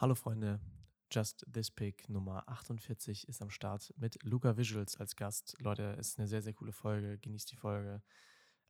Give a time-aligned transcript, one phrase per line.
[0.00, 0.60] Hallo Freunde,
[1.10, 5.56] Just This Pick Nummer 48 ist am Start mit Luca Visuals als Gast.
[5.58, 7.18] Leute, es ist eine sehr, sehr coole Folge.
[7.18, 8.00] Genießt die Folge.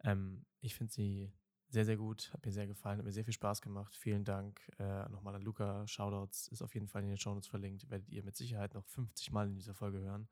[0.05, 1.31] Ähm, ich finde sie
[1.69, 2.33] sehr, sehr gut.
[2.33, 3.95] Hat mir sehr gefallen, hat mir sehr viel Spaß gemacht.
[3.95, 5.87] Vielen Dank äh, nochmal an Luca.
[5.87, 7.91] Shoutouts ist auf jeden Fall in den Shownotes verlinkt.
[7.91, 10.31] Werdet ihr mit Sicherheit noch 50 Mal in dieser Folge hören.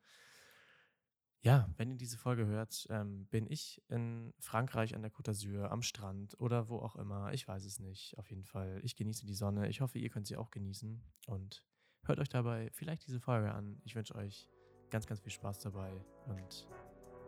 [1.41, 5.69] Ja, wenn ihr diese Folge hört, ähm, bin ich in Frankreich an der Côte d'Azur
[5.69, 7.31] am Strand oder wo auch immer.
[7.31, 8.17] Ich weiß es nicht.
[8.17, 8.79] Auf jeden Fall.
[8.83, 9.69] Ich genieße die Sonne.
[9.69, 11.01] Ich hoffe, ihr könnt sie auch genießen.
[11.27, 11.63] Und
[12.05, 13.79] hört euch dabei vielleicht diese Folge an.
[13.83, 14.49] Ich wünsche euch
[14.89, 15.91] ganz, ganz viel Spaß dabei
[16.25, 16.67] und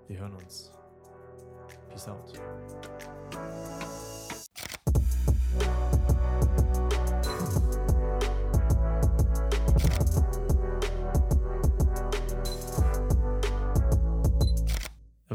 [0.07, 0.71] wir hören uns.
[1.89, 2.33] Peace out.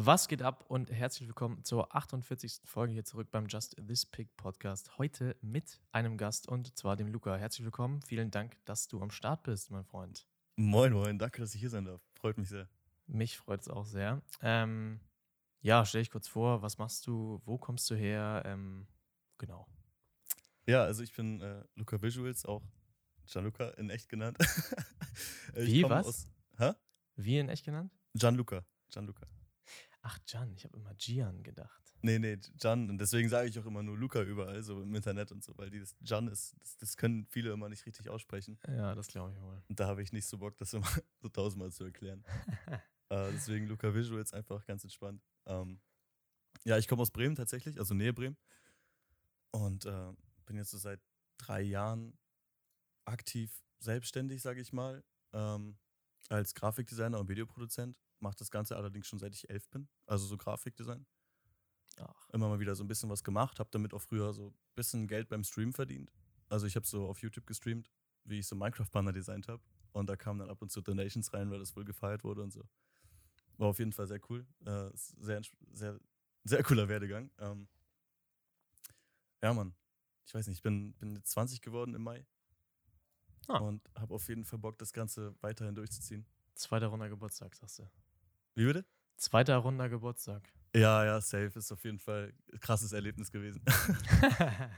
[0.07, 2.61] Was geht ab und herzlich willkommen zur 48.
[2.67, 4.99] Folge hier zurück beim Just This Pick Podcast.
[4.99, 7.37] Heute mit einem Gast und zwar dem Luca.
[7.37, 8.03] Herzlich willkommen.
[8.03, 10.27] Vielen Dank, dass du am Start bist, mein Freund.
[10.57, 11.19] Moin, moin.
[11.19, 12.03] Danke, dass ich hier sein darf.
[12.20, 12.69] Freut mich sehr.
[13.06, 14.20] Mich freut es auch sehr.
[14.43, 15.01] Ähm,
[15.62, 16.61] ja, stell dich kurz vor.
[16.61, 17.41] Was machst du?
[17.47, 18.43] Wo kommst du her?
[18.45, 18.87] Ähm,
[19.39, 19.67] genau.
[20.67, 22.62] Ja, also ich bin äh, Luca Visuals, auch
[23.25, 24.37] Gianluca in echt genannt.
[25.55, 26.06] Wie, was?
[26.06, 26.27] Aus,
[26.59, 26.73] hä?
[27.17, 27.91] Wie in echt genannt?
[28.12, 28.67] Gianluca.
[28.91, 29.27] Gianluca.
[30.06, 31.83] Ach, Gian, ich habe immer Gian gedacht.
[32.02, 32.91] Nee, nee, Gian.
[32.91, 35.70] Und deswegen sage ich auch immer nur Luca überall, so im Internet und so, weil
[35.70, 38.58] dieses Gian ist, das, das können viele immer nicht richtig aussprechen.
[38.69, 39.62] Ja, das glaube ich wohl.
[39.66, 40.86] Und da habe ich nicht so Bock, das immer
[41.22, 42.22] so tausendmal zu erklären.
[43.08, 45.22] äh, deswegen Luca Visuals einfach ganz entspannt.
[45.47, 45.80] Ähm,
[46.64, 48.36] ja, ich komme aus Bremen tatsächlich, also Nähe Bremen.
[49.52, 50.12] Und äh,
[50.44, 51.00] bin jetzt so seit
[51.38, 52.19] drei Jahren
[53.06, 55.78] aktiv selbstständig, sage ich mal, ähm,
[56.28, 60.36] als Grafikdesigner und Videoproduzent mache das Ganze allerdings schon seit ich elf bin, also so
[60.36, 61.06] Grafikdesign.
[61.98, 62.28] Ach.
[62.31, 65.06] Immer mal wieder so ein bisschen was gemacht, habe damit auch früher so ein bisschen
[65.06, 66.12] Geld beim Stream verdient.
[66.48, 67.91] Also ich habe so auf YouTube gestreamt,
[68.25, 69.62] wie ich so Minecraft-Banner designt habe.
[69.92, 72.50] Und da kamen dann ab und zu Donations rein, weil das wohl gefeiert wurde und
[72.50, 72.64] so.
[73.58, 74.44] War auf jeden Fall sehr cool.
[74.64, 76.00] Äh, sehr, sehr,
[76.43, 77.31] sehr cooler Werdegang.
[77.38, 77.69] Ähm,
[79.41, 79.75] ja, Mann.
[80.26, 82.26] Ich weiß nicht, ich bin, bin jetzt 20 geworden im Mai.
[83.47, 83.59] Ah.
[83.59, 86.26] Und habe auf jeden Fall Bock, das Ganze weiterhin durchzuziehen.
[86.54, 87.88] Zweiter Runder Geburtstag, sagst du.
[88.54, 88.84] Wie bitte?
[89.16, 90.48] Zweiter runder Geburtstag.
[90.75, 91.53] Ja, ja, safe.
[91.56, 93.62] Ist auf jeden Fall ein krasses Erlebnis gewesen.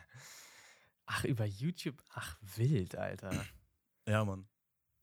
[1.07, 2.03] Ach, über YouTube?
[2.11, 3.31] Ach, wild, Alter.
[4.09, 4.47] Ja, Mann.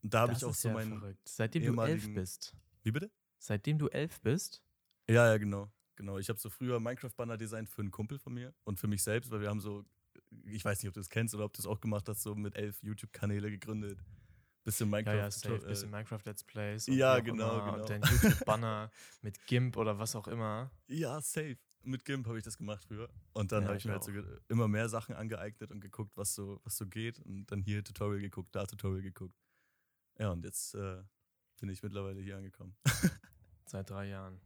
[0.02, 0.98] Und da habe ich auch so ja meinen.
[0.98, 1.28] Verrückt.
[1.28, 2.56] Seitdem du elf bist.
[2.84, 3.10] Wie bitte?
[3.38, 4.62] Seitdem du elf bist?
[5.10, 5.70] Ja, ja, genau.
[5.96, 6.16] Genau.
[6.16, 9.30] Ich habe so früher Minecraft-Banner designt für einen Kumpel von mir und für mich selbst,
[9.30, 9.84] weil wir haben so,
[10.46, 12.34] ich weiß nicht, ob du das kennst oder ob du es auch gemacht hast, so
[12.34, 14.00] mit elf YouTube-Kanäle gegründet
[14.64, 15.14] bisschen Minecraft.
[15.14, 16.86] Ja, ja, safe, äh, bisschen Minecraft Let's Plays.
[16.86, 17.86] Ja, genau, genau.
[17.86, 18.90] Dein YouTube-Banner
[19.22, 20.70] mit GIMP oder was auch immer.
[20.88, 21.58] Ja, safe.
[21.82, 23.10] Mit GIMP habe ich das gemacht früher.
[23.34, 24.12] Und dann ja, habe ich, ich mir halt so
[24.48, 27.20] immer mehr Sachen angeeignet und geguckt, was so, was so geht.
[27.20, 29.34] Und dann hier Tutorial geguckt, da Tutorial geguckt.
[30.18, 31.02] Ja, und jetzt äh,
[31.60, 32.74] bin ich mittlerweile hier angekommen.
[33.66, 34.40] seit drei Jahren.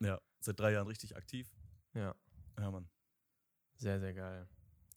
[0.00, 1.48] Ja, seit drei Jahren richtig aktiv.
[1.94, 2.14] Ja.
[2.58, 2.88] Ja, Mann.
[3.76, 4.48] Sehr, sehr geil.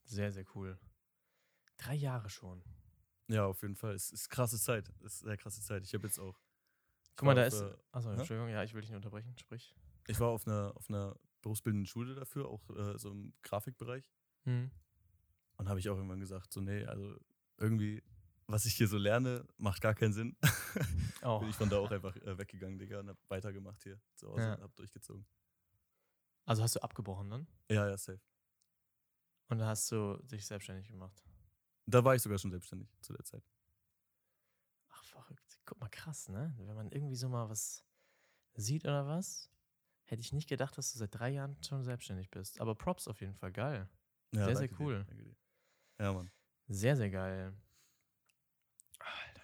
[0.04, 0.76] Sehr, sehr cool.
[1.76, 2.62] Drei Jahre schon.
[3.28, 3.94] Ja, auf jeden Fall.
[3.94, 4.88] Es ist krasse Zeit.
[5.04, 5.84] Es ist sehr krasse Zeit.
[5.84, 6.38] Ich habe jetzt auch.
[7.16, 7.60] Guck mal, da ist.
[7.60, 9.36] Äh, achso, Entschuldigung, ja, ich will dich nicht unterbrechen.
[9.38, 9.74] Sprich.
[10.08, 14.10] Ich war auf einer, auf einer berufsbildenden Schule dafür, auch äh, so im Grafikbereich.
[14.44, 14.70] Mhm.
[15.56, 17.16] Und habe ich auch irgendwann gesagt, so, nee, also
[17.58, 18.02] irgendwie,
[18.46, 20.36] was ich hier so lerne, macht gar keinen Sinn.
[21.22, 21.38] oh.
[21.38, 24.42] Bin ich von da auch einfach äh, weggegangen, Digga, und habe weitergemacht hier zu Hause
[24.42, 24.54] ja.
[24.54, 25.26] und habe durchgezogen.
[26.44, 27.46] Also hast du abgebrochen dann?
[27.70, 28.20] Ja, ja, safe.
[29.48, 31.22] Und dann hast du dich selbstständig gemacht?
[31.86, 33.42] Da war ich sogar schon selbstständig zu der Zeit.
[34.90, 35.58] Ach, verrückt.
[35.64, 36.54] Guck mal, krass, ne?
[36.58, 37.84] Wenn man irgendwie so mal was
[38.54, 39.50] sieht oder was,
[40.04, 42.60] hätte ich nicht gedacht, dass du seit drei Jahren schon selbstständig bist.
[42.60, 43.88] Aber Props auf jeden Fall, geil.
[44.34, 45.04] Ja, sehr, sehr cool.
[45.04, 45.36] Dir, dir.
[45.98, 46.30] Ja, Mann.
[46.68, 47.54] Sehr, sehr geil.
[48.98, 49.42] Alter.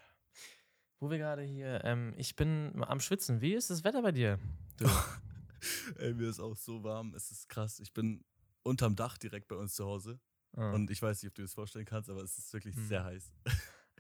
[0.99, 3.41] Wo wir gerade hier, ähm, ich bin am Schwitzen.
[3.41, 4.39] Wie ist das Wetter bei dir?
[5.99, 7.15] Ey, mir ist auch so warm.
[7.15, 7.81] Es ist krass.
[7.81, 8.25] Ich bin
[8.63, 10.21] unterm Dach direkt bei uns zu Hause.
[10.57, 10.73] Ah.
[10.73, 12.87] Und ich weiß nicht, ob du das vorstellen kannst, aber es ist wirklich hm.
[12.87, 13.33] sehr heiß.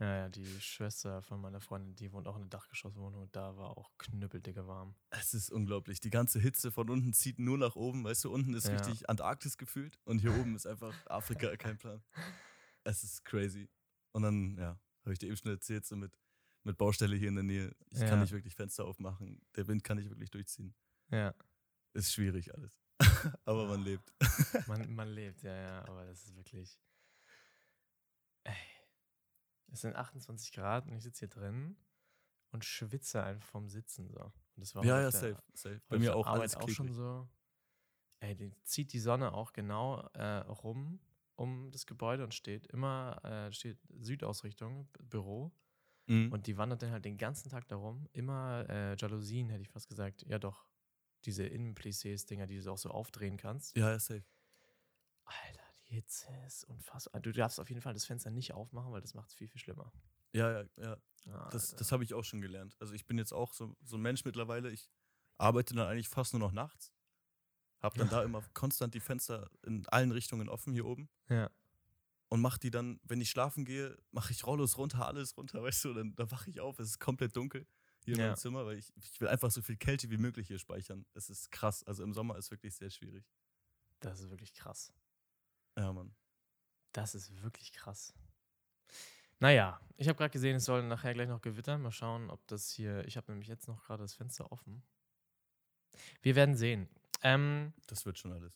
[0.00, 3.56] Ja, ja, die Schwester von meiner Freundin, die wohnt auch in einer Dachgeschosswohnung und da
[3.56, 4.94] war auch knüppeldicke warm.
[5.10, 5.98] Es ist unglaublich.
[5.98, 8.04] Die ganze Hitze von unten zieht nur nach oben.
[8.04, 8.76] Weißt du, unten ist ja.
[8.76, 12.00] richtig Antarktis gefühlt und hier oben ist einfach Afrika, kein Plan.
[12.84, 13.68] Es ist crazy.
[14.12, 16.12] Und dann, ja, habe ich dir eben schon erzählt, so mit,
[16.62, 17.74] mit Baustelle hier in der Nähe.
[17.90, 18.08] Ich ja.
[18.08, 19.42] kann nicht wirklich Fenster aufmachen.
[19.56, 20.76] Der Wind kann nicht wirklich durchziehen.
[21.10, 21.34] Ja.
[21.92, 22.80] Ist schwierig alles.
[23.44, 24.12] aber man lebt.
[24.66, 26.78] man, man lebt, ja, ja, aber das ist wirklich.
[28.44, 28.54] Ey.
[29.70, 31.76] Es sind 28 Grad und ich sitze hier drin
[32.52, 34.20] und schwitze einfach vom Sitzen so.
[34.20, 35.80] Und das war ja, ja, safe, safe.
[35.88, 37.28] Bei mir auch Arbeit alles auch schon so.
[38.20, 41.00] Ey, die zieht die Sonne auch genau äh, rum
[41.38, 45.52] um das Gebäude und steht immer, äh, steht Südausrichtung, Büro.
[46.06, 46.32] Mhm.
[46.32, 48.08] Und die wandert dann halt den ganzen Tag darum.
[48.12, 50.24] Immer äh, Jalousien, hätte ich fast gesagt.
[50.26, 50.66] Ja, doch.
[51.24, 53.76] Diese Innenplissés-Dinger, die du auch so aufdrehen kannst.
[53.76, 54.24] ja, ja, safe.
[55.24, 57.20] Alter, die Hitze ist unfassbar.
[57.20, 59.60] Du darfst auf jeden Fall das Fenster nicht aufmachen, weil das macht es viel, viel
[59.60, 59.92] schlimmer.
[60.32, 60.96] Ja, ja, ja.
[61.26, 61.76] Ah, Das, Alter.
[61.78, 62.76] das habe ich auch schon gelernt.
[62.80, 64.70] Also ich bin jetzt auch so, so ein Mensch mittlerweile.
[64.70, 64.88] Ich
[65.36, 66.92] arbeite dann eigentlich fast nur noch nachts.
[67.80, 71.08] Hab dann da immer konstant die Fenster in allen Richtungen offen hier oben.
[71.28, 71.50] ja.
[72.30, 75.84] Und mach die dann, wenn ich schlafen gehe, mache ich Rollos runter, alles runter, weißt
[75.86, 77.66] du, dann, dann wache ich auf, es ist komplett dunkel
[78.08, 78.26] hier in Ja.
[78.28, 81.04] meinem Zimmer, weil ich, ich will einfach so viel Kälte wie möglich hier speichern.
[81.14, 81.82] Es ist krass.
[81.84, 83.24] Also im Sommer ist wirklich sehr schwierig.
[84.00, 84.92] Das ist wirklich krass.
[85.76, 86.14] Ja, Mann.
[86.92, 88.14] Das ist wirklich krass.
[89.40, 91.82] Naja, ich habe gerade gesehen, es soll nachher gleich noch gewittern.
[91.82, 93.04] Mal schauen, ob das hier.
[93.06, 94.82] Ich habe nämlich jetzt noch gerade das Fenster offen.
[96.22, 96.88] Wir werden sehen.
[97.22, 98.52] Ähm, Das wird schon alles.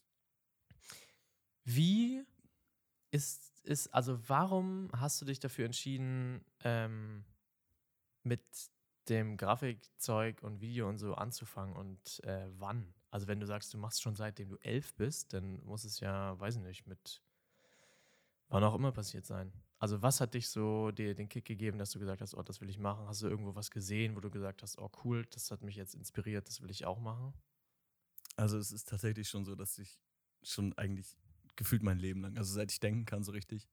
[1.64, 2.24] wie
[3.10, 7.24] ist, ist, also warum hast du dich dafür entschieden, ähm,
[8.24, 8.42] mit
[9.08, 12.94] dem Grafikzeug und Video und so anzufangen und äh, wann?
[13.10, 16.38] Also wenn du sagst, du machst schon seitdem du elf bist, dann muss es ja,
[16.38, 17.22] weiß ich nicht, mit
[18.48, 19.52] wann auch immer passiert sein.
[19.78, 22.60] Also was hat dich so dir den Kick gegeben, dass du gesagt hast, oh, das
[22.60, 23.06] will ich machen?
[23.08, 25.94] Hast du irgendwo was gesehen, wo du gesagt hast, oh cool, das hat mich jetzt
[25.94, 27.34] inspiriert, das will ich auch machen?
[28.36, 29.98] Also es ist tatsächlich schon so, dass ich
[30.42, 31.16] schon eigentlich
[31.56, 33.68] gefühlt mein Leben lang, also seit ich denken kann so richtig,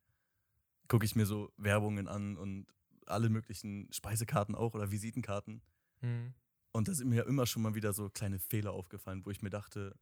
[0.87, 2.67] gucke ich mir so Werbungen an und
[3.11, 5.61] alle möglichen Speisekarten auch oder Visitenkarten.
[6.01, 6.33] Hm.
[6.71, 9.49] Und da sind mir immer schon mal wieder so kleine Fehler aufgefallen, wo ich mir
[9.49, 9.95] dachte,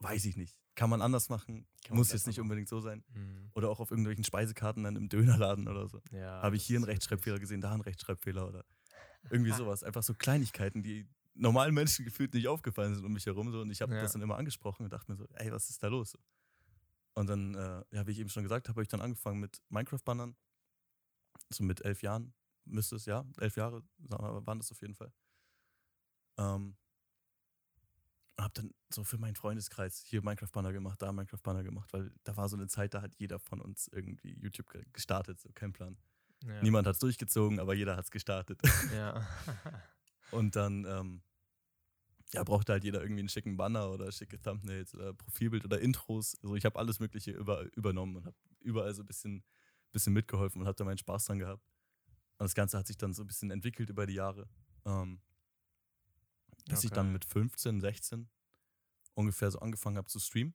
[0.00, 0.60] weiß ich nicht.
[0.76, 1.66] Kann man anders machen?
[1.84, 2.44] Kann Muss jetzt nicht machen.
[2.44, 3.02] unbedingt so sein.
[3.12, 3.50] Hm.
[3.54, 6.00] Oder auch auf irgendwelchen Speisekarten dann im Dönerladen oder so.
[6.12, 8.64] Ja, Habe ich hier einen Rechtschreibfehler gesehen, da einen Rechtschreibfehler oder
[9.30, 9.82] irgendwie sowas.
[9.82, 13.50] Einfach so Kleinigkeiten, die normalen Menschen gefühlt nicht aufgefallen sind um mich herum.
[13.50, 13.60] So.
[13.60, 14.02] Und ich habe Ja.
[14.02, 16.16] das dann immer angesprochen und dachte mir so, ey, was ist da los?
[17.14, 19.60] Und dann, äh, ja, wie ich eben schon gesagt habe, habe ich dann angefangen mit
[19.70, 20.36] Minecraft-Bannern.
[21.50, 22.34] So mit elf Jahren
[22.64, 25.12] müsste es, ja, elf Jahre waren das auf jeden Fall.
[26.36, 26.76] Ähm,
[28.36, 32.36] und habe dann so für meinen Freundeskreis hier Minecraft-Banner gemacht, da Minecraft-Banner gemacht, weil da
[32.36, 35.72] war so eine Zeit, da hat jeder von uns irgendwie YouTube ge- gestartet, so kein
[35.72, 35.96] Plan.
[36.44, 36.62] Ja.
[36.62, 38.60] Niemand hat es durchgezogen, aber jeder hat es gestartet.
[38.94, 39.26] Ja.
[40.30, 41.22] Und dann ähm,
[42.32, 46.36] ja, brauchte halt jeder irgendwie einen schicken Banner oder schicke Thumbnails oder Profilbild oder Intros.
[46.42, 49.42] Also ich habe alles Mögliche über, übernommen und habe überall so ein bisschen,
[49.92, 51.64] bisschen mitgeholfen und habe da meinen Spaß dran gehabt.
[52.38, 54.48] Und das Ganze hat sich dann so ein bisschen entwickelt über die Jahre.
[54.84, 55.20] Ähm,
[56.66, 57.12] bis ich dann Okay.
[57.12, 58.28] mit 15, 16
[59.14, 60.54] ungefähr so angefangen habe zu streamen.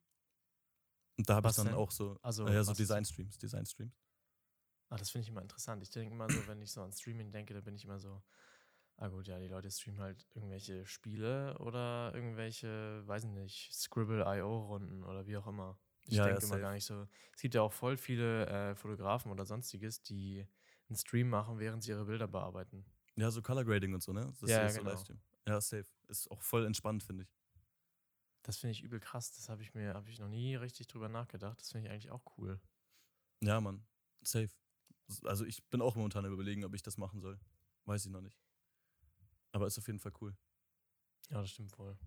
[1.18, 1.74] Und da habe ich dann denn?
[1.74, 3.94] auch so, Also, äh, ja, so Design-Streams, Design-Streams.
[4.90, 5.82] Ah, das finde ich immer interessant.
[5.82, 8.22] Ich denke immer so, wenn ich so an Streaming denke, da bin ich immer so,
[8.96, 15.04] ah gut, ja, die Leute streamen halt irgendwelche Spiele oder irgendwelche, weiß ich nicht, Scribble.io-Runden
[15.04, 15.78] oder wie auch immer.
[16.06, 16.60] Ich Ja, ja, denke immer safe.
[16.60, 17.06] gar nicht so.
[17.34, 20.46] Es gibt ja auch voll viele äh, Fotografen oder sonstiges, die
[20.88, 22.84] einen Stream machen, während sie ihre Bilder bearbeiten.
[23.16, 24.32] Ja, so Color Grading und so, ne?
[24.40, 24.84] Das Ja, ist ja, so genau.
[24.84, 25.20] Livestream.
[25.46, 25.86] Ja, safe.
[26.08, 27.34] Ist auch voll entspannt, finde ich.
[28.42, 29.32] Das finde ich übel krass.
[29.32, 31.60] Das habe ich mir, habe ich noch nie richtig drüber nachgedacht.
[31.60, 32.60] Das finde ich eigentlich auch cool.
[33.40, 33.86] Ja, Mann.
[34.22, 34.50] Safe.
[35.24, 37.38] Also ich bin auch momentan überlegen, ob ich das machen soll.
[37.84, 38.38] Weiß ich noch nicht.
[39.52, 40.36] Aber ist auf jeden Fall cool.
[41.30, 41.98] Ja, das stimmt wohl.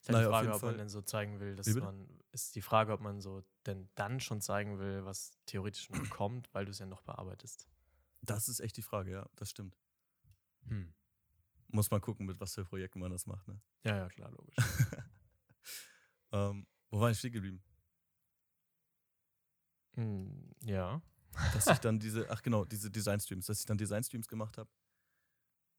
[0.00, 0.76] Ist halt Naja, die Frage, ob man Fall.
[0.78, 4.40] denn so zeigen will, dass man, ist die Frage, ob man so denn dann schon
[4.40, 7.68] zeigen will, was theoretisch noch kommt, weil du es ja noch bearbeitest.
[8.22, 9.76] Das ist echt die Frage, ja, das stimmt.
[10.66, 10.94] Hm.
[11.68, 13.60] Muss man gucken, mit was für Projekten man das macht, ne?
[13.84, 14.56] Ja, ja, klar, logisch.
[16.32, 17.62] ähm, wo war ich stehen geblieben?
[19.94, 21.02] hm, ja.
[21.52, 24.70] Dass ich dann diese, ach genau, diese Design-Streams, dass ich dann Design-Streams gemacht habe.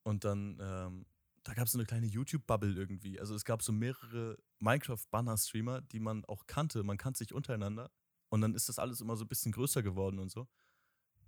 [0.03, 1.05] Und dann, ähm,
[1.45, 3.19] da gab es so eine kleine YouTube-Bubble irgendwie.
[3.19, 6.83] Also es gab so mehrere Minecraft-Banner-Streamer, die man auch kannte.
[6.83, 7.91] Man kannte sich untereinander.
[8.29, 10.47] Und dann ist das alles immer so ein bisschen größer geworden und so.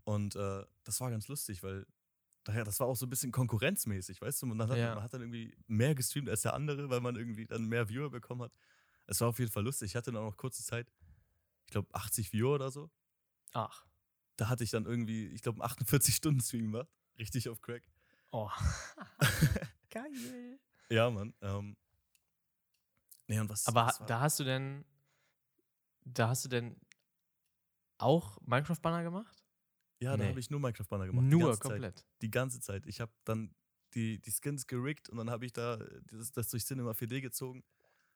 [0.04, 1.86] Und äh, das war ganz lustig, weil
[2.44, 4.56] daher, das war auch so ein bisschen konkurrenzmäßig, weißt du?
[4.56, 4.96] Dann hat, Ja.
[4.96, 8.10] man hat dann irgendwie mehr gestreamt als der andere, weil man irgendwie dann mehr Viewer
[8.10, 8.52] bekommen hat.
[9.06, 9.92] Es war auf jeden Fall lustig.
[9.92, 10.92] Ich hatte dann auch noch kurze Zeit,
[11.66, 12.90] ich glaube 80 Viewer oder so.
[13.54, 13.86] Ach.
[14.38, 16.90] Da hatte ich dann irgendwie, ich glaube, 48-Stunden-Stream gemacht.
[17.20, 17.84] Richtig auf Crack.
[18.32, 18.50] Oh.
[19.98, 20.60] Geil.
[20.90, 21.34] Ja, Mann.
[21.42, 21.76] Ähm,
[23.28, 24.86] nee, und was, Aber was da hast du denn,
[26.06, 26.80] da hast du denn
[27.98, 29.44] auch Minecraft-Banner gemacht?
[30.00, 30.30] Ja, da nee.
[30.30, 31.26] habe ich nur Minecraft-Banner gemacht.
[31.26, 31.62] die Nur Zeit.
[31.62, 32.06] komplett.
[32.22, 32.86] Die ganze Zeit.
[32.86, 33.54] Ich habe dann
[33.94, 35.78] die, die Skins gerickt und dann habe ich da
[36.12, 37.64] das, das durch Cinema 4D gezogen.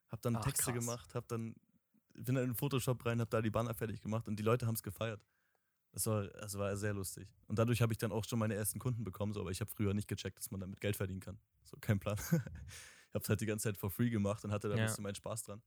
[0.09, 0.79] Habe dann Ach, Texte krass.
[0.79, 1.55] gemacht, habe dann,
[2.13, 4.67] bin dann in den Photoshop rein, habe da die Banner fertig gemacht und die Leute
[4.67, 5.25] haben es gefeiert.
[5.93, 7.27] Das war, das war sehr lustig.
[7.47, 9.69] Und dadurch habe ich dann auch schon meine ersten Kunden bekommen, so, aber ich habe
[9.69, 11.37] früher nicht gecheckt, dass man damit Geld verdienen kann.
[11.63, 12.17] So, kein Plan.
[12.31, 14.85] ich habe es halt die ganze Zeit for free gemacht und hatte da ein Ja.
[14.85, 15.61] bisschen meinen Spaß dran.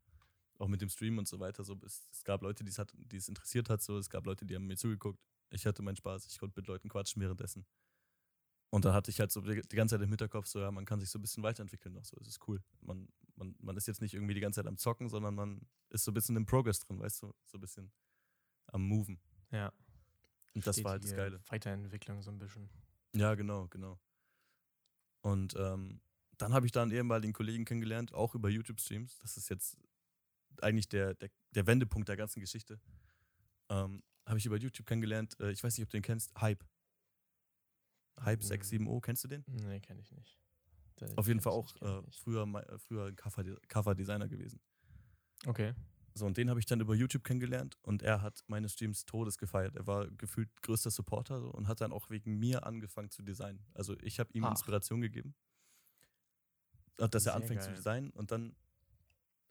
[0.58, 1.62] auch mit dem Stream und so weiter.
[1.64, 4.24] So, es, es gab Leute, die es, hat, die es interessiert hat, so, es gab
[4.24, 5.18] Leute, die haben mir zugeguckt.
[5.50, 7.66] Ich hatte meinen Spaß, ich konnte mit Leuten quatschen währenddessen.
[8.70, 10.84] Und da hatte ich halt so die, die ganze Zeit im Hinterkopf, so, ja, man
[10.84, 12.62] kann sich so ein bisschen weiterentwickeln noch, so, es ist cool.
[12.80, 16.04] Man, man, man ist jetzt nicht irgendwie die ganze Zeit am Zocken, sondern man ist
[16.04, 17.92] so ein bisschen im Progress drin, weißt du, so ein bisschen
[18.68, 19.20] am Moven.
[19.52, 19.72] Ja.
[20.54, 21.42] Und das war halt das Stetige Geile.
[21.48, 22.68] Weiterentwicklung so ein bisschen.
[23.14, 23.98] Ja, genau, genau.
[25.22, 26.00] Und ähm,
[26.38, 29.18] dann habe ich da einen ehemaligen Kollegen kennengelernt, auch über YouTube-Streams.
[29.18, 29.76] Das ist jetzt
[30.60, 32.80] eigentlich der, der, der Wendepunkt der ganzen Geschichte.
[33.68, 35.38] Ähm, habe ich über YouTube kennengelernt.
[35.40, 36.32] Äh, ich weiß nicht, ob du den kennst.
[36.40, 36.64] Hype.
[38.20, 38.48] Hype Mhm.
[38.48, 39.44] 67O, kennst du den?
[39.48, 40.38] Nee, kenne ich nicht.
[41.00, 42.20] Den Auf jeden Fall auch äh, nicht.
[42.20, 44.60] früher, äh, früher Cover-Designer gewesen.
[45.46, 45.74] Okay.
[46.16, 49.36] So, und den habe ich dann über YouTube kennengelernt und er hat meine Streams todes
[49.36, 49.74] gefeiert.
[49.74, 53.66] Er war gefühlt größter Supporter so, und hat dann auch wegen mir angefangen zu designen.
[53.74, 54.50] Also ich habe ihm Ach.
[54.50, 55.34] Inspiration gegeben,
[56.98, 57.76] äh, dass er Sehr anfängt zu geil.
[57.76, 58.54] designen und dann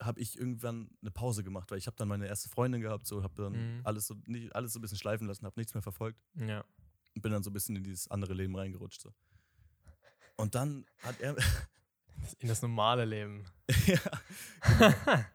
[0.02, 3.24] habe ich irgendwann eine Pause gemacht, weil ich habe dann meine erste Freundin gehabt, so
[3.24, 3.82] habe dann Mhm.
[3.86, 6.64] alles so nicht, alles so ein bisschen schleifen lassen, habe nichts mehr verfolgt Ja.
[7.16, 9.02] und bin dann so ein bisschen in dieses andere Leben reingerutscht.
[9.02, 9.14] So.
[10.38, 11.36] Und dann hat er
[12.40, 13.44] In das normale Leben.
[13.86, 14.00] ja,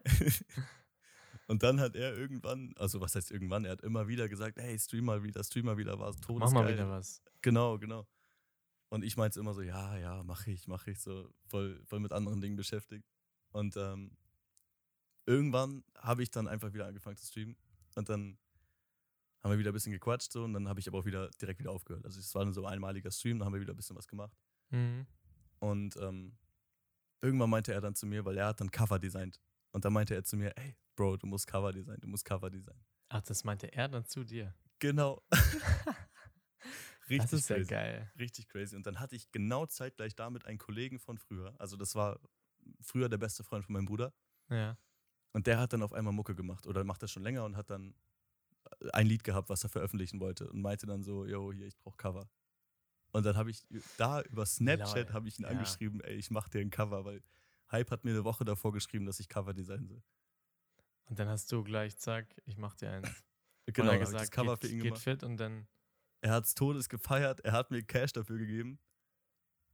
[1.49, 4.78] Und dann hat er irgendwann, also was heißt irgendwann, er hat immer wieder gesagt, hey,
[4.78, 6.62] stream mal wieder, stream mal wieder, war es Mach todesgeil.
[6.62, 7.23] mal wieder was.
[7.40, 8.07] Genau, genau.
[8.90, 12.12] Und ich meinte immer so, ja, ja, mache ich, mache ich, so voll, voll mit
[12.12, 13.09] anderen Dingen beschäftigt.
[13.50, 14.17] Und ähm,
[15.25, 17.57] irgendwann habe ich dann einfach wieder angefangen zu streamen.
[17.95, 18.38] Und dann
[19.43, 21.61] haben wir wieder ein bisschen gequatscht so und dann habe ich aber auch wieder direkt
[21.61, 22.05] wieder aufgehört.
[22.05, 24.07] Also es war nur so ein einmaliger Stream, dann haben wir wieder ein bisschen was
[24.07, 24.37] gemacht.
[24.71, 25.07] Mhm.
[25.61, 26.37] Und ähm,
[27.23, 29.40] irgendwann meinte er dann zu mir, weil er hat dann Cover designt.
[29.78, 32.50] Und dann meinte er zu mir, ey, Bro, du musst Cover designen, du musst Cover
[32.50, 32.85] designen.
[33.11, 34.52] Ach, das meinte er dann zu dir.
[34.80, 35.23] Genau.
[37.08, 37.68] Richtig das ist ja crazy.
[37.70, 38.12] geil.
[38.18, 38.75] Richtig crazy.
[38.75, 41.54] Und dann hatte ich genau zeitgleich damit einen Kollegen von früher.
[41.61, 42.18] Also das war
[42.80, 44.12] früher der beste Freund von meinem Bruder.
[44.50, 44.76] Ja.
[45.32, 47.70] Und der hat dann auf einmal Mucke gemacht oder macht das schon länger und hat
[47.70, 47.94] dann
[48.92, 51.97] ein Lied gehabt, was er veröffentlichen wollte und meinte dann so, yo, hier, ich brauche
[51.97, 52.28] Cover.
[53.12, 53.64] Und dann habe ich
[53.97, 55.50] da über Snapchat habe ich ihn Ja.
[55.50, 57.23] angeschrieben, ey, ich mach dir ein Cover, weil
[57.70, 60.02] Hype hat mir eine Woche davor geschrieben, dass ich Cover designen soll.
[61.06, 63.08] Und dann hast du gleich, zack, ich mach dir eins.
[63.66, 65.02] Genau, ich gesagt, das Cover geht, für ihn geht gemacht.
[65.02, 65.66] fit und dann,
[66.22, 68.78] Er hat's todes gefeiert, er hat mir Cash dafür gegeben.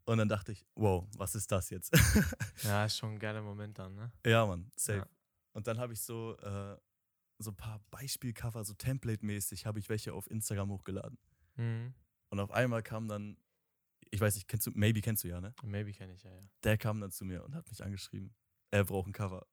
[0.04, 1.92] Und dann dachte ich, wow, was ist das jetzt?
[2.64, 4.12] ja, ist schon ein geiler Moment dann, ne?
[4.26, 4.98] Ja, Mann, safe.
[4.98, 5.06] Ja.
[5.52, 6.76] Und dann habe ich so, äh,
[7.38, 11.18] so ein paar Beispielcover, so Template-mäßig, habe ich welche auf Instagram hochgeladen.
[11.56, 11.94] Mhm.
[12.30, 13.38] Und auf einmal kam dann,
[14.14, 15.52] ich weiß nicht, kennst du, maybe kennst du ja, ne?
[15.64, 16.40] Maybe kenne ich ja, ja.
[16.62, 18.32] Der kam dann zu mir und hat mich angeschrieben,
[18.70, 19.44] er braucht ein Cover.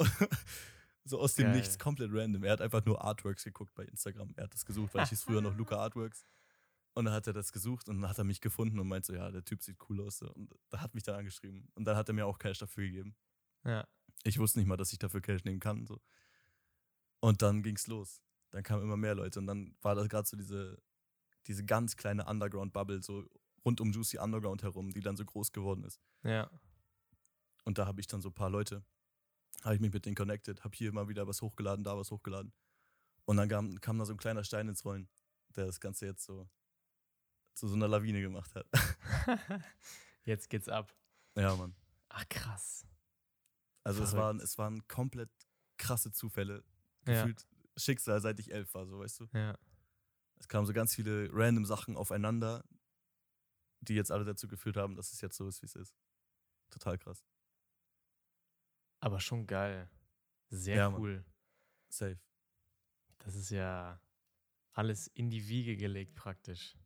[1.04, 1.56] so aus dem Geil.
[1.56, 2.42] Nichts, komplett random.
[2.42, 4.34] Er hat einfach nur Artworks geguckt bei Instagram.
[4.36, 6.26] Er hat das gesucht, weil ich hieß früher noch Luca Artworks.
[6.94, 9.14] Und dann hat er das gesucht und dann hat er mich gefunden und meinte so,
[9.14, 10.18] ja, der Typ sieht cool aus.
[10.18, 10.32] So.
[10.32, 11.70] Und da hat mich dann angeschrieben.
[11.76, 13.14] Und dann hat er mir auch Cash dafür gegeben.
[13.64, 13.86] Ja.
[14.24, 15.86] Ich wusste nicht mal, dass ich dafür Cash nehmen kann.
[15.86, 16.00] So.
[17.20, 18.20] Und dann ging's los.
[18.50, 20.82] Dann kamen immer mehr Leute und dann war das gerade so diese,
[21.46, 23.28] diese ganz kleine Underground-Bubble, so
[23.64, 26.00] rund um Juicy Underground herum, die dann so groß geworden ist.
[26.22, 26.50] Ja.
[27.64, 28.84] Und da habe ich dann so ein paar Leute,
[29.62, 32.52] habe ich mich mit denen connected, habe hier mal wieder was hochgeladen, da was hochgeladen.
[33.24, 35.08] Und dann kam, kam da so ein kleiner Stein ins Rollen,
[35.54, 36.48] der das Ganze jetzt so
[37.58, 38.66] zu so einer Lawine gemacht hat.
[40.24, 40.94] Jetzt geht's ab.
[41.34, 41.74] ja, Mann.
[42.08, 42.86] Ach, krass.
[43.82, 45.30] Also es waren, es waren komplett
[45.76, 46.64] krasse Zufälle.
[47.06, 47.14] Ja.
[47.14, 47.46] Gefühlt
[47.76, 49.28] Schicksal, seit ich elf war, so weißt du.
[49.32, 49.56] Ja.
[50.38, 52.64] Es kamen so ganz viele random Sachen aufeinander,
[53.80, 55.94] die jetzt alle dazu geführt haben, dass es jetzt so ist, wie es ist.
[56.70, 57.24] Total krass.
[59.00, 59.88] Aber schon geil.
[60.50, 61.00] Sehr Ja, Mann.
[61.00, 61.24] cool.
[61.88, 62.18] Safe.
[63.18, 64.00] Das ist ja
[64.72, 66.76] alles in die Wiege gelegt praktisch.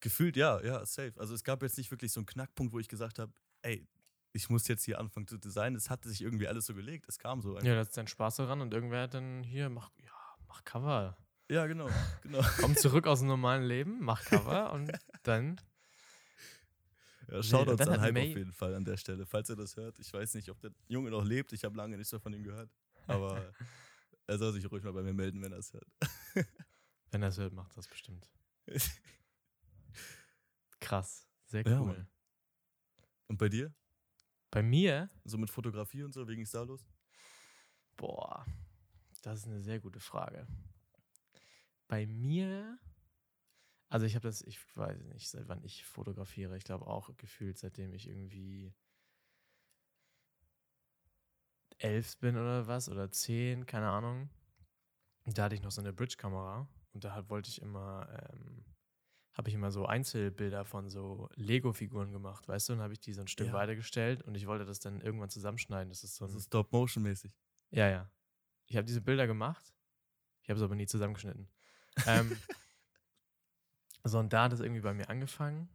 [0.00, 1.14] Gefühlt ja, ja, safe.
[1.16, 3.88] Also es gab jetzt nicht wirklich so einen Knackpunkt, wo ich gesagt habe, ey,
[4.32, 5.76] ich muss jetzt hier anfangen zu designen.
[5.76, 7.06] Es hatte sich irgendwie alles so gelegt.
[7.08, 7.54] Es kam so.
[7.56, 7.66] einfach.
[7.66, 10.12] Ja, da ist dein Spaß daran und irgendwer hat dann hier, mach, ja,
[10.46, 11.16] mach Cover.
[11.50, 11.88] Ja, genau,
[12.22, 12.42] genau.
[12.60, 14.92] Komm zurück aus dem normalen Leben, mach Cover und
[15.24, 15.60] dann.
[17.30, 19.56] Ja, Shoutouts dann an hat Hype May- auf jeden Fall an der Stelle, falls er
[19.56, 19.98] das hört.
[19.98, 21.52] Ich weiß nicht, ob der Junge noch lebt.
[21.52, 22.70] Ich habe lange nichts mehr von ihm gehört.
[23.06, 23.52] Aber
[24.26, 25.88] er soll sich ruhig mal bei mir melden, wenn er es hört.
[27.10, 28.28] Wenn er es hört, macht das bestimmt.
[30.80, 31.26] Krass.
[31.46, 31.86] Sehr Ja, cool.
[31.86, 32.08] Mann.
[33.28, 33.74] Und bei dir?
[34.50, 36.86] Bei mir, So mit Fotografie und so, wegen ist da los?
[37.96, 38.46] boah,
[39.22, 40.46] das ist eine sehr gute Frage.
[41.88, 42.78] Bei mir,
[43.88, 46.56] also ich habe das, ich weiß nicht, seit wann ich fotografiere.
[46.56, 48.74] Ich glaube auch gefühlt, seitdem ich irgendwie
[51.78, 54.30] elf bin oder was, oder zehn, keine Ahnung.
[55.26, 58.64] Da hatte ich noch so eine Bridge-Kamera und da halt wollte ich immer, ähm,
[59.34, 62.72] habe ich immer so Einzelbilder von so Lego-Figuren gemacht, weißt du?
[62.72, 63.52] Und habe ich die so ein Stück Ja.
[63.52, 65.90] weitergestellt und ich wollte das dann irgendwann zusammenschneiden.
[65.90, 67.32] Das ist so ist Stop-Motion-mäßig.
[67.70, 68.10] ja, ja.
[68.66, 69.72] ich habe diese Bilder gemacht.
[70.42, 71.48] Ich habe es aber nie zusammengeschnitten.
[72.06, 72.36] ähm,
[74.08, 75.68] so, und da hat es irgendwie bei mir angefangen.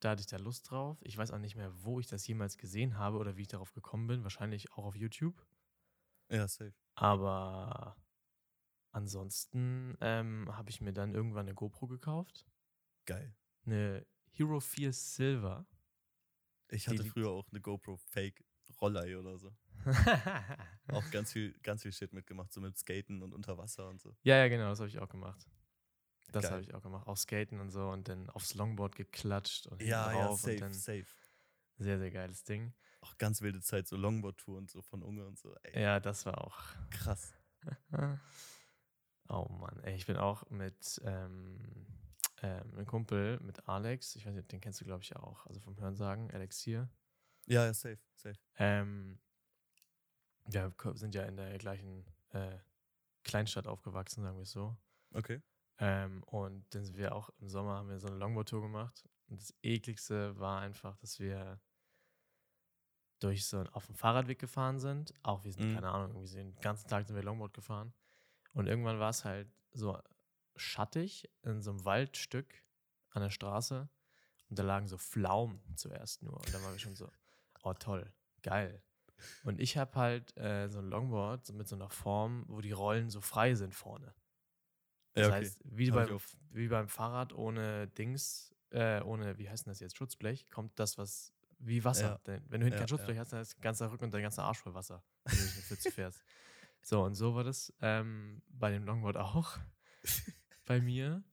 [0.00, 0.98] Da hatte ich da Lust drauf.
[1.02, 3.72] Ich weiß auch nicht mehr, wo ich das jemals gesehen habe oder wie ich darauf
[3.72, 4.22] gekommen bin.
[4.22, 5.44] Wahrscheinlich auch auf YouTube.
[6.30, 6.74] Ja, safe.
[6.94, 7.96] Aber
[8.92, 12.46] ansonsten ähm, habe ich mir dann irgendwann eine GoPro gekauft.
[13.06, 13.34] Geil.
[13.64, 15.66] Eine Hero 4 Silver.
[16.70, 18.44] Ich hatte früher auch eine GoPro Fake
[18.80, 19.56] Rollei oder so.
[20.88, 24.16] Auch ganz viel, ganz viel Shit mitgemacht, so mit Skaten und unter Wasser und so.
[24.22, 25.46] ja, ja, genau, das habe ich auch gemacht.
[26.32, 27.06] Das habe ich auch gemacht.
[27.06, 30.56] Auch Skaten und so und dann aufs Longboard geklatscht und Ja, ja, drauf und safe,
[30.56, 31.06] dann safe.
[31.78, 32.74] sehr, sehr geiles Ding.
[33.00, 35.54] Auch ganz wilde Zeit, so Longboard-Tour und so von Unge und so.
[35.62, 36.58] Ey, Ja, das war auch.
[36.90, 37.32] krass.
[39.30, 41.86] Oh Mann, ey, ich bin auch mit ähm,
[42.40, 45.60] ähm, einem Kumpel, mit Alex, ich weiß nicht, den kennst du, glaube ich, auch, also
[45.60, 46.88] vom Hörensagen, Alex hier.
[47.46, 48.38] Ja, ja, safe, safe.
[48.56, 49.18] Ähm,
[50.46, 52.58] wir sind ja in der gleichen äh,
[53.22, 54.74] Kleinstadt aufgewachsen, sagen wir es so.
[55.12, 55.42] Okay.
[55.78, 59.04] Ähm, und dann sind wir auch im Sommer haben wir so eine Longboard-Tour gemacht.
[59.28, 61.60] Und das ekligste war einfach, dass wir
[63.20, 65.12] durch so ein, auf dem Fahrradweg gefahren sind.
[65.22, 65.74] Auch wir sind, Mhm.
[65.74, 67.92] keine Ahnung, irgendwie den ganzen Tag sind wir Longboard gefahren.
[68.52, 69.98] Und irgendwann war es halt so
[70.56, 72.64] schattig in so einem Waldstück
[73.10, 73.88] an der Straße.
[74.48, 76.34] Und da lagen so Pflaumen zuerst nur.
[76.36, 77.10] Und dann waren wir schon so,
[77.62, 78.10] oh toll,
[78.42, 78.82] geil.
[79.42, 83.10] Und ich habe halt äh, so ein Longboard mit so einer Form, wo die Rollen
[83.10, 84.14] so frei sind vorne.
[85.18, 85.40] Das Ja, okay.
[85.40, 86.20] heißt, wie beim,
[86.50, 90.98] wie beim Fahrrad ohne Dings, äh, ohne, wie heißt denn das jetzt, Schutzblech, kommt das,
[90.98, 92.10] was wie Wasser.
[92.10, 92.18] Ja.
[92.26, 94.22] Denn wenn du hinten Ja, kein Schutzblech hast, dann ist dein ganzer Rücken und dein
[94.22, 96.22] ganzer Arsch voll Wasser, wenn du durch eine Pfütze fährst.
[96.82, 99.58] So, und so war das ähm, bei dem Longboard auch
[100.66, 101.24] bei mir.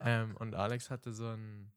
[0.00, 1.72] ähm, und Alex hatte so ein,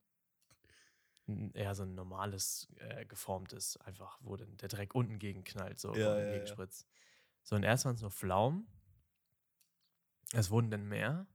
[1.54, 6.16] eher so ein normales, äh, geformtes, einfach, wo dann der Dreck unten gegenknallt, so Ja,
[6.16, 6.30] unten ja, ja.
[6.34, 6.88] gegenspritzt.
[7.42, 8.68] So, und erst waren es nur Pflaumen.
[10.34, 11.26] Es wurden dann mehr.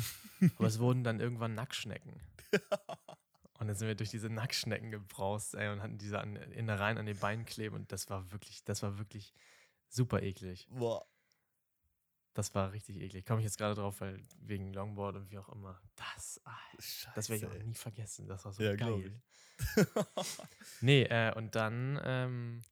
[0.58, 2.20] aber es wurden dann irgendwann Nacktschnecken.
[3.58, 7.06] Und dann sind wir durch diese Nacktschnecken gebraust, ey, und hatten diese an, Innereien an
[7.06, 7.74] den Beinen kleben.
[7.74, 9.32] Und das war wirklich, das war wirklich
[9.88, 10.68] super eklig.
[10.70, 11.06] Boah.
[12.34, 13.24] Das war richtig eklig.
[13.24, 15.80] Komme ich jetzt gerade drauf, weil wegen Longboard und wie auch immer.
[15.94, 17.12] Das, ah, Scheiße.
[17.14, 18.28] das werde ich auch nie vergessen.
[18.28, 19.18] Das war so Ja, geil.
[20.82, 22.62] Nee, äh, und dann ähm,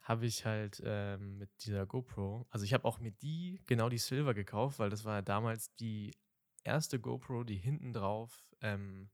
[0.00, 3.98] habe ich halt ähm, mit dieser GoPro, also ich habe auch mir die, genau die
[3.98, 6.16] Silver gekauft, weil das war ja damals die
[6.64, 9.10] erste GoPro, die hinten drauf ähm,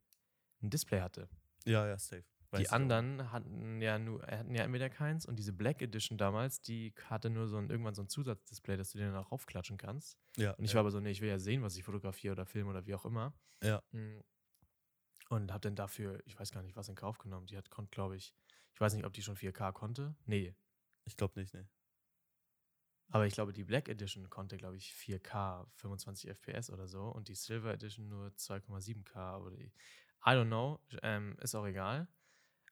[0.63, 1.29] ein Display hatte.
[1.65, 2.25] ja, ja, safe.
[2.51, 2.75] Weiß die ich auch.
[2.75, 7.29] anderen hatten ja nur, hatten ja entweder keins und diese Black Edition damals, die hatte
[7.29, 10.19] nur so ein, irgendwann so ein Zusatzdisplay, dass du den dann auch raufklatschen kannst.
[10.37, 10.77] Ja, Und ich ja.
[10.77, 12.95] war aber so, nee, ich will ja sehen, was ich fotografiere oder filme oder wie
[12.95, 13.35] auch immer.
[13.63, 13.83] Ja.
[13.91, 14.21] Mm.
[15.31, 17.47] Und habe dann dafür, ich weiß gar nicht, was in Kauf genommen.
[17.47, 18.35] Die hat, konnte, glaube ich,
[18.73, 20.15] ich weiß nicht, ob die schon 4K konnte.
[20.27, 20.55] Nee.
[21.07, 21.67] Ich glaube nicht, ne.
[23.09, 27.05] Aber ich glaube, die Black Edition konnte, glaube ich, 4K, 25 FPS oder so.
[27.05, 29.41] Und die Silver Edition nur 2,7K.
[29.41, 29.73] Oder die,
[30.27, 30.81] I don't know.
[31.03, 32.09] Ähm, ist auch egal.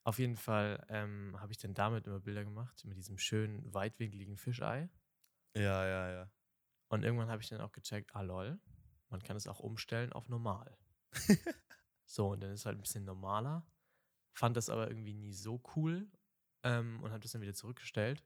[0.04, 4.36] Auf jeden Fall ähm, habe ich dann damit immer Bilder gemacht, mit diesem schönen, weitwinkligen
[4.36, 4.90] Fischei.
[5.54, 6.30] Ja, ja, ja.
[6.88, 8.60] Und irgendwann habe ich dann auch gecheckt, ah lol,
[9.10, 10.76] man kann es auch umstellen auf normal.
[12.04, 13.64] so, und dann ist es halt ein bisschen normaler.
[14.34, 16.10] Fand das aber irgendwie nie so cool
[16.64, 18.24] ähm, und habe das dann wieder zurückgestellt.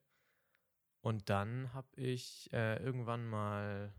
[1.06, 3.94] Und dann habe ich äh, irgendwann mal,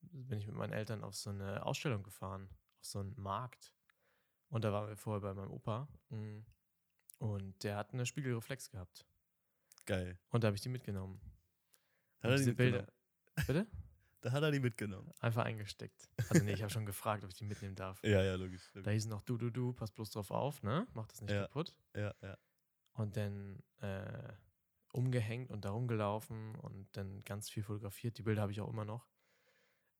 [0.00, 3.74] bin ich mit meinen Eltern auf so eine Ausstellung gefahren, auf so einen Markt.
[4.48, 5.88] Und da waren wir vorher bei meinem Opa.
[6.08, 6.38] mm,
[7.18, 9.04] Und der hat eine Spiegelreflex gehabt.
[9.84, 10.18] Geil.
[10.30, 11.20] Und da habe ich die mitgenommen.
[12.22, 12.86] Hat er die diese mitgenommen?
[13.36, 13.46] Bilder.
[13.46, 13.66] Bitte?
[14.22, 15.12] Da hat er die mitgenommen.
[15.20, 16.08] Einfach eingesteckt.
[16.30, 18.02] Also nee, ich habe schon gefragt, ob ich die mitnehmen darf.
[18.04, 18.70] Ja, ja, logisch.
[18.72, 18.92] Da logisch.
[18.94, 20.86] hieß noch du, du, du, pass bloß drauf auf, ne?
[20.94, 21.42] Mach das nicht Ja.
[21.42, 21.76] kaputt.
[21.94, 22.38] Ja, ja.
[22.94, 24.32] Und dann äh,
[24.92, 28.18] umgehängt und da rumgelaufen und dann ganz viel fotografiert.
[28.18, 29.08] Die Bilder habe ich auch immer noch.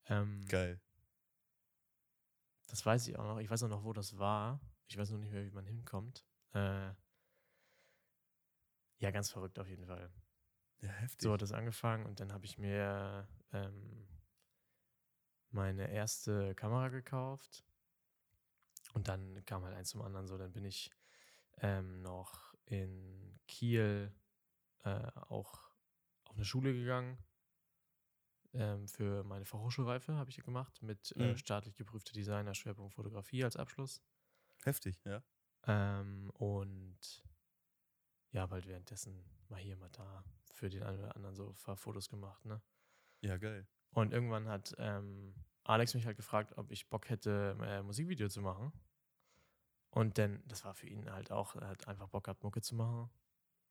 [0.07, 0.81] Ähm, Geil.
[2.69, 3.39] das weiß ich auch noch.
[3.39, 4.61] Ich weiß auch noch, wo das war.
[4.89, 6.27] Ich weiß nur nicht mehr, wie man hinkommt.
[6.53, 6.93] Äh,
[8.99, 10.13] ja, ganz verrückt auf jeden Fall.
[10.81, 11.23] Ja, heftig.
[11.23, 14.09] So hat das angefangen und dann habe ich mir ähm,
[15.51, 17.65] meine erste Kamera gekauft
[18.95, 20.39] und dann kam halt eins zum anderen so.
[20.39, 20.91] Dann bin ich
[21.59, 24.13] ähm, noch in Kiel
[24.85, 25.71] äh, auch
[26.25, 27.19] auf eine Schule gegangen.
[28.53, 31.37] Ähm, für meine Fachhochschulreife habe ich gemacht mit äh, Mhm.
[31.37, 34.03] staatlich geprüfter Designer, Schwerpunkt Fotografie als Abschluss.
[34.65, 35.23] Heftig, ja.
[35.65, 37.25] Ähm, und
[38.33, 41.55] ja, habe halt währenddessen mal hier, mal da für den einen oder anderen so ein
[41.57, 42.61] paar Fotos gemacht, ne?
[43.21, 43.67] Ja, geil.
[43.93, 48.41] Und irgendwann hat ähm, Alex mich halt gefragt, ob ich Bock hätte, äh, Musikvideo zu
[48.41, 48.73] machen.
[49.91, 52.75] Und dann, das war für ihn halt auch, er hat einfach Bock gehabt, Mucke zu
[52.77, 53.11] machen.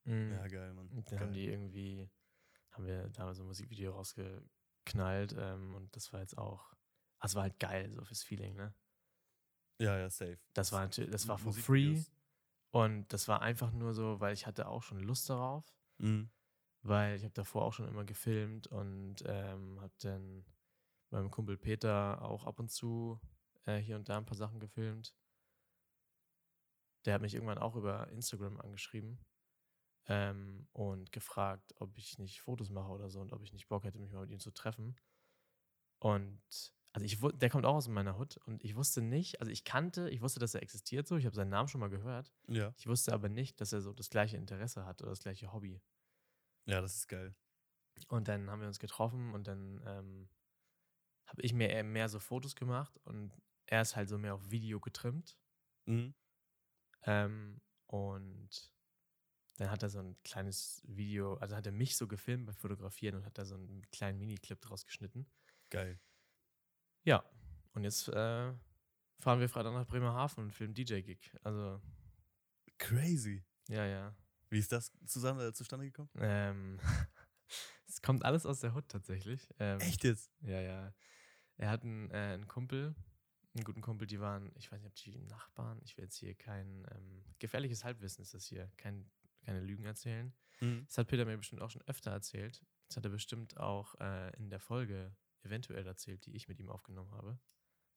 [0.04, 0.32] Mhm.
[0.32, 0.88] Ja, geil, Mann.
[0.88, 1.20] Und dann geil.
[1.20, 2.10] haben die irgendwie,
[2.70, 4.42] haben wir da so ein Musikvideo rausge
[4.86, 5.34] knallt.
[5.38, 6.72] Ähm, und das war jetzt auch,
[7.20, 8.74] das war halt geil, so fürs Feeling, ne?
[9.78, 10.38] Ja, ja, safe.
[10.52, 12.02] Das war natürlich, das war for free.
[12.70, 15.74] Und das war einfach nur so, weil ich hatte auch schon Lust darauf.
[15.98, 16.30] Mhm.
[16.82, 20.44] Weil ich habe davor auch schon immer gefilmt und ähm, habe dann
[21.10, 23.20] meinem Kumpel Peter auch ab und zu
[23.64, 25.14] äh, hier und da ein paar Sachen gefilmt.
[27.04, 29.18] Der hat mich irgendwann auch über Instagram angeschrieben
[30.06, 33.84] ähm, und gefragt, ob ich nicht Fotos mache oder so und ob ich nicht Bock
[33.84, 34.96] hätte, mich mal mit ihm zu treffen.
[35.98, 36.42] Und
[36.92, 40.10] also ich der kommt auch aus meiner Hut und ich wusste nicht, also ich kannte,
[40.10, 42.32] ich wusste, dass er existiert so, ich habe seinen Namen schon mal gehört.
[42.48, 42.74] Ja.
[42.76, 45.80] Ich wusste aber nicht, dass er so das gleiche Interesse hat oder das gleiche Hobby.
[46.66, 47.34] Ja, das ist geil.
[48.08, 50.28] Und dann haben wir uns getroffen und dann ähm,
[51.26, 53.32] habe ich mir eher mehr so Fotos gemacht und
[53.66, 55.38] er ist halt so mehr auf Video getrimmt.
[55.86, 56.14] Mhm.
[57.02, 58.72] Ähm, und
[59.60, 63.16] dann hat er so ein kleines Video, also hat er mich so gefilmt beim Fotografieren
[63.16, 65.26] und hat da so einen kleinen Miniclip draus geschnitten.
[65.68, 66.00] Geil.
[67.04, 67.22] Ja,
[67.74, 68.54] und jetzt äh,
[69.18, 71.36] fahren wir Freitag nach Bremerhaven und filmen DJ-Gig.
[71.42, 71.78] Also.
[72.78, 73.44] Crazy.
[73.68, 74.16] Ja, ja.
[74.48, 76.08] Wie ist das zusammen, äh, zustande gekommen?
[76.16, 76.80] Ähm,
[77.86, 79.46] es kommt alles aus der Hut tatsächlich.
[79.58, 80.32] Ähm, Echt jetzt?
[80.40, 80.94] Ja, ja.
[81.58, 82.94] Er hat einen, äh, einen Kumpel,
[83.54, 86.34] einen guten Kumpel, die waren, ich weiß nicht, ob die Nachbarn, ich will jetzt hier
[86.34, 89.10] kein ähm, gefährliches Halbwissen ist das hier, kein,
[89.50, 90.32] keine Lügen erzählen.
[90.60, 90.84] Mhm.
[90.86, 92.64] Das hat Peter mir bestimmt auch schon öfter erzählt.
[92.86, 96.70] Das hat er bestimmt auch äh, in der Folge eventuell erzählt, die ich mit ihm
[96.70, 97.38] aufgenommen habe.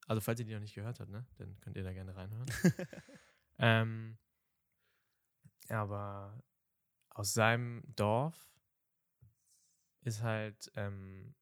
[0.08, 2.50] Also falls ihr die noch nicht gehört habt, ne, dann könnt ihr da gerne reinhören.
[3.60, 4.18] ähm,
[5.70, 6.44] aber
[7.10, 8.52] aus seinem Dorf
[10.02, 11.36] ist halt, ähm,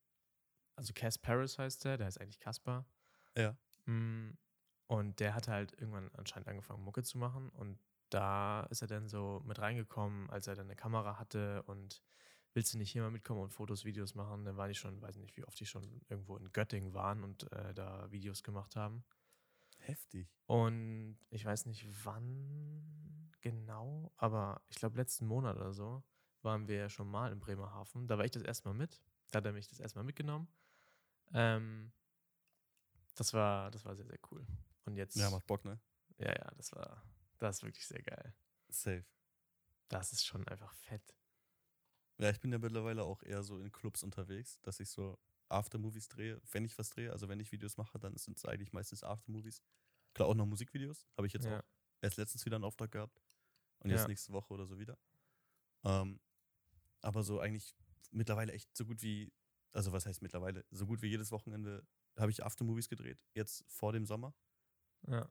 [0.76, 2.86] also Cass Paris heißt der, der heißt eigentlich Kaspar.
[3.38, 3.58] Ja.
[3.86, 4.38] Mm,
[4.88, 7.50] und der hat halt irgendwann anscheinend angefangen, Mucke zu machen.
[7.50, 7.80] Und
[8.14, 12.04] da ist er dann so mit reingekommen, als er dann eine Kamera hatte und
[12.54, 14.46] willst du nicht hier mal mitkommen und Fotos, Videos machen?
[14.46, 17.52] Dann waren die schon, weiß nicht, wie oft die schon irgendwo in Göttingen waren und
[17.54, 19.04] äh, da Videos gemacht haben.
[19.78, 20.30] Heftig.
[20.46, 26.04] Und ich weiß nicht wann genau, aber ich glaube letzten Monat oder so
[26.42, 28.08] waren wir ja schon mal in Bremerhaven.
[28.08, 29.02] Da war ich das erste Mal mit.
[29.32, 30.48] Da hat er mich das erste Mal mitgenommen.
[31.34, 31.92] Ähm,
[33.16, 34.46] das war, das war sehr, sehr cool.
[34.86, 35.16] Und jetzt.
[35.16, 35.80] Ja, macht Bock, ne?
[36.18, 37.04] Ja, ja, das war,
[37.42, 38.34] das ist wirklich sehr geil.
[38.70, 39.06] Safe.
[39.90, 41.16] Das ist schon einfach fett.
[42.18, 46.08] Ja, ich bin ja mittlerweile auch eher so in Clubs unterwegs, dass ich so Aftermovies
[46.08, 46.40] drehe.
[46.52, 49.64] Wenn ich was drehe, also wenn ich Videos mache, dann sind es eigentlich meistens Aftermovies.
[50.14, 51.08] Klar, auch noch Musikvideos.
[51.18, 51.60] Habe ich jetzt Ja.
[51.60, 51.64] auch
[52.02, 53.22] erst letztens wieder einen Auftrag gehabt.
[53.80, 54.08] Und jetzt Ja.
[54.08, 54.98] nächste Woche oder so wieder.
[55.84, 56.20] Ähm,
[57.02, 57.76] aber so eigentlich
[58.12, 59.34] mittlerweile echt so gut wie,
[59.74, 63.94] also was heißt mittlerweile, so gut wie jedes Wochenende habe ich Aftermovies gedreht, jetzt vor
[63.94, 64.36] dem Sommer.
[65.08, 65.30] Ja.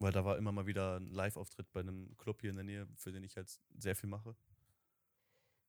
[0.00, 2.88] Weil da war immer mal wieder ein Live-Auftritt bei einem Club hier in der Nähe,
[2.96, 4.34] für den ich halt sehr viel mache.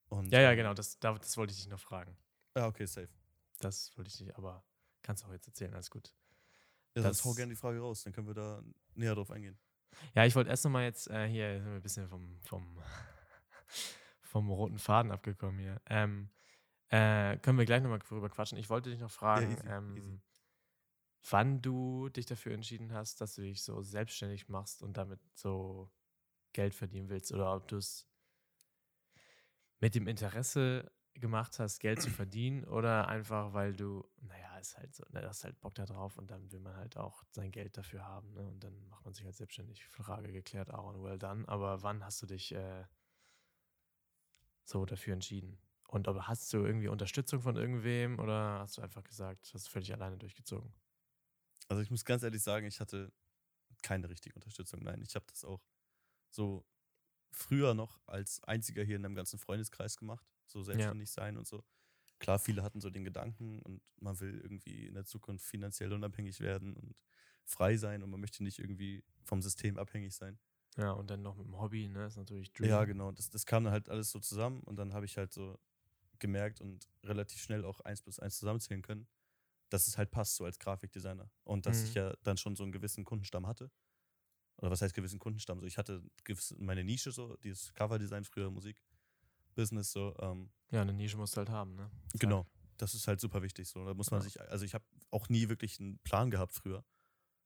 [0.09, 2.17] Und, Ja, ja, ähm, genau, das, da- das wollte ich dich noch fragen.
[2.55, 3.09] Ja, okay, safe.
[3.59, 4.63] Das wollte ich nicht, aber
[5.01, 6.13] kannst du auch jetzt erzählen, alles gut.
[6.95, 8.63] Ja, Das- sonst hau gerne die Frage raus, dann können wir da
[8.95, 9.57] näher drauf eingehen.
[10.15, 12.77] Ja, ich wollte erst noch mal jetzt äh, hier sind wir ein bisschen vom, vom,
[14.21, 15.81] vom roten Faden abgekommen hier.
[15.87, 16.29] Ähm,
[16.89, 18.57] äh, können wir gleich noch mal drüber quatschen.
[18.57, 20.19] Ich wollte dich noch fragen, easy, ähm, easy.
[21.31, 25.91] Wann du dich dafür entschieden hast, dass du dich so selbstständig machst und damit so
[26.53, 28.07] Geld verdienen willst oder ob du es
[29.79, 34.93] mit dem Interesse gemacht hast, Geld zu verdienen oder einfach, weil du, naja, ist halt
[34.95, 37.77] so, ne, hast halt Bock da drauf und dann will man halt auch sein Geld
[37.77, 38.47] dafür haben, ne?
[38.47, 39.85] Und dann macht man sich halt selbstständig.
[39.85, 41.47] Frage geklärt, Aaron, well done.
[41.47, 42.85] Aber wann hast du dich äh,
[44.63, 45.59] so dafür entschieden?
[45.87, 49.71] Und ob, hast du irgendwie Unterstützung von irgendwem oder hast du einfach gesagt, hast du
[49.71, 50.73] völlig alleine durchgezogen?
[51.71, 53.13] Also ich muss ganz ehrlich sagen, ich hatte
[53.81, 54.83] keine richtige Unterstützung.
[54.83, 55.63] Nein, ich habe das auch
[56.29, 56.65] so
[57.31, 61.63] früher noch als einziger hier in einem ganzen Freundeskreis gemacht, so selbstständig sein und so.
[62.19, 66.41] Klar, viele hatten so den Gedanken und man will irgendwie in der Zukunft finanziell unabhängig
[66.41, 66.93] werden und
[67.45, 70.39] frei sein und man möchte nicht irgendwie vom System abhängig sein.
[70.77, 72.05] Ja, und dann noch mit dem Hobby, ne?
[72.05, 72.69] Ist natürlich Dream.
[72.69, 73.13] Ja, genau.
[73.13, 75.57] Das, das kam dann halt alles so zusammen und dann habe ich halt so
[76.19, 79.07] gemerkt und relativ schnell auch eins plus eins zusammenzählen können,
[79.71, 81.31] dass es halt passt so als Grafikdesigner.
[81.43, 81.87] Und dass Mhm.
[81.87, 83.71] ich ja dann schon so einen gewissen Kundenstamm hatte.
[84.57, 85.59] Oder was heißt gewissen Kundenstamm?
[85.59, 86.03] So, ich hatte
[86.57, 88.77] meine Nische so, dieses Coverdesign, früher Musik,
[89.55, 90.15] Business so.
[90.19, 91.89] Ähm, Ja, eine Nische musst du halt haben, ne?
[92.11, 92.19] Zack.
[92.19, 92.45] genau.
[92.77, 93.85] Das ist halt super wichtig so.
[93.85, 94.23] Da muss man Ja.
[94.23, 96.83] sich, also ich habe auch nie wirklich einen Plan gehabt früher.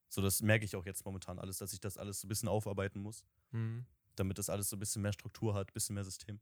[0.09, 2.49] So, das merke ich auch jetzt momentan alles, dass ich das alles so ein bisschen
[2.49, 3.85] aufarbeiten muss Mhm.
[4.17, 6.39] damit das alles so ein bisschen mehr Struktur hat, ein bisschen mehr System.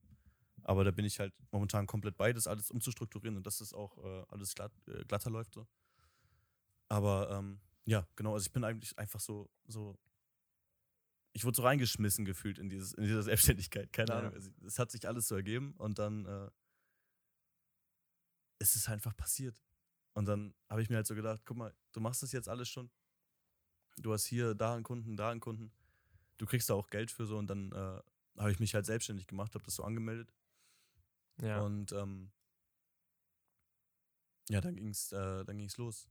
[0.63, 3.97] Aber da bin ich halt momentan komplett bei, das alles umzustrukturieren und dass das auch
[3.97, 5.53] äh, alles glatt, äh, glatter läuft.
[5.53, 5.67] So.
[6.89, 9.97] Aber ähm, ja, genau, also ich bin eigentlich einfach so, so
[11.33, 13.91] ich wurde so reingeschmissen gefühlt in, dieses, in diese Selbstständigkeit.
[13.91, 14.19] Keine Ja.
[14.19, 14.33] Ahnung.
[14.33, 16.49] Also, es hat sich alles so ergeben und dann äh,
[18.59, 19.61] ist es einfach passiert.
[20.13, 22.69] Und dann habe ich mir halt so gedacht, guck mal, du machst das jetzt alles
[22.69, 22.91] schon.
[23.97, 25.71] Du hast hier da einen Kunden, da einen Kunden.
[26.37, 28.01] Du kriegst da auch Geld für so und dann äh,
[28.39, 30.31] habe ich mich halt selbstständig gemacht, habe das so angemeldet.
[31.41, 31.61] Ja.
[31.61, 32.31] Und ähm,
[34.49, 36.07] ja, dann ging es äh, dann ging's los,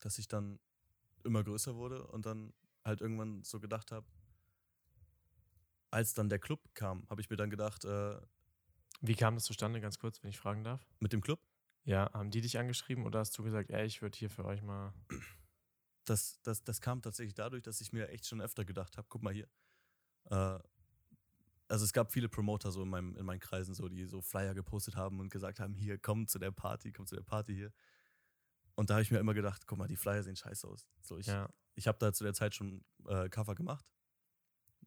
[0.00, 0.58] dass ich dann
[1.24, 2.52] immer größer wurde und dann
[2.84, 4.06] halt irgendwann so gedacht habe,
[5.90, 8.20] als dann der Club kam, habe ich mir dann gedacht, äh,
[9.00, 10.86] Wie kam das zustande, ganz kurz, wenn ich fragen darf?
[11.00, 11.40] mit dem Club,
[11.84, 14.62] Ja, haben die dich angeschrieben oder hast du gesagt, ey, ich würde hier für euch
[14.62, 14.92] mal.
[16.04, 19.22] das, das, das kam tatsächlich dadurch, dass ich mir echt schon öfter gedacht habe, guck
[19.22, 19.48] mal hier.
[20.30, 20.58] Äh,
[21.70, 24.54] also es gab viele Promoter so in, meinem, in meinen Kreisen, so, die so Flyer
[24.54, 27.72] gepostet haben und gesagt haben, hier, komm zu der Party, komm zu der Party hier.
[28.74, 30.88] Und da habe ich mir immer gedacht, guck mal, die Flyer sehen scheiße aus.
[31.00, 33.86] So, ich, Ja, ich habe da zu der Zeit schon äh, Cover gemacht,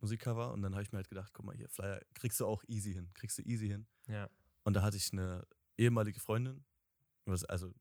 [0.01, 2.63] Musikcover, und dann habe ich mir halt gedacht, guck mal hier, Flyer kriegst du auch
[2.67, 3.87] easy hin, kriegst du easy hin.
[4.07, 4.29] ja.
[4.65, 5.45] Und da hatte ich eine
[5.77, 6.65] ehemalige Freundin,
[7.47, 7.73] also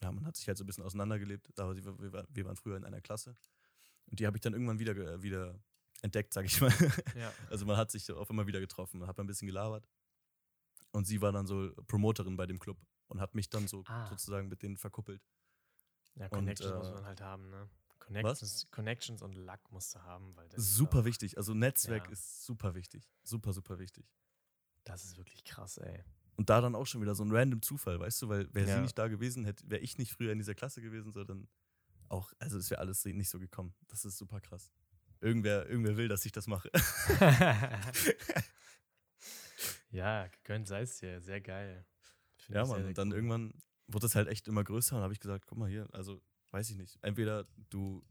[0.00, 2.84] ja, man hat sich halt so ein bisschen auseinandergelebt, aber wir, wir waren früher in
[2.84, 3.36] einer Klasse.
[4.06, 5.58] Und die habe ich dann irgendwann wieder, wieder
[6.02, 6.70] entdeckt, sag ich mal.
[7.16, 7.32] Ja.
[7.50, 9.88] Also man hat sich auch immer wieder getroffen, hat ein bisschen gelabert.
[10.92, 12.78] Und sie war dann so Promoterin bei dem Club
[13.08, 14.08] und hat mich dann so Ah.
[14.08, 15.22] sozusagen mit denen verkuppelt.
[16.14, 17.68] Ja, Und, Connections muss äh, man halt haben, ne?
[17.98, 21.36] Connections, Connections und Luck musst du haben, weil das ist Super wichtig.
[21.38, 22.12] Also Netzwerk Ja.
[22.12, 23.10] ist super wichtig.
[23.22, 24.06] Super, super wichtig.
[24.84, 26.04] Das ist wirklich krass, ey.
[26.36, 28.76] Und da dann auch schon wieder so ein random Zufall, weißt du, weil wäre Ja.
[28.76, 31.48] sie nicht da gewesen, hätte, wäre ich nicht früher in dieser Klasse gewesen, so dann
[32.08, 33.74] auch, also es wäre alles nicht so gekommen.
[33.88, 34.70] Das ist super krass.
[35.20, 36.70] Irgendwer, irgendwer will, dass ich das mache.
[39.90, 41.20] ja, gegönnt sei es dir.
[41.20, 41.86] Sehr geil.
[42.36, 42.82] Find ja, sehr, Mann.
[42.82, 43.14] sehr Und dann cool.
[43.14, 43.54] irgendwann
[43.88, 46.70] wurde es halt echt immer größer und habe ich gesagt, guck mal hier, also weiß
[46.70, 46.98] ich nicht.
[47.02, 48.04] Entweder du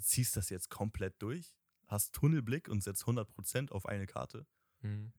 [0.00, 1.54] ziehst das jetzt komplett durch,
[1.86, 4.46] hast Tunnelblick und setzt 100% auf eine Karte
[4.80, 5.12] Mhm.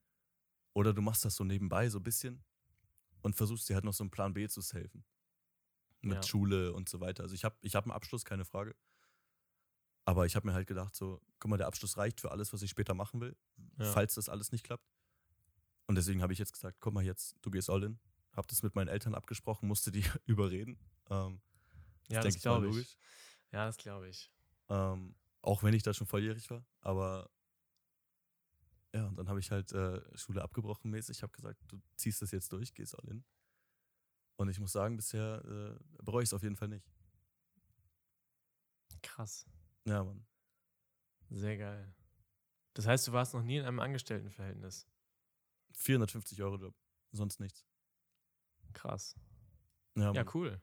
[0.73, 2.43] oder du machst das so nebenbei so ein bisschen
[3.23, 5.03] und versuchst dir halt noch so einen Plan B zu helfen.
[6.01, 6.23] Mit Ja.
[6.23, 7.23] Schule und so weiter.
[7.23, 8.75] Also ich habe ich hab einen Abschluss, keine Frage.
[10.05, 12.61] Aber ich habe mir halt gedacht, so, guck mal, der Abschluss reicht für alles, was
[12.61, 13.35] ich später machen will,
[13.77, 13.91] Ja.
[13.91, 14.87] falls das alles nicht klappt.
[15.87, 17.99] Und deswegen habe ich jetzt gesagt, guck mal jetzt, du gehst all in.
[18.33, 20.77] Hab das mit meinen Eltern abgesprochen, musste die überreden.
[21.09, 21.41] Ähm,
[22.09, 22.73] Ja, das mal glaube ich.
[22.75, 22.97] logisch.
[23.51, 24.31] Ja, das glaube ich.
[24.69, 26.65] Ähm, auch wenn ich da schon volljährig war.
[26.81, 27.29] Aber
[28.93, 31.17] ja, und dann habe ich halt äh, Schule abgebrochen mäßig.
[31.17, 33.23] Ich habe gesagt, du ziehst das jetzt durch, gehst all in.
[34.37, 36.85] Und ich muss sagen, bisher äh, bereue ich es auf jeden Fall nicht.
[39.01, 39.45] Krass.
[39.85, 40.25] Ja, Mann.
[41.29, 41.93] Sehr geil.
[42.73, 44.87] Das heißt, du warst noch nie in einem Angestelltenverhältnis.
[45.73, 46.75] 450 Euro Job,
[47.11, 47.65] sonst nichts.
[48.73, 49.15] Krass.
[49.95, 50.61] Ja, Ja, cool.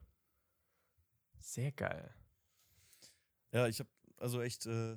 [1.38, 2.14] Sehr geil.
[3.52, 4.96] ja ich habe also echt, äh,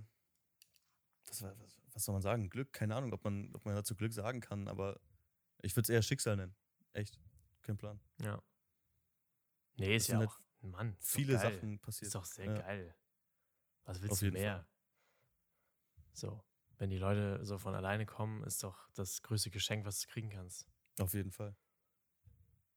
[1.41, 2.49] war, was, was soll man sagen?
[2.49, 4.99] Glück, keine Ahnung, ob man, ob man dazu Glück sagen kann, aber
[5.63, 6.55] ich würde es eher Schicksal nennen.
[6.93, 7.19] Echt,
[7.63, 7.99] kein Plan.
[8.21, 8.41] Ja.
[9.77, 11.39] Nee, ist Es ja sind auch, Mann, ist Viele.
[11.39, 12.07] Sachen passiert.
[12.07, 12.53] Ist doch sehr Ja.
[12.59, 12.95] geil.
[13.85, 14.59] Was willst du mehr?
[14.59, 14.67] Fall.
[16.13, 16.43] So,
[16.77, 20.29] wenn die Leute so von alleine kommen, ist doch das größte Geschenk, was du kriegen
[20.29, 20.67] kannst.
[20.99, 21.55] Auf jeden Fall.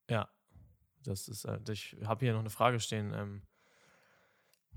[0.09, 0.31] Ja,
[1.03, 3.47] das ist, äh, ich habe hier noch eine Frage stehen, ähm,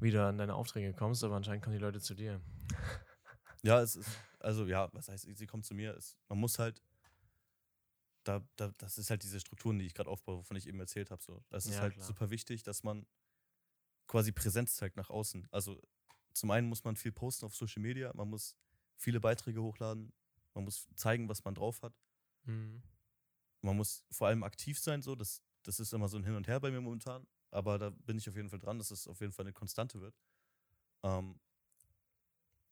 [0.00, 2.40] wie du an deine Aufträge kommst, aber anscheinend kommen die Leute zu dir.
[3.64, 6.82] Ja, es ist, also ja, was heißt, sie kommt zu mir, es, man muss halt,
[8.24, 11.12] da, da, das ist halt diese Strukturen, die ich gerade aufbaue, wovon ich eben erzählt
[11.12, 11.22] habe.
[11.22, 11.44] So.
[11.48, 12.04] Das ist Ja, halt klar.
[12.04, 13.06] super wichtig, dass man
[14.08, 15.46] quasi Präsenz zeigt nach außen.
[15.52, 15.80] Also
[16.34, 18.56] zum einen muss man viel posten auf Social Media, man muss
[18.96, 20.12] viele Beiträge hochladen,
[20.54, 21.94] man muss zeigen, was man drauf hat.
[22.46, 22.82] Mhm.
[23.60, 26.48] Man muss vor allem aktiv sein, so, das, das ist immer so ein Hin und
[26.48, 29.20] Her bei mir momentan, aber da bin ich auf jeden Fall dran, dass es auf
[29.20, 30.16] jeden Fall eine Konstante wird.
[31.04, 31.40] Ähm,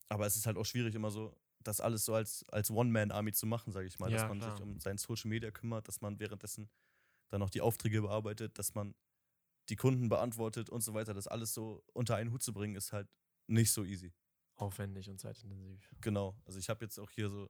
[0.09, 3.45] aber es ist halt auch schwierig, immer so, das alles so als, als One-Man-Army zu
[3.45, 4.51] machen, sage ich mal, Ja, dass man klar.
[4.57, 6.69] sich um sein Social Media kümmert, dass man währenddessen
[7.29, 8.95] dann noch die Aufträge bearbeitet, dass man
[9.69, 11.13] die Kunden beantwortet und so weiter.
[11.13, 13.09] Das alles so unter einen Hut zu bringen, ist halt
[13.47, 14.13] nicht so easy.
[14.55, 15.89] Aufwendig und zeitintensiv.
[16.01, 16.35] Genau.
[16.45, 17.49] Also ich habe jetzt auch hier so,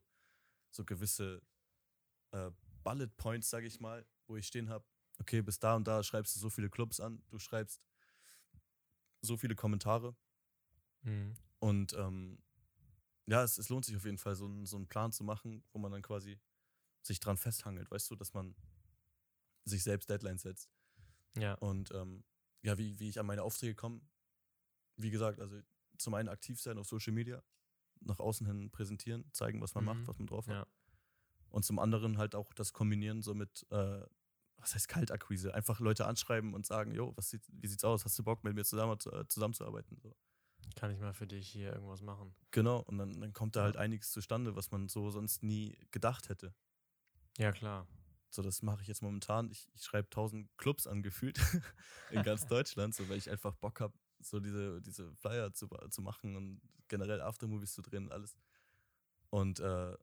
[0.72, 1.42] so gewisse
[2.32, 2.52] äh,
[2.84, 4.86] Bullet Points, sage ich mal, wo ich stehen habe,
[5.20, 7.86] okay, bis da und da schreibst du so viele Clubs an, du schreibst
[9.22, 10.16] so viele Kommentare
[11.04, 11.36] Mhm.
[11.60, 12.40] und ähm,
[13.28, 15.64] ja, es, es lohnt sich auf jeden Fall, so, einen- so einen Plan zu machen,
[15.72, 16.40] wo man dann quasi
[17.04, 18.56] sich dran festhangelt, weißt du, dass man
[19.66, 20.70] sich selbst Deadlines setzt.
[21.38, 22.24] Ja, Und ähm,
[22.64, 24.02] ja, wie, wie ich an meine Aufträge komme,
[24.98, 25.62] wie gesagt, also
[26.02, 27.44] zum einen aktiv sein auf Social Media,
[28.02, 30.08] nach außen hin präsentieren, zeigen, was man macht, Mhm.
[30.08, 30.56] was man drauf hat.
[30.56, 30.68] ja.
[31.50, 34.02] Und zum anderen halt auch das Kombinieren so mit, äh,
[34.58, 35.54] was heißt Kaltakquise?
[35.54, 38.06] Einfach Leute anschreiben und sagen, jo, was sieht, wie sieht's aus?
[38.06, 40.00] Hast du Bock, mit mir zusammen, äh, zusammenzuarbeiten?
[40.02, 40.16] So.
[40.76, 42.34] Kann ich mal für dich hier irgendwas machen?
[42.52, 46.30] Genau, und dann, dann kommt da halt einiges zustande, was man so sonst nie gedacht
[46.30, 46.54] hätte.
[47.38, 47.88] Ja, klar.
[48.30, 49.52] So, das mache ich jetzt momentan.
[49.52, 51.38] Ich, ich schreibe tausend Clubs angefühlt
[52.12, 56.02] in ganz Deutschland, so weil ich einfach Bock habe, so diese, diese Flyer zu, zu
[56.02, 58.36] machen und generell Aftermovies zu drehen und alles.
[59.30, 59.96] Und äh,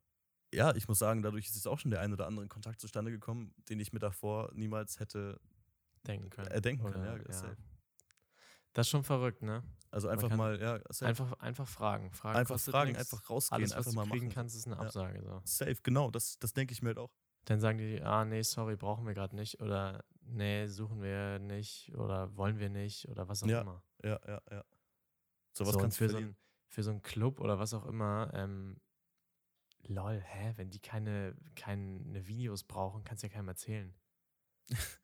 [0.54, 3.10] ja, ich muss sagen, dadurch ist jetzt auch schon der ein oder andere Kontakt zustande
[3.10, 5.40] gekommen, den ich mir davor niemals hätte
[6.06, 6.48] denken können.
[6.48, 7.02] erdenken können.
[7.02, 7.56] Oder, Ja, ja.
[8.72, 9.62] Das ist schon verrückt, ne?
[9.90, 11.06] Also einfach mal, ja, safe.
[11.06, 12.12] Einfach, einfach fragen.
[12.12, 13.00] fragen Einfach fragen, nix.
[13.00, 14.34] einfach rausgehen, Alles, was einfach du mal kriegen machen.
[14.34, 14.82] kannst, ist eine Ja.
[14.82, 15.22] Absage.
[15.22, 15.40] So.
[15.44, 17.10] Safe, genau, das, das denke ich mir halt auch.
[17.46, 19.60] Dann sagen die, ah, nee, sorry, brauchen wir gerade nicht.
[19.62, 21.94] Oder nee, suchen wir nicht.
[21.96, 23.08] Oder wollen wir nicht.
[23.08, 23.82] Oder was auch Ja, immer.
[24.02, 24.64] Ja, ja, ja.
[25.52, 26.34] So was so, kannst du für, so verlieren.
[26.34, 26.36] ein,
[26.68, 28.80] für so einen Club oder was auch immer, ähm,
[29.82, 33.94] lol, hä, wenn die keine, keine Videos brauchen, kannst du ja keinem erzählen.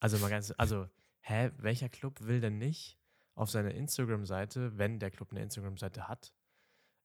[0.00, 0.88] also mal ganz, also,
[1.20, 2.98] hä, welcher Club will denn nicht
[3.34, 6.32] auf seiner Instagram-Seite, wenn der Club eine Instagram-Seite hat,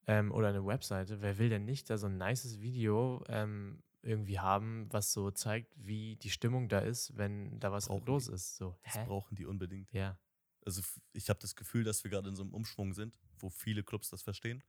[0.08, 4.40] ähm, oder eine Webseite, wer will denn nicht da so ein nices Video ähm, irgendwie
[4.40, 8.34] haben, was so zeigt, wie die Stimmung da ist, wenn da was Brauchen los die.
[8.34, 8.58] ist.
[8.58, 9.06] So, Das hä?
[9.06, 9.92] brauchen die unbedingt.
[9.94, 10.20] Ja,
[10.66, 10.82] Also
[11.14, 14.10] ich habe das Gefühl, dass wir gerade in so einem Umschwung sind, wo viele Clubs
[14.10, 14.62] das verstehen.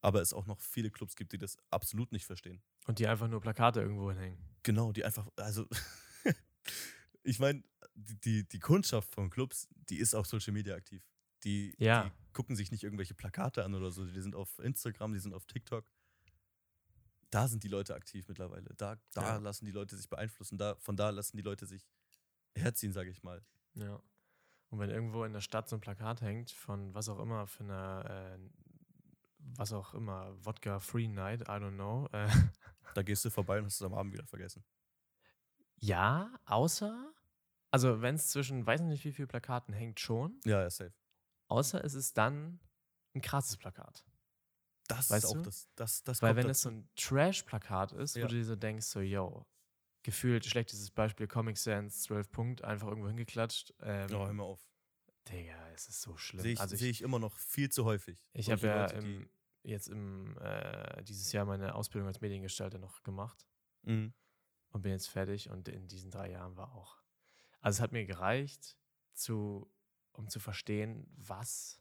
[0.00, 2.60] Aber es auch noch viele Clubs gibt, die das absolut nicht verstehen.
[2.86, 4.38] und die einfach nur Plakate irgendwo hinhängen.
[4.64, 5.66] Genau, die einfach, also
[7.22, 7.62] ich meine,
[7.94, 11.02] die, die, die Kundschaft von Clubs, die ist auf Social Media aktiv.
[11.44, 12.04] Die, Ja.
[12.04, 15.34] die gucken sich nicht irgendwelche Plakate an oder so, die sind auf Instagram, die sind
[15.34, 15.84] auf TikTok.
[17.32, 18.72] Da sind die Leute aktiv mittlerweile.
[18.76, 19.36] Da, da Ja.
[19.38, 20.58] lassen die Leute sich beeinflussen.
[20.58, 21.84] Da, von da lassen die Leute sich
[22.54, 23.42] herziehen, sage ich mal.
[23.74, 24.00] Ja.
[24.68, 27.64] Und wenn irgendwo in der Stadt so ein Plakat hängt von was auch immer für
[27.64, 28.50] eine, äh,
[29.56, 32.06] was auch immer, Wodka Free Night, I don't know.
[32.12, 32.28] Äh,
[32.94, 34.62] Da gehst du vorbei und hast es am Abend wieder vergessen.
[35.76, 37.12] ja, außer,
[37.70, 40.38] also wenn es zwischen, weiß nicht wie viel Plakaten hängt, schon.
[40.44, 40.92] Ja, ja, safe.
[41.48, 42.60] Außer es ist dann
[43.14, 44.04] ein krasses Plakat.
[44.96, 45.42] Das Weißt ist auch du?
[45.42, 48.24] das, das, das Weil wenn es so ein Trash-Plakat ist, Ja.
[48.24, 49.46] wo du dir so denkst, so, yo,
[50.02, 53.72] gefühlt, schlechtes Beispiel, Comic Sans, 12 Punkt, einfach irgendwo hingeklatscht.
[53.80, 54.66] Ähm, Oh, hör mal auf.
[55.28, 56.42] Digga, es ist so schlimm.
[56.42, 58.18] Sehe ich, also seh ich immer noch viel zu häufig.
[58.32, 59.30] Ich habe ja im,
[59.62, 63.46] jetzt im, äh, dieses Jahr meine Ausbildung als Mediengestalter noch gemacht
[63.82, 64.12] Mhm.
[64.70, 67.00] und bin jetzt fertig und in diesen drei Jahren war auch.
[67.60, 68.76] Also es hat mir gereicht,
[69.14, 69.72] zu,
[70.12, 71.80] um zu verstehen, was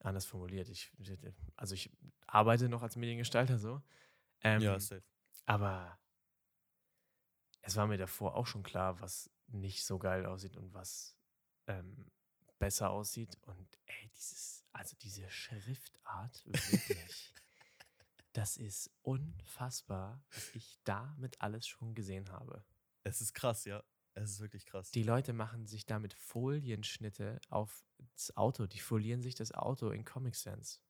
[0.00, 0.68] anders formuliert.
[0.68, 0.92] Ich,
[1.56, 1.90] also ich
[2.26, 3.82] arbeite noch als Mediengestalter so.
[4.42, 5.02] Ähm, ja, safe.
[5.46, 5.98] aber
[7.62, 11.16] es war mir davor auch schon klar, was nicht so geil aussieht und was
[11.66, 12.10] ähm,
[12.58, 13.36] besser aussieht.
[13.42, 17.34] Und ey, dieses, also diese Schriftart, wirklich,
[18.32, 22.64] das ist unfassbar, was ich damit alles schon gesehen habe.
[23.02, 23.82] Es ist krass, ja.
[24.20, 24.90] Es ist wirklich krass.
[24.90, 28.66] Die Leute machen sich damit Folienschnitte auf das Auto.
[28.66, 30.80] Die folieren sich das Auto in Comic Sans.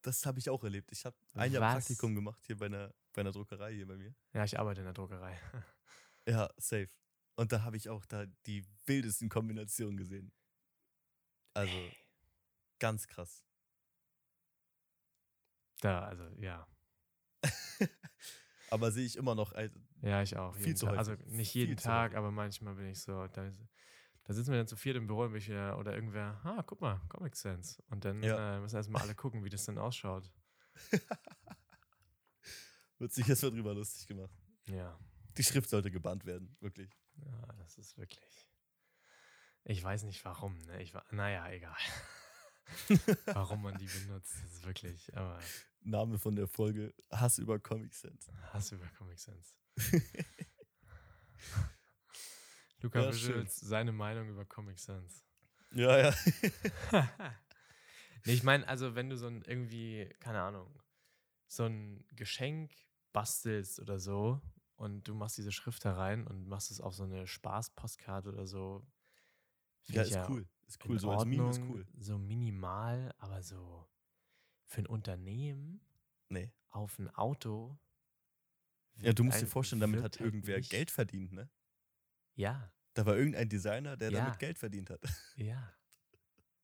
[0.00, 0.90] das habe ich auch erlebt.
[0.92, 1.86] Ich habe ein Jahr Was?
[1.86, 4.14] Praktikum gemacht hier bei einer, bei einer Druckerei hier bei mir.
[4.32, 5.38] Ja, ich arbeite in der Druckerei.
[6.24, 6.88] Ja, safe.
[7.34, 10.30] Und da habe ich auch da die wildesten Kombinationen gesehen.
[11.52, 11.90] Also
[12.78, 13.44] ganz krass.
[15.80, 16.64] Da, also ja.
[18.72, 19.52] Aber sehe ich immer noch.
[19.52, 20.54] Also, Ja, ich auch.
[20.56, 20.98] Viel zu Tag.
[20.98, 21.26] Also häufig.
[21.32, 22.18] nicht Viel jeden zu Tag, häufig.
[22.18, 23.50] aber manchmal bin ich so, da,
[24.24, 26.62] da sitzen wir dann zu viert im Büro und bin ich wieder, oder irgendwer, ah,
[26.66, 27.80] guck mal, Comic Sans.
[27.90, 28.56] Und dann Ja.
[28.56, 30.30] äh, müssen erstmal alle gucken, wie das denn ausschaut.
[32.98, 34.32] wird sich jetzt mal drüber lustig gemacht.
[34.66, 34.98] Ja.
[35.36, 36.90] Die Schrift sollte gebannt werden, wirklich.
[37.16, 38.48] Ja, das ist wirklich.
[39.64, 40.82] Ich weiß nicht warum, ne?
[40.82, 41.76] Ich war, naja, egal.
[43.26, 45.38] warum man die benutzt, das ist wirklich, aber
[45.84, 48.30] Name von der Folge: Hass über Comic Sans.
[48.52, 49.54] Hass über Comic Sans.
[52.80, 55.24] Luca Ja, seine Meinung über Comic Sans.
[55.70, 56.14] ja, ja.
[58.24, 60.82] nee, ich meine, also wenn du so ein irgendwie, keine Ahnung,
[61.46, 62.72] so ein Geschenk
[63.12, 64.40] bastelst oder so
[64.76, 68.46] und du machst diese Schrift da rein und machst es auf so eine Spaßpostkarte oder
[68.46, 68.86] so.
[69.86, 70.46] ja, ist cool.
[70.66, 70.98] Ist cool.
[70.98, 71.86] So als Meme ist Ordnung, cool.
[71.98, 73.86] So minimal, aber so
[74.72, 75.80] für ein Unternehmen
[76.28, 76.50] Nee.
[76.70, 77.78] auf ein Auto.
[79.00, 81.48] Ja, du musst dir vorstellen, damit hat irgendwer nicht- Geld verdient, ne?
[82.34, 84.24] Ja, Da war irgendein Designer, der Ja.
[84.24, 85.00] damit Geld verdient hat.
[85.36, 85.72] ja.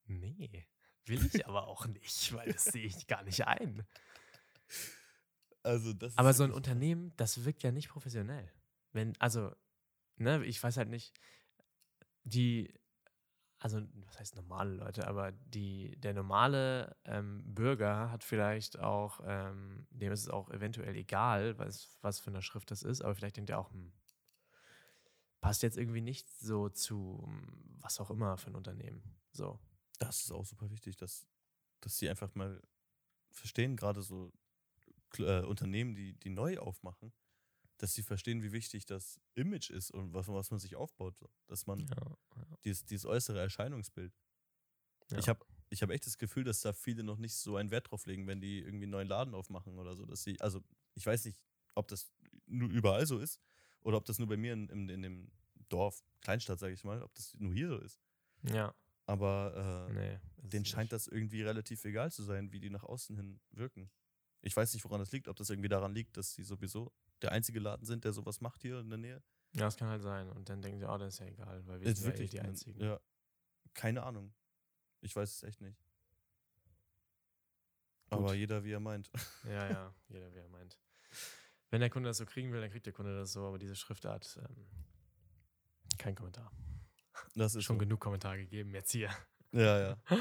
[0.05, 0.67] Nee,
[1.07, 3.87] will ich aber auch nicht, weil das sehe ich gar nicht ein.
[5.63, 8.51] Also das ist Aber so ein Unternehmen, das wirkt ja nicht professionell.
[8.93, 9.55] Wenn, also,
[10.17, 11.13] ne, ich weiß halt nicht,
[12.25, 12.73] die,
[13.61, 19.87] also, was heißt normale Leute, aber die, der normale ähm, Bürger hat vielleicht auch, ähm,
[19.91, 23.37] dem ist es auch eventuell egal, was, was für eine Schrift das ist, aber vielleicht
[23.37, 23.93] denkt er auch, hm,
[25.41, 29.03] passt jetzt irgendwie nicht so zu hm, was auch immer für ein Unternehmen.
[29.33, 29.59] So.
[29.99, 31.27] Das ist auch super wichtig, dass,
[31.81, 32.63] dass sie einfach mal
[33.31, 34.33] verstehen, gerade so
[35.19, 37.13] äh, Unternehmen, die, die neu aufmachen,
[37.79, 41.15] dass sie verstehen, wie wichtig das Image ist und was, was man sich aufbaut.
[41.47, 42.59] Dass man Ja, ja.
[42.65, 44.13] dieses, dieses äußere Erscheinungsbild.
[45.11, 45.19] Ja.
[45.19, 47.91] Ich habe ich hab echt das Gefühl, dass da viele noch nicht so einen Wert
[47.91, 50.07] drauf legen, wenn die irgendwie einen neuen Laden aufmachen oder so.
[50.07, 50.63] Dass sie, also
[50.95, 51.41] ich weiß nicht,
[51.75, 52.11] ob das
[52.47, 53.41] nur überall so ist
[53.81, 55.31] oder ob das nur bei mir in, in, in dem
[55.69, 58.01] Dorf, Kleinstadt, sage ich mal, ob das nur hier so ist.
[58.43, 58.75] ja,
[59.07, 60.19] Aber äh, nee.
[60.39, 63.91] denen scheint das irgendwie relativ egal zu sein, wie die nach außen hin wirken.
[64.41, 67.33] Ich weiß nicht, woran das liegt, ob das irgendwie daran liegt, dass sie sowieso der
[67.33, 69.23] einzige Laden sind, der sowas macht hier in der Nähe.
[69.55, 70.31] Ja, das kann halt sein.
[70.31, 72.15] Und dann denken sie, oh, das ist ja egal, weil wir Ist sind ja eh
[72.15, 72.81] wirklich die ein- Einzigen.
[72.81, 73.01] Ja,
[73.75, 74.35] keine Ahnung.
[75.01, 75.79] Ich weiß es echt nicht.
[78.11, 78.37] Aber Gut.
[78.37, 79.11] jeder, wie er meint.
[79.45, 80.79] Ja, ja, jeder, wie er meint.
[81.71, 83.77] Wenn der Kunde das so kriegen will, dann kriegt der Kunde das so, aber diese
[83.77, 84.67] Schriftart, ähm,
[85.99, 86.51] kein Kommentar.
[87.35, 87.81] Das ist Schon so.
[87.81, 89.11] genug Kommentare gegeben jetzt hier.
[89.53, 89.97] Ja, ja.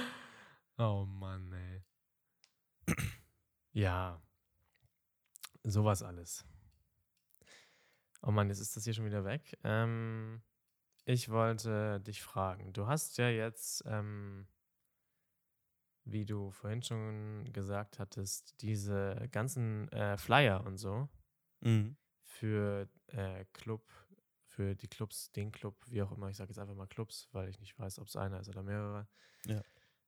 [0.79, 1.83] Oh Mann, ey.
[3.73, 4.21] ja.
[5.63, 6.45] Sowas alles.
[8.21, 9.57] Oh Mann, jetzt ist das hier schon wieder weg.
[9.63, 10.41] Ähm,
[11.05, 12.73] ich wollte dich fragen.
[12.73, 14.47] Du hast ja jetzt, ähm,
[16.03, 21.09] wie du vorhin schon gesagt hattest, diese ganzen äh, Flyer und so
[21.61, 21.97] Mhm.
[22.21, 23.83] für äh, Club,
[24.45, 27.49] für die Clubs, den Club, wie auch immer, ich sage jetzt einfach mal Clubs, weil
[27.49, 29.07] ich nicht weiß, ob es einer ist oder mehrere,
[29.45, 29.61] Ja.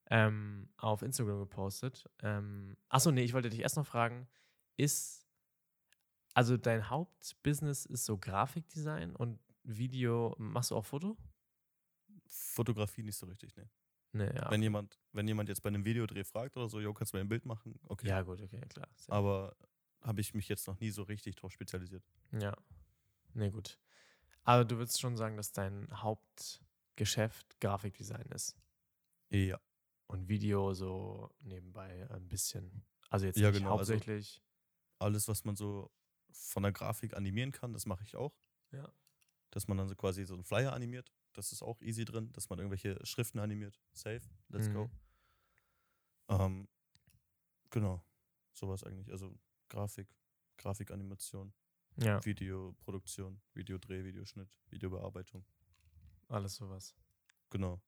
[0.10, 2.10] ähm, auf Instagram gepostet.
[2.22, 4.28] Ähm, achso, nee, ich wollte dich erst noch fragen,
[4.78, 5.19] ist,
[6.34, 11.18] also dein Hauptbusiness ist so Grafikdesign und Video, machst du auch Foto?
[12.28, 13.70] Fotografie nicht so richtig, ne.
[14.12, 14.50] Nee, ja.
[14.50, 17.22] Wenn jemand, wenn jemand jetzt bei einem Videodreh fragt oder so, jo, kannst du mir
[17.22, 17.80] ein Bild machen?
[17.88, 18.08] Okay.
[18.08, 18.88] Ja, gut, okay, klar.
[18.96, 19.56] Sehr- Aber
[20.02, 22.04] habe ich mich jetzt noch nie so richtig drauf spezialisiert.
[22.32, 22.56] Ja.
[23.34, 23.78] Nee, gut.
[24.44, 28.58] Aber du würdest schon sagen, dass dein Hauptgeschäft Grafikdesign ist.
[29.30, 29.60] Ja.
[30.08, 32.84] Und Video so nebenbei ein bisschen.
[33.12, 34.42] Also jetzt Ja, nicht genau, also- hauptsächlich.
[34.98, 35.92] Alles, was man so
[36.32, 38.36] von der Grafik animieren kann, das mache ich auch.
[38.72, 38.92] Ja.
[39.52, 41.12] Dass man dann so quasi so einen Flyer animiert.
[41.34, 42.32] Das ist auch easy drin.
[42.34, 43.80] Dass man irgendwelche Schriften animiert.
[43.94, 44.22] Safe.
[44.50, 44.86] Let's go.
[46.30, 46.42] Mhm.
[46.42, 46.68] Ähm,
[47.72, 48.04] genau.
[48.54, 49.12] Sowas eigentlich.
[49.12, 49.38] Also
[49.70, 50.08] Grafik,
[50.58, 51.54] Grafikanimation,
[51.98, 55.46] Ja, Videoproduktion, Videodreh, Videoschnitt, Videobearbeitung.
[56.28, 56.96] alles sowas.
[57.50, 57.82] Genau.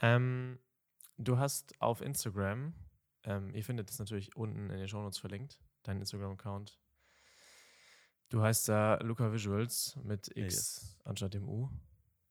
[0.00, 0.58] Ähm,
[1.18, 2.74] du hast auf Instagram,
[3.24, 6.78] ähm, ihr findet es natürlich unten in den Shownotes verlinkt, dein Instagram-Account.
[8.28, 10.98] Du heißt da Luca Visuals mit X Yes.
[11.04, 11.68] anstatt dem U.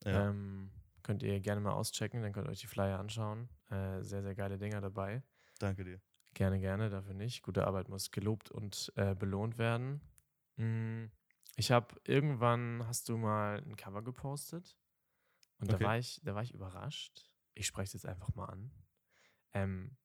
[0.04, 0.30] Ja.
[0.30, 0.72] Ähm,
[1.04, 3.50] könnt ihr gerne mal auschecken, dann könnt ihr euch die Flyer anschauen.
[3.70, 5.24] Äh, sehr, sehr geile Dinger dabei.
[5.60, 6.02] Danke dir.
[6.34, 7.44] Gerne, gerne, dafür nicht.
[7.44, 10.02] Gute Arbeit muss gelobt und äh, belohnt werden.
[10.56, 11.06] Mm,
[11.56, 14.76] Ich habe irgendwann hast du mal ein Cover gepostet
[15.60, 15.80] und Okay.
[15.84, 17.30] da war ich, da war ich überrascht.
[17.54, 18.72] Ich spreche es jetzt einfach mal an.
[19.54, 19.98] Ähm,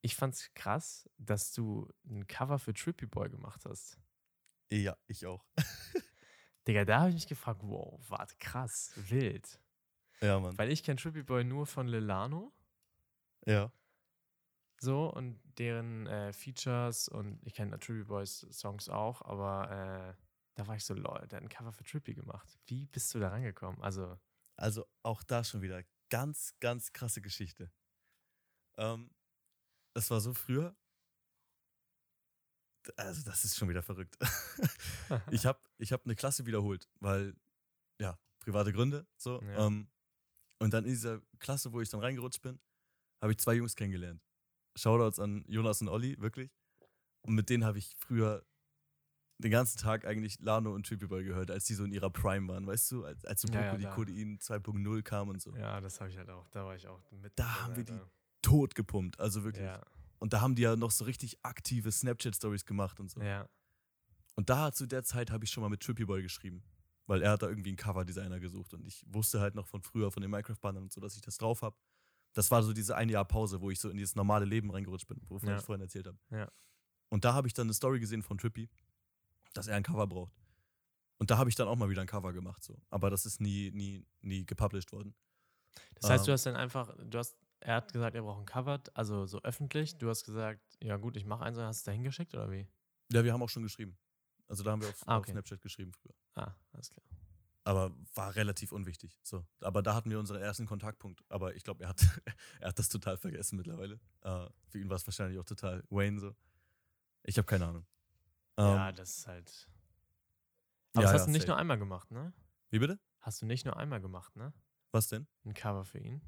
[0.00, 3.98] ich fand's krass, dass du ein Cover für Trippy Boy gemacht hast.
[4.70, 5.44] Ja, ich auch.
[6.66, 9.60] Digga, da habe ich mich gefragt, wow, warte, krass, wild.
[10.20, 10.56] Ja, Mann.
[10.58, 12.52] Weil ich kenne Trippy Boy nur von Lilano.
[13.46, 13.72] Ja.
[14.80, 20.22] So, und deren äh, Features und ich kenne Trippy Boys Songs auch, aber äh,
[20.54, 22.58] da war ich so, lol, der hat ein Cover für Trippy gemacht.
[22.66, 23.80] Wie bist du da rangekommen?
[23.82, 24.18] Also,
[24.56, 27.72] Also auch da schon wieder ganz, ganz krasse Geschichte.
[28.76, 29.10] Ähm,
[29.98, 30.76] das war so früher.
[32.96, 34.16] Also das ist schon wieder verrückt.
[35.32, 37.34] ich habe ich hab eine Klasse wiederholt, weil,
[38.00, 39.06] ja, private Gründe.
[39.16, 39.42] So.
[39.42, 39.66] Ja.
[39.66, 39.88] Ähm,
[40.60, 42.60] und dann in dieser Klasse, wo ich dann reingerutscht bin,
[43.20, 44.22] habe ich zwei Jungs kennengelernt.
[44.76, 46.52] Shoutouts an Jonas und Olli, wirklich.
[47.22, 48.46] Und mit denen habe ich früher
[49.38, 52.46] den ganzen Tag eigentlich Lano und Trippy Boy gehört, als die so in ihrer Prime
[52.48, 53.04] waren, weißt du?
[53.04, 53.86] Als, als so Ja, ja, die.
[53.86, 55.54] Codein 2.0 kam und so.
[55.56, 56.48] ja, das habe ich halt auch.
[56.50, 57.32] Da war ich auch mit.
[57.36, 58.00] Da haben wir die.
[58.42, 59.64] Tot gepumpt, also wirklich.
[59.64, 59.82] Ja,
[60.18, 63.20] Und da haben die ja noch so richtig aktive Snapchat-Stories gemacht und so.
[63.20, 63.48] ja,
[64.34, 66.62] Und da zu der Zeit habe ich schon mal mit Trippy Boy geschrieben.
[67.06, 70.10] Weil er hat da irgendwie einen Coverdesigner gesucht und ich wusste halt noch von früher,
[70.12, 71.74] von den Minecraft-Bandern und so, dass ich das drauf habe.
[72.34, 75.08] Das war so diese eine Jahr Pause, wo ich so in dieses normale Leben reingerutscht
[75.08, 75.56] bin, wovon Ja.
[75.56, 76.18] ich vorhin erzählt habe.
[76.30, 76.52] Ja.
[77.08, 78.68] Und da habe ich dann eine Story gesehen von Trippy,
[79.54, 80.36] dass er ein Cover braucht.
[81.16, 82.78] Und da habe ich dann auch mal wieder ein Cover gemacht, so.
[82.90, 85.14] Aber das ist nie, nie, nie gepublished worden.
[85.94, 86.34] Das heißt, du Ähm.
[86.34, 89.98] hast dann einfach, du hast, er hat gesagt, er braucht ein Cover, also so öffentlich.
[89.98, 92.68] Du hast gesagt, ja gut, ich mache eins, und hast es da hingeschickt oder wie?
[93.12, 93.98] Ja, wir haben auch schon geschrieben.
[94.48, 95.32] Also da haben wir auf, Ah, auf okay.
[95.32, 96.14] Snapchat geschrieben früher.
[96.34, 97.04] Ah, alles klar.
[97.64, 99.18] aber war relativ unwichtig.
[99.22, 101.22] So, aber da hatten wir unseren ersten Kontaktpunkt.
[101.28, 102.00] Aber ich glaube, er hat,
[102.60, 104.00] er hat das total vergessen mittlerweile.
[104.22, 106.34] Äh, für ihn war es wahrscheinlich auch total Wayne so.
[107.24, 107.86] Ich habe keine Ahnung.
[108.58, 109.68] ja, Ähm, das ist halt.
[110.94, 111.50] Aber ja, das hast ja, du nicht safe.
[111.52, 112.32] nur einmal gemacht, ne?
[112.70, 112.98] Wie bitte?
[113.20, 114.54] Hast du nicht nur einmal gemacht, ne?
[114.92, 115.26] Was denn?
[115.44, 116.22] Ein Cover für ihn.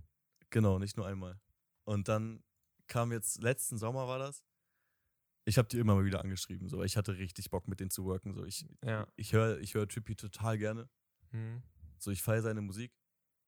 [0.50, 1.40] Genau, nicht nur einmal.
[1.84, 2.42] Und dann
[2.86, 4.44] kam jetzt letzten Sommer war das.
[5.44, 7.90] Ich habe die immer mal wieder angeschrieben, so, weil ich hatte richtig Bock mit denen
[7.90, 8.34] zu worken.
[8.34, 9.06] So, ich Ja.
[9.16, 10.88] ich höre ich hör Trippy total gerne.
[11.32, 11.62] Mhm.
[11.98, 12.92] So, ich feiere seine Musik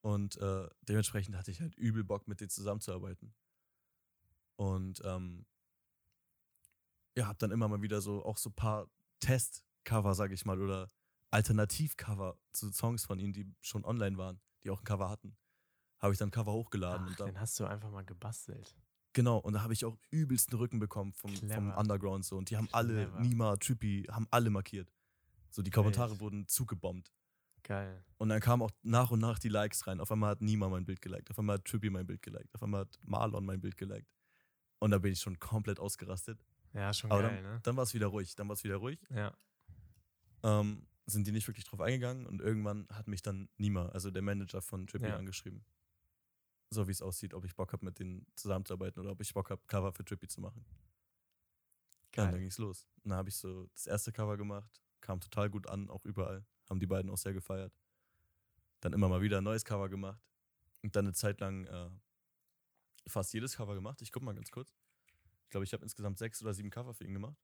[0.01, 3.35] und äh, dementsprechend hatte ich halt übel Bock, mit denen zusammenzuarbeiten.
[4.57, 5.47] Und ähm,
[7.17, 8.89] ja, hab dann immer mal wieder so auch so ein paar
[9.21, 10.91] Testcover, sag ich mal, oder
[11.31, 15.37] Alternativcover zu Songs von ihnen, die schon online waren, die auch ein Cover hatten.
[16.03, 18.75] Habe ich dann Cover hochgeladen Ach, und dann, den hast du einfach mal gebastelt.
[19.13, 21.71] genau, und da habe ich auch übelsten Rücken bekommen vom, vom.
[21.73, 22.37] Underground so.
[22.37, 23.21] Und die haben alle, Clever.
[23.21, 24.93] Nima, Trippy, haben alle markiert.
[25.51, 26.21] So, die Kommentare Wild.
[26.21, 27.13] wurden zugebombt.
[27.63, 28.05] Geil.
[28.19, 30.01] Und dann kamen auch nach und nach die Likes rein.
[30.01, 32.63] Auf einmal hat Nima mein Bild geliked, auf einmal hat Trippy mein Bild geliked, auf
[32.65, 34.11] einmal hat Marlon mein Bild geliked.
[34.81, 36.45] Und da bin ich schon komplett ausgerastet.
[36.73, 37.61] Ja, schon Aber geil, dann, ne?
[37.63, 38.35] dann war es wieder ruhig.
[38.35, 38.99] Dann war es wieder ruhig.
[39.11, 39.33] Ja.
[40.43, 44.23] Ähm, sind die nicht wirklich drauf eingegangen und irgendwann hat mich dann Nima, also der
[44.23, 45.17] Manager von Trippy, Ja.
[45.17, 45.65] angeschrieben.
[46.73, 49.51] So wie es aussieht, ob ich Bock habe, mit denen zusammenzuarbeiten oder ob ich Bock
[49.51, 50.65] habe, Cover für Trippy zu machen.
[50.65, 52.41] Und dann Geil.
[52.41, 52.89] ging's los.
[53.03, 56.47] Und dann habe ich so das erste Cover gemacht, kam total gut an, auch überall.
[56.71, 57.75] Haben die beiden auch sehr gefeiert.
[58.81, 60.21] Dann immer mal wieder ein neues Cover gemacht.
[60.83, 61.91] Und dann eine Zeit lang äh,
[63.07, 64.01] fast jedes Cover gemacht.
[64.01, 64.75] Ich guck mal ganz kurz.
[65.45, 67.37] Ich glaube, ich habe insgesamt sechs oder sieben Cover für ihn gemacht.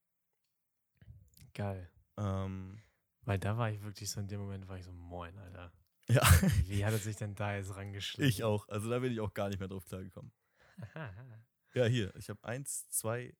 [1.53, 1.91] Geil.
[2.16, 2.81] Ähm,
[3.22, 5.72] Weil da war ich wirklich so in dem Moment, war ich so, moin, Alter.
[6.11, 6.23] Ja,
[6.67, 8.29] Wie hat er sich denn da jetzt rangeschlichen?
[8.29, 8.69] ich auch.
[8.69, 10.33] Also da bin ich auch gar nicht mehr drauf klargekommen.
[11.75, 12.17] Ja, hier.
[12.17, 13.37] Ich habe eins, zwei,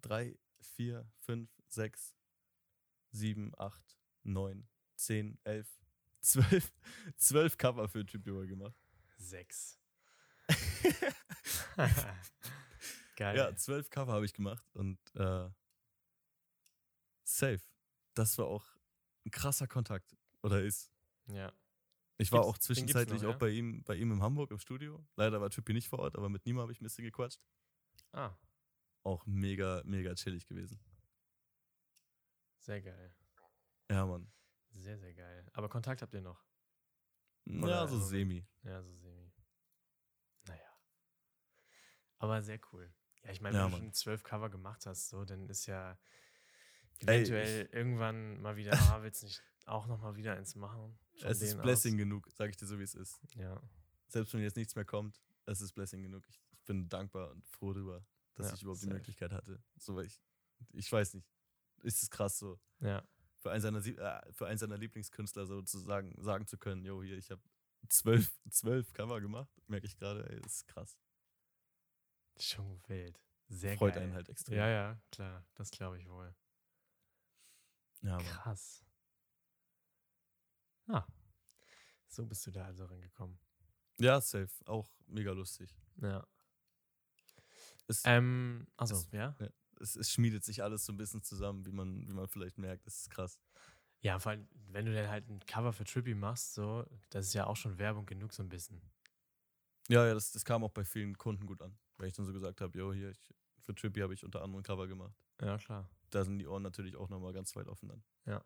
[0.00, 2.14] drei, vier, fünf, sechs,
[3.10, 5.68] sieben, acht, neun, zehn, elf,
[6.20, 6.72] zwölf,
[7.16, 8.76] zwölf Cover für Tribute gemacht.
[9.18, 9.80] Sechs.
[13.16, 13.36] Geil.
[13.36, 15.50] Ja, zwölf Cover habe ich gemacht und äh,
[17.24, 17.60] safe.
[18.14, 18.66] Das war auch
[19.26, 20.16] ein krasser Kontakt.
[20.42, 20.91] Oder ist.
[21.26, 21.52] Ja.
[22.18, 23.38] Ich war Gibt's- auch zwischenzeitlich noch, auch ja?
[23.38, 25.04] bei ihm, bei ihm in Hamburg im Studio.
[25.16, 27.40] Leider war Trippy nicht vor Ort, aber mit Nima habe ich ein bisschen gequatscht.
[28.12, 28.36] Ah,
[29.02, 30.78] Auch mega, mega chillig gewesen.
[32.58, 33.14] sehr geil.
[33.90, 34.30] Ja, Mann.
[34.74, 35.46] Sehr, sehr geil.
[35.52, 36.44] Aber Kontakt habt ihr noch?
[37.44, 38.46] Ja, Oder so im semi.
[38.62, 39.32] Ja, so semi.
[40.46, 40.70] Naja.
[42.18, 42.94] Aber sehr cool.
[43.24, 43.84] Ja, ich meine, Ja, wenn du Mann.
[43.86, 45.98] schon zwölf Cover gemacht hast, so, dann ist ja
[47.00, 50.98] Ey, eventuell irgendwann mal wieder, ah, willst du nicht auch noch mal wieder eins machen?
[51.22, 51.98] Es ist Blessing aus?
[51.98, 53.20] genug, sage ich dir so, wie es ist.
[53.34, 53.60] Ja,
[54.08, 56.24] Selbst wenn jetzt nichts mehr kommt, es ist Blessing genug.
[56.28, 58.04] Ich, ich bin dankbar und froh darüber,
[58.34, 58.86] dass Ja, ich überhaupt die.
[58.88, 59.62] Möglichkeit hatte.
[59.76, 60.20] So, weil ich,
[60.72, 61.28] ich weiß nicht.
[61.82, 62.60] Ist es krass so.
[62.80, 63.02] ja,
[63.38, 67.30] für einen seiner, äh, für einen seiner Lieblingskünstler sozusagen sagen zu können, jo, hier, ich
[67.32, 67.42] habe
[67.88, 70.96] zwölf, zwölf Cover gemacht, merke ich gerade, ey, ist krass.
[72.38, 73.20] schon wild.
[73.48, 74.04] Sehr Freut geil.
[74.04, 74.56] einen halt extrem.
[74.58, 76.32] Ja, ja, klar, das glaube ich wohl.
[78.02, 78.18] Ja.
[78.18, 78.84] Krass.
[80.92, 81.06] Ah,
[82.08, 83.38] so bist du da also reingekommen.
[83.98, 85.74] ja safe, auch mega lustig.
[86.00, 86.26] Ja.
[87.88, 89.36] Es, Ähm, also, Es- ja?
[89.80, 92.86] es, es schmiedet sich alles so ein bisschen zusammen, wie man, wie man vielleicht merkt,
[92.86, 93.40] das ist krass.
[94.02, 97.34] Ja, vor allem, wenn du dann halt ein Cover für Trippy machst, so, das ist
[97.34, 98.80] ja auch schon Werbung genug, so ein bisschen.
[99.88, 102.32] Ja, ja, das, das kam auch bei vielen Kunden gut an, weil ich dann so
[102.32, 105.14] gesagt habe, jo, hier, ich, für Trippy habe ich unter anderem Cover gemacht.
[105.40, 105.88] Ja, klar.
[106.10, 108.04] Da sind die Ohren natürlich auch nochmal ganz weit offen dann.
[108.26, 108.44] Ja.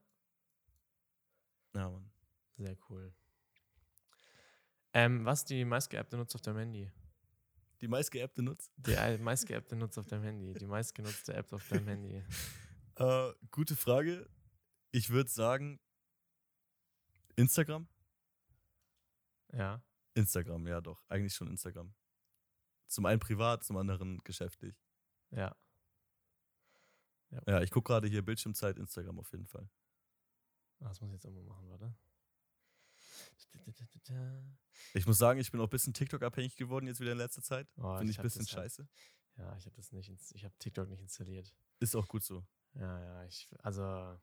[1.75, 2.11] Ja, Mann.
[2.57, 3.13] Sehr cool.
[4.93, 6.91] Ähm, was ist die meistgeappte Nutzer auf deinem Handy?
[7.83, 8.73] Die meistgeappte nutzt?
[8.79, 10.55] Die meistgeappte Nutzer auf deinem Handy.
[10.55, 12.23] Die meistgenutzte App auf deinem Handy.
[12.99, 14.27] Äh, gute Frage.
[14.91, 15.79] Ich würde sagen,
[17.35, 17.87] Instagram?
[19.53, 19.83] Ja.
[20.15, 21.05] Instagram, ja doch.
[21.11, 21.93] Eigentlich schon Instagram.
[22.87, 24.83] Zum einen privat, zum anderen geschäftlich.
[25.31, 25.55] Ja.
[27.47, 29.69] Ja, ich gucke gerade hier Bildschirmzeit Instagram auf jeden Fall.
[30.81, 31.95] Ah, Das muss ich jetzt auch mal machen, warte.
[34.95, 37.69] Ich muss sagen, ich bin auch ein bisschen TikTok-abhängig geworden jetzt wieder in letzter Zeit.
[37.77, 38.89] Oh, Finde ich ein bisschen halt- scheiße.
[39.39, 41.53] Ja, ich habe das nicht, ins- ich habe TikTok nicht installiert.
[41.81, 42.47] Ist auch gut so.
[42.75, 44.19] Ja, ja, ich, also,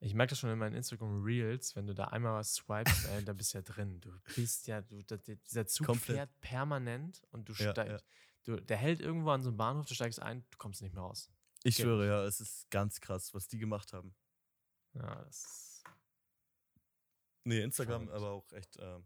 [0.00, 3.24] ich merke das schon in meinen Instagram Reels, wenn du da einmal was swipest, ey,
[3.24, 4.00] da bist du ja drin.
[4.00, 6.16] Du bist ja, du, da, dieser Zug Komplett.
[6.16, 8.04] fährt permanent und du Ja, steigst,
[8.44, 11.02] du, der hält irgendwo an so einem Bahnhof, du steigst ein, du kommst nicht mehr
[11.02, 11.30] raus.
[11.62, 14.14] Ich Geht schwöre, ja, es ist ganz krass, was die gemacht haben.
[14.94, 15.65] Ja, das ist,
[17.46, 18.98] Nee, Instagram aber auch echt äh,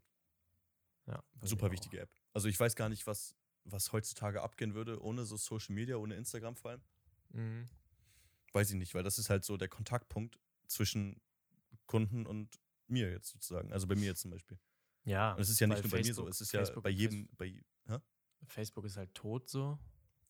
[1.07, 1.23] ja.
[1.43, 2.11] super wichtige App.
[2.33, 6.15] Also ich weiß gar nicht, was, was heutzutage abgehen würde, ohne so Social Media, ohne
[6.15, 6.83] Instagram vor allem.
[7.31, 7.69] Mhm.
[8.53, 11.21] Weiß ich nicht, weil das ist halt so der Kontaktpunkt zwischen
[11.87, 13.73] Kunden und mir jetzt sozusagen.
[13.73, 14.59] Also bei mir jetzt zum Beispiel.
[15.05, 15.35] Ja.
[15.35, 16.91] Und es ist ja nicht nur bei mir so, Facebook- es ist ja Facebook- bei
[16.91, 17.99] jedem, bei, hä?
[18.47, 19.79] Facebook ist halt tot so.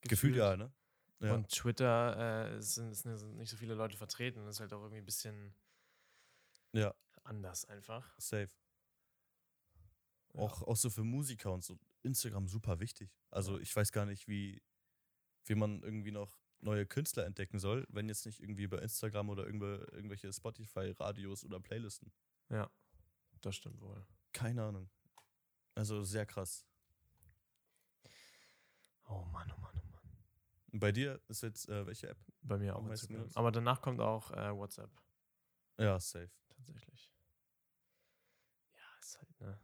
[0.02, 0.72] Gefühlt ja, ne?
[1.20, 1.34] Ja.
[1.34, 4.44] Und Twitter äh, sind, sind nicht so viele Leute vertreten.
[4.46, 5.54] Das ist halt auch irgendwie ein bisschen
[6.72, 6.94] Ja,
[7.30, 8.12] anders einfach.
[8.18, 8.50] safe.
[10.34, 10.40] Ja.
[10.40, 11.78] Auch, auch so für Musiker und so.
[12.02, 13.10] Instagram super wichtig.
[13.30, 14.62] Also ich weiß gar nicht, wie,
[15.44, 19.46] wie man irgendwie noch neue Künstler entdecken soll, wenn jetzt nicht irgendwie über Instagram oder
[19.46, 22.12] irgendwelche Spotify-Radios oder Playlisten.
[22.48, 22.70] Ja,
[23.40, 24.06] das stimmt wohl.
[24.32, 24.90] Keine Ahnung.
[25.74, 26.66] Also sehr krass.
[29.08, 30.80] Oh Mann, oh Mann, oh Mann.
[30.80, 32.18] Bei dir ist jetzt äh, welche App?
[32.42, 33.28] Bei mir auch Instagram.
[33.34, 34.90] Aber danach kommt auch äh, WhatsApp.
[35.78, 36.30] Ja, safe.
[36.48, 37.10] Tatsächlich.
[39.00, 39.58] Ist halt, ne?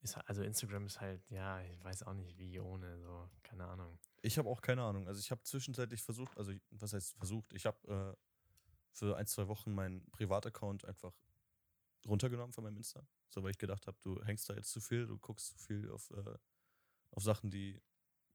[0.00, 3.66] Ist, halt, also Instagram ist halt, ja, ich weiß auch nicht wie ohne, so, keine
[3.66, 3.98] Ahnung.
[4.22, 5.06] Ich habe auch keine Ahnung.
[5.08, 7.52] Also ich habe zwischenzeitlich versucht, also was heißt versucht?
[7.52, 8.26] Ich habe äh,
[8.92, 11.14] für ein, zwei Wochen meinen Privataccount einfach
[12.06, 13.06] runtergenommen von meinem Insta.
[13.28, 15.90] So, weil ich gedacht habe, du hängst da jetzt zu viel, du guckst zu viel
[15.90, 16.38] auf, äh,
[17.10, 17.80] auf Sachen, die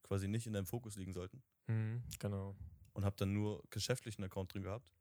[0.02, 1.42] quasi nicht in deinem Fokus liegen sollten.
[1.66, 2.56] Mhm, genau.
[2.92, 4.92] Und habe dann nur geschäftlichen Account drin gehabt.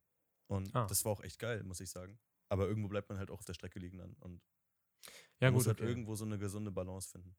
[0.47, 0.87] Und ah.
[0.87, 2.19] das war auch echt geil, muss ich sagen.
[2.49, 4.13] Aber irgendwo bleibt man halt auch auf der Strecke liegen dann.
[4.19, 4.41] Und
[5.39, 5.89] ja, man gut, muss halt okay.
[5.89, 7.35] irgendwo so eine gesunde Balance finden.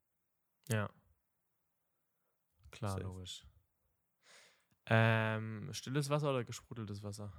[0.69, 0.89] Ja.
[2.71, 3.03] Klar, Safe.
[3.03, 3.45] logisch.
[4.87, 7.33] Ähm, stilles Wasser oder gesprudeltes Wasser?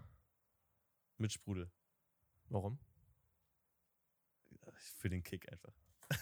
[1.19, 1.71] Mit Sprudel.
[2.49, 2.79] Warum?
[4.75, 5.73] Für den Kick einfach.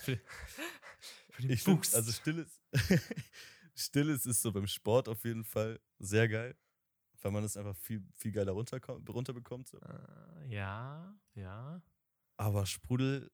[0.03, 0.18] Für,
[1.30, 1.92] für den ich Boost.
[1.92, 2.61] Find, also stilles,
[3.74, 6.57] stilles ist so beim Sport auf jeden Fall sehr geil,
[7.22, 9.68] weil man es einfach viel, viel geiler runter, runterbekommt.
[9.68, 9.78] So.
[9.78, 11.82] Uh, ja, ja.
[12.37, 13.30] Aber Sprudel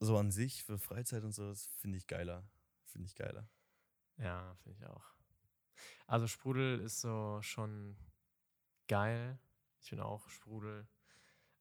[0.00, 2.48] so an sich für Freizeit und so, das finde ich geiler.
[2.84, 3.48] Finde ich geiler.
[4.16, 5.14] Ja, finde ich auch.
[6.06, 7.96] Also Sprudel ist so schon
[8.88, 9.38] geil.
[9.80, 10.88] Ich bin auch Sprudel.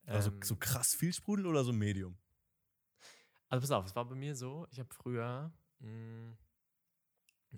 [0.05, 2.17] Also ähm, so krass viel Sprudel oder so Medium?
[3.47, 6.37] Also pass auf, es war bei mir so, ich habe früher mh, mm,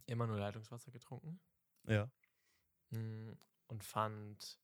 [0.05, 1.39] immer nur Leitungswasser getrunken.
[1.85, 2.09] Ja.
[2.89, 3.37] Mh, mm,
[3.67, 4.59] und fand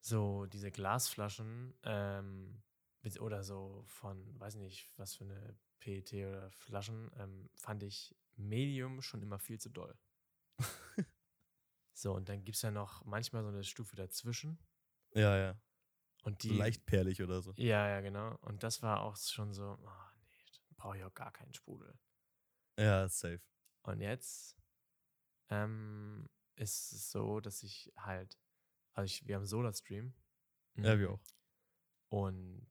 [0.00, 2.62] so diese Glasflaschen ähm,
[3.20, 9.02] oder so von, weiß nicht, was für eine PET oder Flaschen, ähm, fand ich Medium
[9.02, 9.98] schon immer viel zu doll.
[11.92, 14.58] so, und dann gibt es ja noch manchmal so eine Stufe dazwischen.
[15.12, 15.60] Ja, ja.
[16.22, 17.52] Und die, leicht perlig oder so.
[17.56, 18.36] Ja, ja, genau.
[18.42, 19.90] Und das war auch schon so, oh,
[20.22, 21.98] nee, brauche ich auch gar keinen Sprudel.
[22.78, 23.40] Ja, safe.
[23.82, 24.56] Und jetzt
[25.48, 28.38] ähm, ist es so, dass ich halt,
[28.94, 30.12] also ich, wir haben Solar-Stream.
[30.76, 31.14] Ja, wir mhm.
[31.14, 31.22] auch.
[32.08, 32.68] Und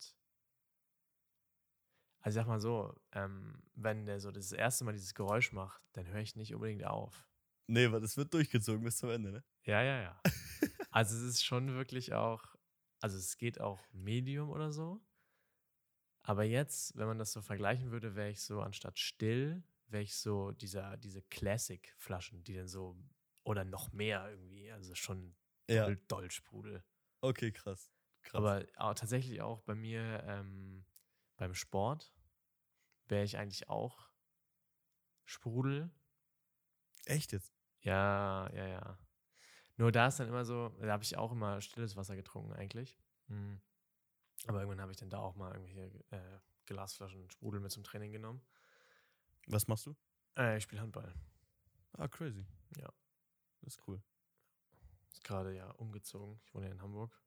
[2.21, 5.81] also ich sag mal so, ähm, wenn der so das erste Mal dieses Geräusch macht,
[5.93, 7.29] dann höre ich nicht unbedingt auf.
[7.67, 9.43] Nee, weil das wird durchgezogen bis zum Ende, ne?
[9.63, 10.21] Ja, ja, ja.
[10.91, 12.59] also es ist schon wirklich auch
[13.01, 15.01] also es geht auch Medium oder so.
[16.23, 20.15] Aber jetzt, wenn man das so vergleichen würde, wäre ich so anstatt still, wäre ich
[20.15, 22.97] so dieser, diese Classic-Flaschen, die dann so,
[23.43, 25.35] oder noch mehr irgendwie, also schon
[25.75, 25.89] ja.
[26.07, 26.83] doll, Sprudel.
[27.21, 27.91] Okay, krass.
[28.23, 28.35] krass.
[28.35, 30.85] Aber auch, tatsächlich auch bei mir ähm,
[31.37, 32.13] beim Sport
[33.07, 34.09] wäre ich eigentlich auch
[35.25, 35.89] Sprudel.
[37.05, 37.53] Echt jetzt?
[37.81, 38.97] Ja, ja, ja.
[39.77, 42.97] Nur da ist dann immer so, da habe ich auch immer stilles Wasser getrunken eigentlich.
[43.27, 43.61] Mhm.
[44.47, 48.11] Aber irgendwann habe ich dann da auch mal irgendwelche äh, Glasflaschen Sprudel mit zum Training
[48.11, 48.41] genommen.
[49.47, 49.95] Was machst du?
[50.37, 51.13] Äh, ich spiele Handball.
[51.93, 52.45] Ah, crazy.
[52.77, 52.91] Ja.
[53.61, 54.01] Das ist cool.
[55.11, 56.39] Ist gerade ja umgezogen.
[56.43, 57.21] Ich wohne ja in Hamburg.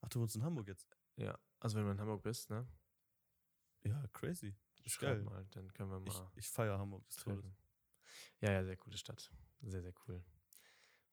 [0.00, 0.88] Ach, du wohnst in Hamburg jetzt?
[1.16, 1.38] Ja.
[1.60, 2.68] Also wenn du in Hamburg bist, ne?
[3.84, 4.54] Ja, crazy.
[4.84, 5.22] Ist geil.
[5.22, 6.30] Mal, dann können wir mal.
[6.34, 7.42] Ich, ich feiere Hamburg, ist toll.
[8.40, 9.30] Ja, ja, sehr coole Stadt.
[9.62, 10.24] Sehr, sehr cool.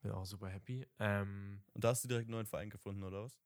[0.02, 0.86] Bin auch super happy.
[1.00, 3.42] Ähm, Und da hast du direkt einen neuen Verein gefunden, oder was?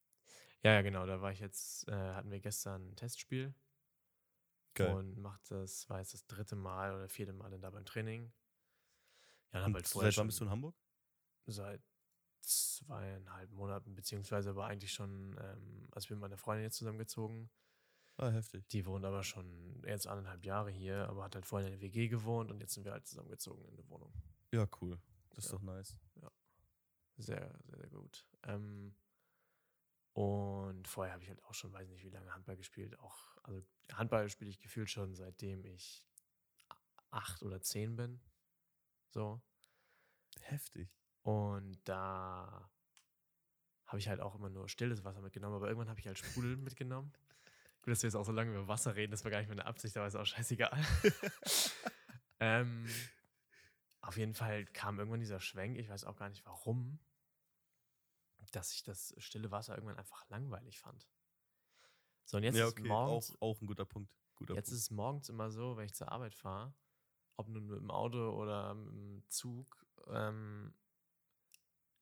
[0.64, 1.06] Ja, ja, genau.
[1.06, 3.54] Da war ich jetzt, äh, hatten wir gestern ein Testspiel.
[4.74, 4.94] Geil.
[4.94, 8.32] Und macht das, war jetzt das dritte Mal oder vierte Mal dann da beim Training.
[9.54, 10.76] Ja, dann halt vorher seit wann bist du in Hamburg?
[11.46, 11.82] Seit
[12.48, 17.50] zweieinhalb Monaten, beziehungsweise aber eigentlich schon, ähm, also ich bin mit meiner Freundin jetzt zusammengezogen.
[18.18, 18.68] Ah, heftig.
[18.70, 22.08] Die wohnt aber schon jetzt anderthalb Jahre hier, aber hat halt vorher in der WG
[22.08, 24.12] gewohnt und jetzt sind wir halt zusammengezogen in der Wohnung.
[24.52, 25.00] Ja, cool.
[25.30, 25.58] Das ist ja.
[25.58, 26.00] doch nice.
[26.22, 26.32] Ja.
[27.18, 28.26] Sehr, sehr, sehr gut.
[28.44, 28.96] Ähm,
[30.14, 32.98] und vorher habe ich halt auch schon, weiß nicht, wie lange Handball gespielt.
[33.00, 33.62] Auch, also
[33.94, 36.08] Handball spiele ich gefühlt schon seitdem ich
[37.12, 38.20] acht oder zehn bin.
[39.10, 39.42] So.
[40.42, 40.90] Heftig.
[41.28, 42.70] Und da
[43.86, 46.56] habe ich halt auch immer nur stilles Wasser mitgenommen, aber irgendwann habe ich halt Sprudel
[46.58, 47.12] mitgenommen.
[47.82, 49.66] Gut, dass wir jetzt auch so lange über Wasser reden, das war gar nicht meine
[49.66, 50.72] Absicht, aber ist auch scheißegal.
[52.40, 52.88] ähm,
[54.00, 56.98] auf jeden Fall kam irgendwann dieser Schwenk, ich weiß auch gar nicht warum,
[58.54, 61.10] dass ich das stille Wasser irgendwann einfach langweilig fand.
[62.24, 62.84] So, und jetzt ja, okay.
[62.84, 63.36] ist morgens.
[63.42, 64.10] Auch, auch ein guter Punkt.
[64.36, 64.78] Guter jetzt Punkt.
[64.78, 66.74] ist es morgens immer so, wenn ich zur Arbeit fahre,
[67.36, 70.74] ob nun mit dem Auto oder im Zug, ähm,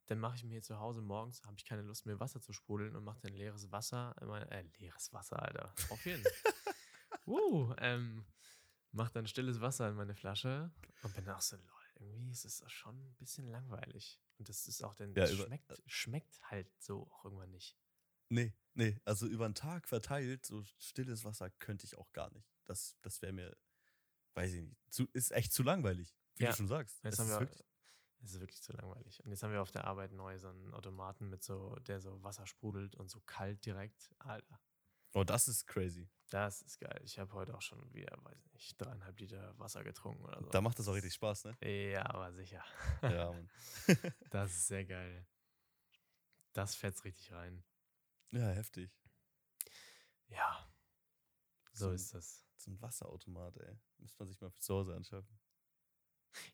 [0.07, 2.53] dann mache ich mir hier zu Hause morgens, habe ich keine Lust mehr Wasser zu
[2.53, 6.53] sprudeln und mache dann leeres Wasser, immer, äh, leeres Wasser, Alter, auf jeden Fall.
[7.27, 8.25] uh, ähm,
[8.91, 11.67] mach dann stilles Wasser in meine Flasche und bin auch so, lol,
[11.99, 14.21] irgendwie ist es schon ein bisschen langweilig.
[14.37, 17.77] Und das ist auch, denn Ja, schmeckt, schmeckt halt so auch irgendwann nicht.
[18.29, 22.49] Nee, nee, also über den Tag verteilt, so stilles Wasser könnte ich auch gar nicht.
[22.65, 23.55] Das, das wäre mir,
[24.35, 27.03] weiß ich nicht, zu, ist echt zu langweilig, wie Ja, du schon sagst.
[27.03, 27.49] Jetzt Es haben ist wir,
[28.25, 29.23] es ist wirklich zu langweilig.
[29.23, 32.21] Und jetzt haben wir auf der Arbeit neu so einen Automaten mit so, der so
[32.23, 34.11] Wasser sprudelt und so kalt direkt.
[34.19, 34.59] Alter,
[35.13, 36.09] oh, das ist crazy.
[36.29, 36.99] das ist geil.
[37.03, 40.49] Ich habe heute auch schon wieder, weiß nicht, dreieinhalb Liter Wasser getrunken oder so.
[40.49, 41.57] Da macht das auch richtig Spaß, ne?
[41.91, 42.63] Ja, aber sicher.
[43.03, 43.49] Ja, Mann.
[44.31, 45.25] Das ist sehr geil.
[46.53, 47.63] Das fetzt richtig rein.
[48.31, 48.91] Ja, heftig.
[50.27, 50.67] Ja,
[51.73, 52.43] so ein- ist das.
[52.57, 53.77] So ein Wasserautomat, ey.
[53.99, 55.37] Müsste man sich mal für zu Hause anschaffen.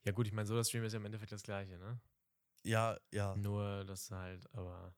[0.03, 1.99] Ja, gut, ich meine, so Stream ist ja im Endeffekt das Gleiche, ne?
[2.63, 3.36] Ja, ja.
[3.36, 4.93] Nur, dass halt, aber.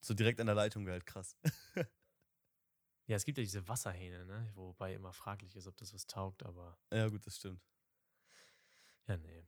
[0.00, 1.36] So direkt an der Leitung wäre halt krass.
[3.06, 4.50] Ja, es gibt ja diese Wasserhähne, ne?
[4.54, 6.78] Wobei immer fraglich ist, ob das was taugt, aber.
[6.90, 7.60] ja, gut, das stimmt.
[9.06, 9.46] Ja, nee.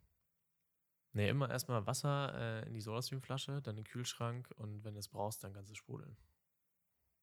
[1.12, 5.00] Nee, immer erstmal Wasser äh, in die Sodastream-Flasche, dann in den Kühlschrank und wenn du
[5.00, 6.18] es brauchst, dann kannst du sprudeln.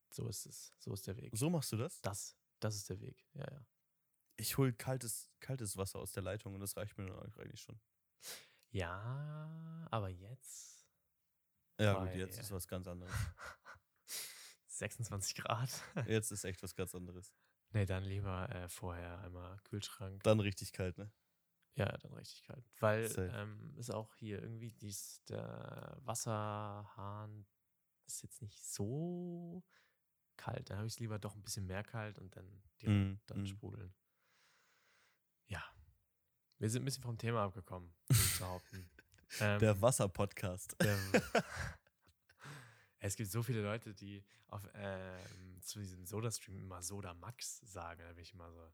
[0.10, 0.74] So ist es.
[0.80, 1.32] So ist der Weg.
[1.36, 2.02] So machst du das?
[2.02, 3.24] Das, das ist der Weg.
[3.34, 3.66] Ja, ja.
[4.36, 7.80] Ich hole kaltes, kaltes Wasser aus der Leitung und das reicht mir dann eigentlich schon.
[8.72, 10.88] Ja, aber jetzt
[11.80, 13.14] Ja, gut, Bei- jetzt ist was ganz anderes.
[14.68, 15.70] 26 Grad.
[16.08, 17.34] Jetzt ist echt was ganz anderes.
[17.72, 20.24] nee, dann lieber äh, vorher einmal Kühlschrank.
[20.24, 21.12] Dann richtig kalt, ne?
[21.76, 22.66] Ja, dann richtig kalt.
[22.80, 27.46] Weil ähm, ist auch hier irgendwie dies, der Wasserhahn
[28.08, 29.64] ist jetzt nicht so
[30.38, 30.70] kalt.
[30.70, 33.42] Dann habe ich es lieber doch ein bisschen mehr kalt und dann direkt Mm, dann
[33.44, 33.46] mm.
[33.48, 33.94] sprudeln.
[35.48, 35.64] Ja.
[36.60, 38.90] Wir sind ein bisschen vom Thema abgekommen, würde ich behaupten.
[39.40, 40.76] ähm, Der Wasser-Podcast.
[43.00, 48.02] es gibt so viele Leute, die auf, ähm, zu diesem Soda-Stream immer Soda Max sagen.
[48.06, 48.74] Da bin ich immer so,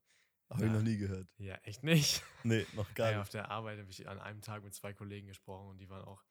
[0.49, 1.27] Habe ich noch nie gehört.
[1.37, 2.23] ja, echt nicht.
[2.43, 3.33] Nee, noch gar Ey, auf nicht.
[3.35, 6.23] der Arbeit habe ich an einem Tag mit zwei Kollegen gesprochen und die waren auch,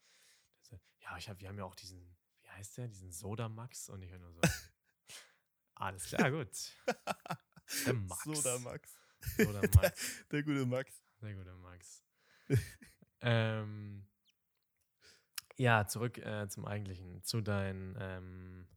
[1.00, 4.02] ja, ich hab, wir haben ja auch diesen, wie heißt der, diesen Soda Max und
[4.02, 4.40] ich höre nur so,
[5.74, 6.50] alles klar, gut.
[7.86, 8.24] Der Max.
[8.24, 8.98] Soda Max.
[9.36, 10.24] Soda der, Max.
[10.30, 11.02] der gute Max.
[11.20, 12.02] Sehr guter Max.
[13.20, 14.06] ähm,
[15.56, 18.68] ja, zurück äh, zum Eigentlichen, zu deinen ähm,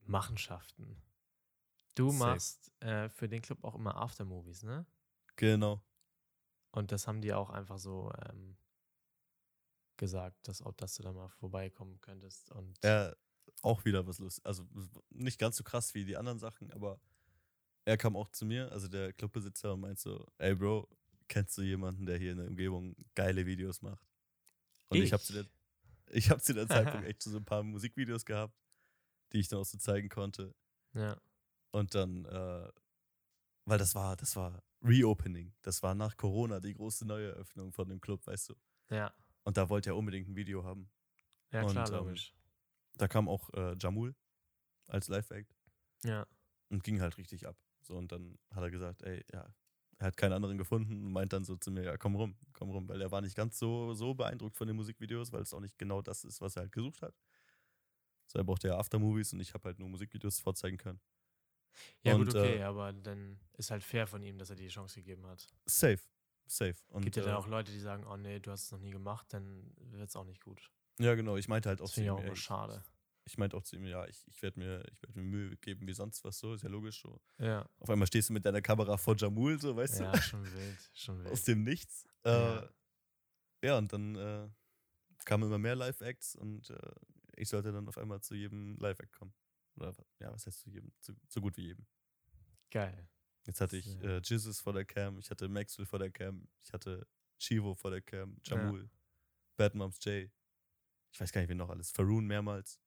[0.00, 1.02] Machenschaften.
[1.94, 2.18] Du Safe.
[2.18, 4.86] machst äh, für den Club auch immer Aftermovies, ne?
[5.36, 5.84] Genau.
[6.70, 8.56] Und das haben die auch einfach so ähm,
[9.96, 12.50] gesagt, dass, auch, dass du da mal vorbeikommen könntest.
[12.52, 13.16] Und Er
[13.62, 14.40] auch wieder was los.
[14.44, 14.66] Also
[15.10, 17.00] nicht ganz so krass wie die anderen Sachen, aber
[17.88, 20.88] er kam auch zu mir, also der Clubbesitzer, und meint so: Ey, Bro,
[21.26, 24.06] kennst du jemanden, der hier in der Umgebung geile Videos macht?
[24.90, 25.46] Und ich, habe zu der,
[26.10, 28.54] ich hab zu der Zeitpunkt echt so ein paar Musikvideos gehabt,
[29.32, 30.54] die ich dann auch so zeigen konnte.
[30.92, 31.18] ja,
[31.70, 32.68] Und dann, äh,
[33.64, 35.54] weil das war, das war Reopening.
[35.62, 38.54] Das war nach Corona die große Neueröffnung von dem Club, weißt du.
[38.90, 39.14] ja,
[39.44, 40.90] Und da wollte er unbedingt ein Video haben.
[41.52, 42.34] ja, Und, klar, ähm, logisch.
[42.98, 44.14] Da kam auch äh, Jamul
[44.88, 45.54] als Live-Act
[46.04, 46.26] Ja,
[46.68, 47.56] und ging halt richtig ab.
[47.88, 49.46] So, und dann hat er gesagt, ey, ja,
[49.98, 52.70] er hat keinen anderen gefunden und meint dann so zu mir, ja, komm rum, komm
[52.70, 55.60] rum, weil er war nicht ganz so, so beeindruckt von den Musikvideos, weil es auch
[55.60, 57.14] nicht genau das ist, was er halt gesucht hat.
[58.26, 61.00] So, er brauchte ja Aftermovies und ich habe halt nur Musikvideos vorzeigen können.
[62.02, 64.64] ja Und, gut, okay, äh, aber dann ist halt fair von ihm, dass er dir
[64.64, 65.48] die Chance gegeben hat.
[65.64, 66.00] Safe,
[66.46, 66.76] safe.
[66.88, 68.80] Und, Gibt ja dann äh, auch Leute, die sagen, oh nee, du hast es noch
[68.80, 70.70] nie gemacht, dann wird es auch nicht gut.
[71.00, 71.38] Ja, genau.
[71.38, 72.82] Ich meinte halt auch Das auch immer schade.
[73.28, 75.86] Ich meinte auch zu ihm, ja, ich, ich werde mir, ich werd mir Mühe geben
[75.86, 77.20] wie sonst was so, ist ja logisch so.
[77.38, 80.90] Ja, Auf einmal stehst du mit deiner Kamera vor Jamul, so, weißt ja, schon wild,
[80.94, 81.48] schon du, aus wild.
[81.48, 82.06] dem Nichts.
[82.24, 82.68] Äh, Ja.
[83.62, 83.78] ja.
[83.78, 84.48] und dann äh,
[85.24, 86.90] kamen immer mehr Live-Acts und äh,
[87.36, 89.34] ich sollte dann auf einmal zu jedem Live-Act kommen.
[89.76, 90.90] Oder ja, was heißt zu jedem?
[91.00, 91.86] Zu, so gut wie jedem.
[92.70, 93.08] Geil.
[93.46, 96.72] Jetzt hatte ich äh, Jizzes vor der Cam, ich hatte Maxwell vor der Cam, ich
[96.72, 97.06] hatte
[97.38, 98.56] Chivo vor der Cam, Ja.
[98.56, 98.90] Jamul,
[99.56, 100.30] Bad Moms J.
[101.10, 101.90] Ich weiß gar nicht, wen noch alles.
[101.90, 102.78] Faroon mehrmals.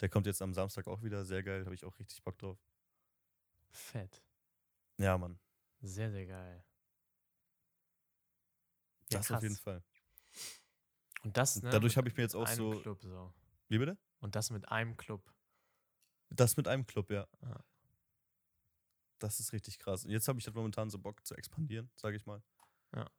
[0.00, 2.58] Der kommt jetzt am Samstag auch wieder, sehr geil, habe ich auch richtig Bock drauf.
[3.70, 4.22] Fett.
[4.96, 5.38] Ja, Mann.
[5.80, 6.64] Sehr, sehr geil.
[9.10, 9.62] Ja, Das auf jeden krass.
[9.62, 9.82] Fall.
[11.22, 11.70] Und das, ne?
[11.70, 12.80] Dadurch habe ich mir jetzt auch so.
[12.80, 13.32] Club so.
[13.68, 13.98] Wie bitte?
[14.20, 15.32] Und das mit einem Club.
[16.30, 17.26] Das mit einem Club, ja.
[17.42, 17.64] Ja.
[19.18, 20.04] Das ist richtig krass.
[20.04, 22.42] Und jetzt habe ich halt momentan so Bock zu expandieren, sage ich mal.
[22.94, 23.10] Ja.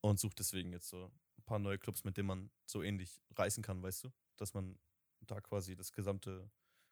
[0.00, 3.62] Und suche deswegen jetzt so ein paar neue Clubs, mit denen man so ähnlich reißen
[3.62, 4.12] kann, weißt du?
[4.36, 4.78] Dass man
[5.20, 6.50] da quasi das gesamte,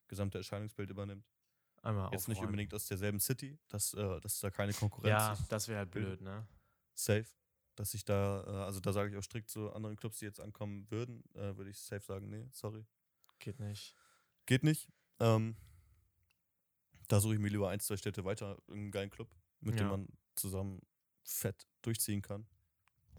[0.08, 1.26] gesamte Erscheinungsbild übernimmt.
[1.82, 2.50] Einmal Jetzt nicht aufräumen.
[2.52, 5.48] unbedingt aus derselben City, dass, äh, dass da keine Konkurrenz Ja, ist.
[5.52, 6.46] das wäre halt blöd, ne?
[6.94, 7.26] Safe.
[7.74, 10.40] Dass ich da, äh, also da sage ich auch strikt zu anderen Clubs, die jetzt
[10.40, 12.86] ankommen würden, äh, würde ich safe sagen, nee, sorry.
[13.38, 13.94] Geht nicht.
[14.46, 14.88] Geht nicht.
[15.20, 15.56] Ähm,
[17.08, 19.28] da suche ich mir lieber ein, zwei Städte weiter, einen geilen Club,
[19.60, 19.96] mit dem Ja.
[19.96, 20.80] man zusammen
[21.22, 22.46] fett durchziehen kann.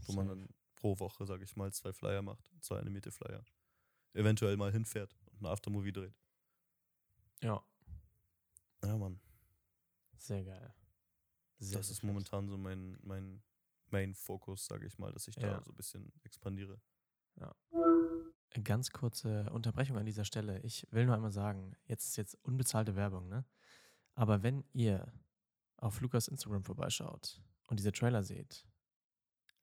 [0.07, 3.43] Wo man dann pro Woche, sage ich mal, zwei Flyer macht, zwei animierte Flyer.
[4.16, 6.16] Eventuell mal hinfährt und ein Aftermovie dreht.
[7.41, 7.63] Ja,
[8.84, 9.20] Ja, Mann.
[10.18, 10.74] sehr geil.
[11.59, 12.07] Sehr, das sehr ist fett.
[12.07, 13.43] momentan so mein, mein
[13.91, 15.61] Main-Fokus, sage ich mal, dass ich da Ja.
[15.63, 16.82] so ein bisschen expandiere.
[18.63, 20.61] Ganz kurze Unterbrechung an dieser Stelle.
[20.61, 23.43] Ich will nur einmal sagen, jetzt ist jetzt unbezahlte Werbung, ne?
[24.13, 25.11] Aber wenn ihr
[25.76, 28.66] auf Lukas Instagram vorbeischaut und diese Trailer seht,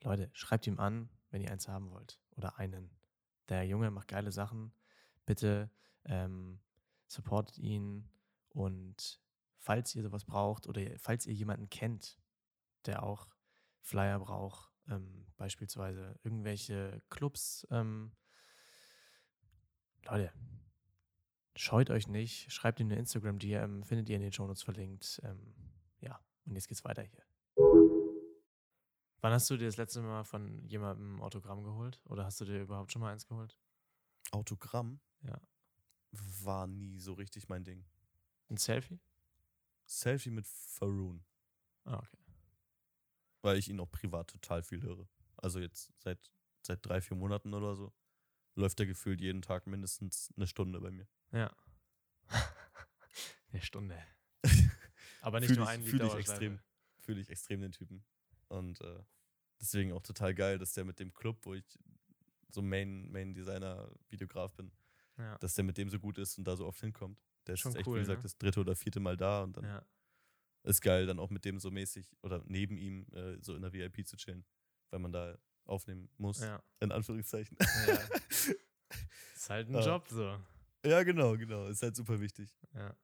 [0.03, 2.21] Leute, schreibt ihm an, wenn ihr eins haben wollt.
[2.37, 2.91] Oder einen.
[3.53, 4.73] Der Junge macht geile Sachen.
[5.27, 5.71] Bitte
[6.07, 6.59] ähm,
[7.07, 8.09] supportet ihn.
[8.49, 9.21] Und
[9.59, 12.19] falls ihr sowas braucht oder falls ihr jemanden kennt,
[12.87, 13.29] der auch
[13.83, 18.13] Flyer braucht, ähm, beispielsweise irgendwelche Clubs, ähm,
[20.07, 20.33] Leute,
[21.55, 25.21] scheut euch nicht, schreibt ihm eine Instagram-DM, findet ihr in den Shownotes verlinkt.
[25.25, 25.55] Ähm,
[26.01, 27.23] ja, und jetzt geht's weiter hier.
[29.23, 32.01] Wann hast du dir das letzte Mal von jemandem ein Autogramm geholt?
[32.07, 33.57] Oder hast du dir überhaupt schon mal eins geholt?
[34.33, 35.41] Autogramm Ja.
[36.11, 37.85] war nie so richtig mein Ding.
[38.51, 39.01] Ein Selfie?
[39.87, 41.25] Selfie mit Faroon,
[41.85, 42.19] Ah, okay.
[43.43, 45.09] weil ich ihn auch privat total viel höre.
[45.37, 46.31] Also jetzt seit,
[46.63, 47.93] seit drei, vier Monaten oder so
[48.55, 51.09] läuft er gefühlt jeden Tag mindestens eine Stunde bei mir.
[51.31, 51.55] Ja.
[53.53, 54.03] Eine Stunde.
[55.21, 56.59] Aber nicht Fühl nur ich- ein Lied fühl ich extrem.
[57.01, 58.03] Fühle ich extrem den Typen.
[58.53, 59.03] Und äh,
[59.61, 61.65] deswegen auch total geil, dass der mit dem Club, wo ich
[62.51, 64.71] so Main, Main Designer, Videograf bin,
[65.19, 65.39] Ja.
[65.39, 67.19] dass der mit dem so gut ist und da so oft hinkommt.
[67.47, 68.23] Der Schon ist echt, cool, wie gesagt, ne?
[68.25, 69.85] das dritte oder vierte Mal da und dann ja.
[70.65, 73.73] ist geil, dann auch mit dem so mäßig oder neben ihm äh, so in der
[73.73, 74.45] VIP zu chillen,
[74.91, 76.63] weil man da aufnehmen muss, Ja.
[76.81, 77.57] in Anführungszeichen.
[77.89, 77.99] ja.
[79.35, 79.81] Ist halt ein Ja.
[79.81, 80.39] Job so.
[80.85, 81.67] ja, genau, genau.
[81.69, 82.55] Ist halt super wichtig.
[82.75, 82.95] Ja.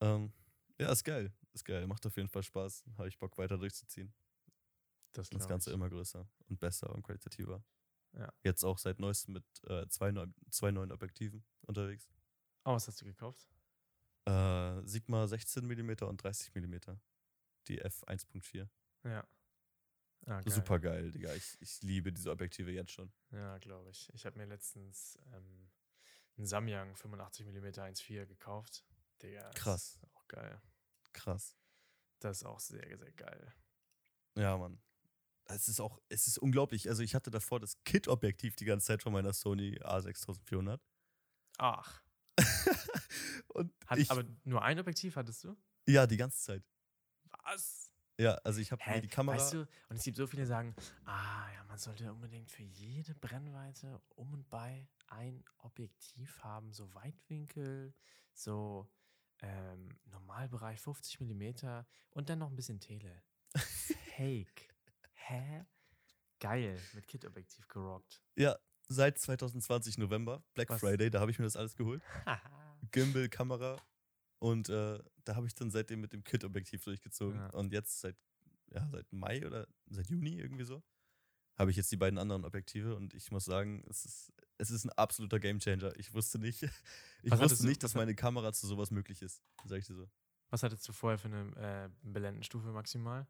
[0.00, 0.32] Ähm,
[0.78, 1.32] ja, ist geil.
[1.52, 1.86] Ist geil.
[1.86, 2.84] Macht auf jeden Fall Spaß.
[2.96, 4.12] Habe ich Bock weiter durchzuziehen.
[5.14, 5.74] Das, Das Ganze ich.
[5.74, 7.64] immer größer und besser und qualitativer.
[8.12, 8.32] Ja.
[8.42, 12.08] Jetzt auch seit neuestem mit äh, zwei, neu, zwei neuen Objektiven unterwegs.
[12.64, 13.48] Oh, was hast du gekauft?
[14.26, 16.76] Äh, Sigma 16 mm und 30 mm.
[17.68, 18.68] Die F1.4.
[19.04, 19.26] Ja.
[20.26, 20.52] Ah, geil.
[20.52, 21.34] Super geil, Digga.
[21.34, 23.12] Ich, ich liebe diese Objektive jetzt schon.
[23.30, 24.12] Ja, glaube ich.
[24.14, 25.70] Ich habe mir letztens ähm,
[26.36, 28.86] einen Samyang 85 mm 1.4 gekauft.
[29.22, 29.96] Digga, Krass.
[29.96, 30.60] Ist auch geil.
[31.12, 31.56] Krass.
[32.20, 33.54] Das ist auch sehr, sehr geil.
[34.36, 34.80] Ja, Mann.
[35.46, 36.88] Es ist auch, es ist unglaublich.
[36.88, 40.80] Also ich hatte davor das Kit-Objektiv die ganze Zeit von meiner Sony A6400.
[41.58, 42.02] Ach.
[43.48, 45.56] und Hat, ich, aber nur ein Objektiv hattest du?
[45.86, 46.64] ja, die ganze Zeit.
[47.44, 47.90] Was?
[48.18, 49.36] Ja, also ich habe die Kamera.
[49.36, 50.74] Weißt du, und es gibt so viele, die sagen,
[51.04, 56.92] ah ja, man sollte unbedingt für jede Brennweite um und bei ein Objektiv haben, so
[56.94, 57.92] Weitwinkel,
[58.32, 58.88] so
[59.40, 63.22] ähm, Normalbereich 50 mm und dann noch ein bisschen Tele.
[64.16, 64.73] Fake.
[65.26, 65.64] Hä?
[66.40, 68.22] Geil, mit Kit-Objektiv gerockt.
[68.36, 68.56] Ja,
[68.88, 70.80] seit 2020 November, Black Was?
[70.80, 72.02] Friday, da habe ich mir das alles geholt.
[72.90, 73.80] Gimbal, Kamera.
[74.40, 77.36] Und äh, da habe ich dann seitdem mit dem Kit-Objektiv durchgezogen.
[77.38, 77.50] Ja.
[77.50, 78.16] Und jetzt seit,
[78.66, 80.82] ja, seit Mai oder seit Juni irgendwie so,
[81.56, 82.94] habe ich jetzt die beiden anderen Objektive.
[82.94, 85.96] Und ich muss sagen, es ist, es ist ein absoluter Gamechanger.
[85.98, 86.62] Ich wusste nicht,
[87.22, 89.42] ich Was wusste du- nicht, dass hat- meine Kamera zu sowas möglich ist.
[89.64, 90.10] Sag ich dir so.
[90.50, 93.26] Was hattest du vorher für eine äh, Blendenstufe maximal?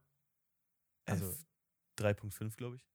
[1.06, 1.44] Also- F
[1.98, 2.86] 3.5, glaube ich.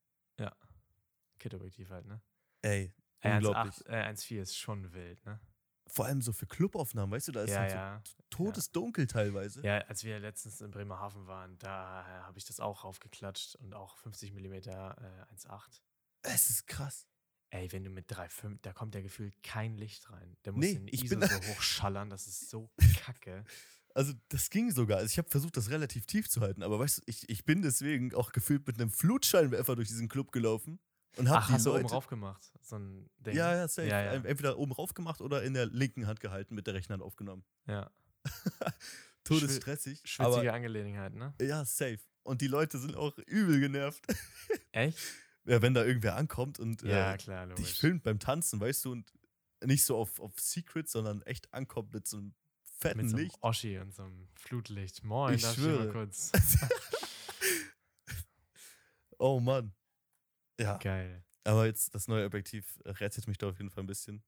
[1.39, 2.21] Kit-Objektiv halt, ne?
[2.61, 3.75] Ey, Äh, unglaublich.
[3.75, 5.39] 1.8, äh, 1.4 ist schon wild, ne?
[5.87, 8.01] Vor allem so für Clubaufnahmen, weißt du, da ist ja, ja.
[8.05, 9.65] so todesdunkel teilweise.
[9.65, 13.73] Ja, als wir letztens in Bremerhaven waren, da äh, habe ich das auch raufgeklatscht und
[13.73, 15.81] auch 50 mm äh, 1.8.
[16.21, 17.07] Es ist krass.
[17.49, 20.37] Ey, wenn du mit 3.5, da kommt ja gefühlt kein Licht rein.
[20.45, 22.69] Der muss Nee, den ich ISO so hochschallern, das ist so
[23.03, 23.43] kacke.
[23.99, 24.99] Also das ging sogar.
[24.99, 26.63] Also ich habe versucht, das relativ tief zu halten.
[26.63, 30.31] Aber weißt du, ich, ich bin deswegen auch gefühlt mit einem Flutscheinwerfer durch diesen Club
[30.31, 30.79] gelaufen
[31.17, 31.83] und habe Ach, die hast du Leute.
[31.83, 32.49] oben rauf gemacht?
[32.61, 33.35] So ein Ding.
[33.35, 33.89] ja, ja, safe.
[33.89, 34.13] Ja, ja.
[34.13, 37.43] Entweder oben rauf gemacht oder in der linken Hand gehalten, mit der rechten Hand aufgenommen.
[37.67, 37.91] ja.
[39.25, 39.99] Todesstressig.
[40.05, 41.33] Schwitzige Aber Angelegenheit, ne?
[41.41, 41.99] ja, safe.
[42.23, 44.03] Und die Leute sind auch übel genervt.
[44.71, 44.97] Echt?
[45.45, 48.91] ja, wenn da irgendwer ankommt und Ja, äh, klar, dich filmt beim Tanzen, weißt du,
[48.93, 49.11] und
[49.63, 52.33] nicht so auf, auf Secret, sondern echt ankommt mit so einem
[52.79, 53.37] fetten Mit so einem Licht.
[53.41, 55.03] Oschi und so einem Flutlicht.
[55.03, 55.91] Moin, Ich darf ich mal schwöre.
[55.91, 56.31] kurz?
[59.17, 59.73] oh Mann.
[60.59, 61.23] Ja, Geil.
[61.45, 64.23] aber jetzt das neue Objektiv rettet mich da auf jeden Fall ein bisschen.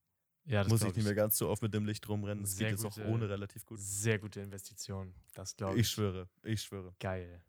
[0.46, 2.44] Ja, das Muss ich nicht mehr ganz so oft mit dem Licht rumrennen.
[2.44, 3.80] Das Sehr geht jetzt auch gute- ohne relativ gut.
[3.80, 5.14] Sehr gute Investition.
[5.36, 5.82] Das glaube ich.
[5.82, 6.96] Ich schwöre, ich schwöre.
[7.00, 7.44] Geil.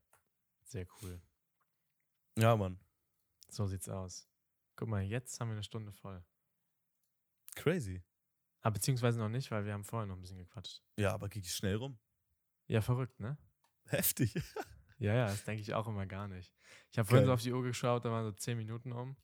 [0.64, 1.20] Sehr cool.
[2.38, 2.78] Ja, Mann.
[3.48, 4.28] So sieht's aus.
[4.76, 6.22] Guck mal, jetzt haben wir eine Stunde voll.
[7.54, 8.02] Crazy.
[8.62, 10.82] Ah, beziehungsweise noch nicht, weil wir haben vorher noch ein bisschen gequatscht.
[10.96, 11.98] Ja, aber ging schnell rum.
[12.68, 13.36] Ja, verrückt, ne?
[13.86, 14.34] Heftig.
[14.98, 16.54] Ja, ja, das denke ich auch immer gar nicht.
[16.92, 19.16] Ich habe vorhin so auf die Uhr geschaut, da waren so 10 Minuten um.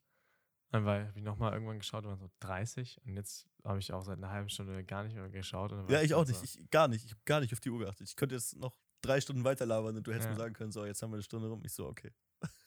[0.71, 3.01] Dann habe ich nochmal irgendwann geschaut, da waren so 30.
[3.05, 5.71] Und jetzt habe ich auch seit einer halben Stunde gar nicht mehr geschaut.
[5.89, 6.37] Ja, ich auch nicht.
[6.37, 7.05] So, Ich, gar nicht.
[7.05, 8.09] Ich habe gar nicht auf die Uhr geachtet.
[8.09, 10.33] Ich könnte jetzt noch drei Stunden weiter labern und du hättest Ja.
[10.33, 11.63] mir sagen können, so, jetzt haben wir eine Stunde rum.
[11.65, 12.13] Ich so, okay.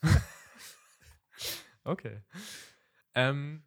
[1.84, 2.22] okay.
[3.14, 3.64] Ähm,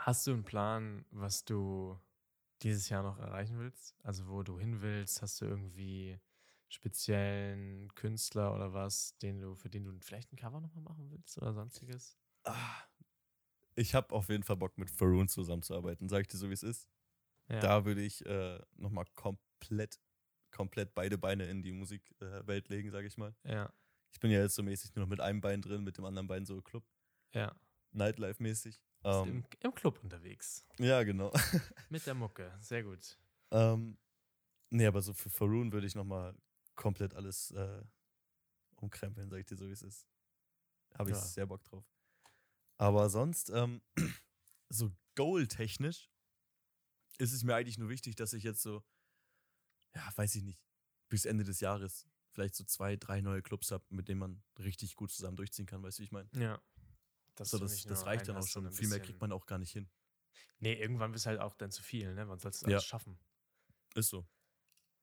[0.00, 1.98] hast du einen Plan, was du
[2.62, 3.94] dieses Jahr noch erreichen willst?
[4.02, 5.22] Also wo du hin willst?
[5.22, 6.18] Hast du irgendwie
[6.68, 11.36] speziellen Künstler oder was, den du, für den du vielleicht ein Cover nochmal machen willst
[11.38, 12.16] oder sonstiges?
[12.44, 12.82] Ah,
[13.74, 16.08] ich habe auf jeden Fall Bock, mit Faroon zusammenzuarbeiten.
[16.08, 16.88] Sag ich dir so, wie es ist.
[17.48, 17.60] Ja.
[17.60, 19.98] Da würde ich äh, nochmal komplett,
[20.50, 23.34] komplett beide Beine in die Musikwelt legen, sage ich mal.
[23.44, 23.72] ja,
[24.12, 26.28] Ich bin ja jetzt so mäßig nur noch mit einem Bein drin, mit dem anderen
[26.28, 26.84] Bein so Club,
[27.32, 27.54] ja.
[27.92, 28.80] Nightlife-mäßig.
[29.04, 30.64] Ähm, im, im Club unterwegs.
[30.78, 31.32] ja, genau.
[31.88, 32.52] Mit der Mucke.
[32.60, 33.18] Sehr gut.
[33.50, 33.96] ähm,
[34.70, 36.34] nee, aber so für Faroon würde ich nochmal
[36.74, 37.82] komplett alles äh,
[38.76, 40.06] umkrempeln, sag ich dir so, wie es ist.
[40.98, 41.22] Habe ich Ja.
[41.22, 41.84] sehr Bock drauf.
[42.78, 43.80] Aber sonst, ähm,
[44.68, 46.10] so goal-technisch
[47.18, 48.82] ist es mir eigentlich nur wichtig, dass ich jetzt so,
[49.94, 50.60] ja, weiß ich nicht,
[51.08, 54.94] bis Ende des Jahres vielleicht so zwei, drei neue Clubs habe, mit denen man richtig
[54.96, 56.30] gut zusammen durchziehen kann, weißt du, wie ich meine?
[56.34, 56.62] Ja.
[57.36, 58.66] Dass So, du das, das reicht dann auch schon.
[58.66, 59.88] ein Viel mehr kriegt man auch gar nicht hin.
[60.58, 62.24] Nee, irgendwann bist halt auch dann zu viel, ne?
[62.26, 62.76] Man soll es Ja.
[62.76, 63.18] alles schaffen.
[63.94, 64.26] Ist so.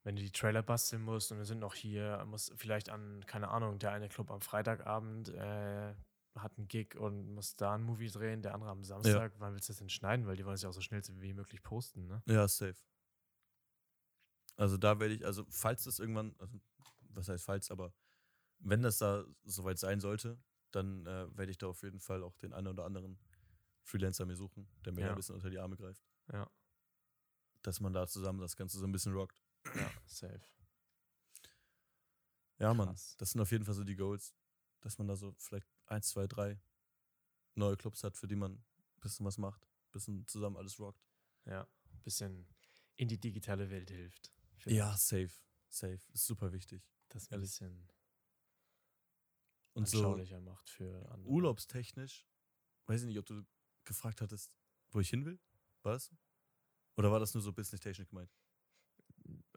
[0.03, 3.49] Wenn du die Trailer basteln musst und wir sind noch hier, muss vielleicht an, keine
[3.49, 5.95] Ahnung, der eine Club am Freitagabend äh,
[6.35, 9.33] hat einen Gig und muss da einen Movie drehen, der andere am Samstag.
[9.39, 10.25] Wann willst du das denn schneiden?
[10.27, 12.23] Weil die wollen es ja auch so schnell wie möglich posten, ne?
[12.25, 12.77] Ja, safe.
[14.55, 16.59] Also da werde ich, also falls das irgendwann, also
[17.01, 17.93] was heißt falls, aber
[18.59, 20.39] wenn das da soweit sein sollte,
[20.71, 23.19] dann äh, werde ich da auf jeden Fall auch den einen oder anderen
[23.83, 25.13] Freelancer mir suchen, der mir da Ja.
[25.13, 26.03] ein bisschen unter die Arme greift.
[26.31, 26.49] Ja.
[27.61, 29.41] Dass man da zusammen das Ganze so ein bisschen rockt.
[29.75, 30.41] Ja, safe.
[32.59, 33.15] Ja, Mann, Krass.
[33.17, 34.33] das sind auf jeden Fall so die Goals,
[34.81, 36.59] dass man da so vielleicht eins, zwei, drei
[37.55, 38.65] neue Clubs hat, für die man ein
[38.99, 41.07] bisschen was macht, ein bisschen zusammen alles rockt.
[41.45, 41.67] Ja.
[42.03, 42.47] Bisschen
[42.95, 44.31] in die digitale Welt hilft.
[44.65, 45.31] Ja, safe,
[45.69, 46.83] safe, ist super wichtig.
[47.09, 47.87] Das ein bisschen
[49.77, 51.29] Und so macht für andere.
[51.29, 52.25] urlaubstechnisch,
[52.87, 53.43] weiß ich nicht, ob du
[53.83, 54.57] gefragt hattest,
[54.89, 55.39] wo ich hin will.
[55.83, 56.05] War das?
[56.07, 56.17] so?
[56.97, 58.31] Oder war das nur so business-technisch gemeint?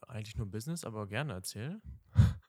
[0.07, 1.81] Eigentlich nur Business, aber gerne erzähl.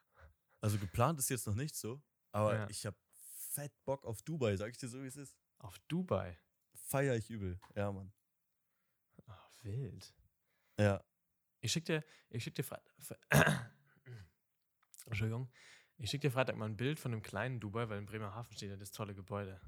[0.64, 2.70] Also geplant ist jetzt noch nicht so, aber Ja.
[2.70, 5.36] ich habe fett Bock auf Dubai, sag ich dir so, wie es ist.
[5.58, 6.38] Auf Dubai.
[6.76, 7.60] Feier ich übel.
[7.76, 8.14] Ja, Mann.
[9.26, 10.14] Ach, wild.
[10.78, 11.04] Ja.
[11.62, 12.94] Ich schick dir, ich schick dir Freitag.
[15.08, 15.52] Entschuldigung.
[16.02, 18.72] Ich schick dir Freitag mal ein Bild von einem kleinen Dubai, weil in Bremerhaven steht
[18.72, 19.62] ja das tolle Gebäude.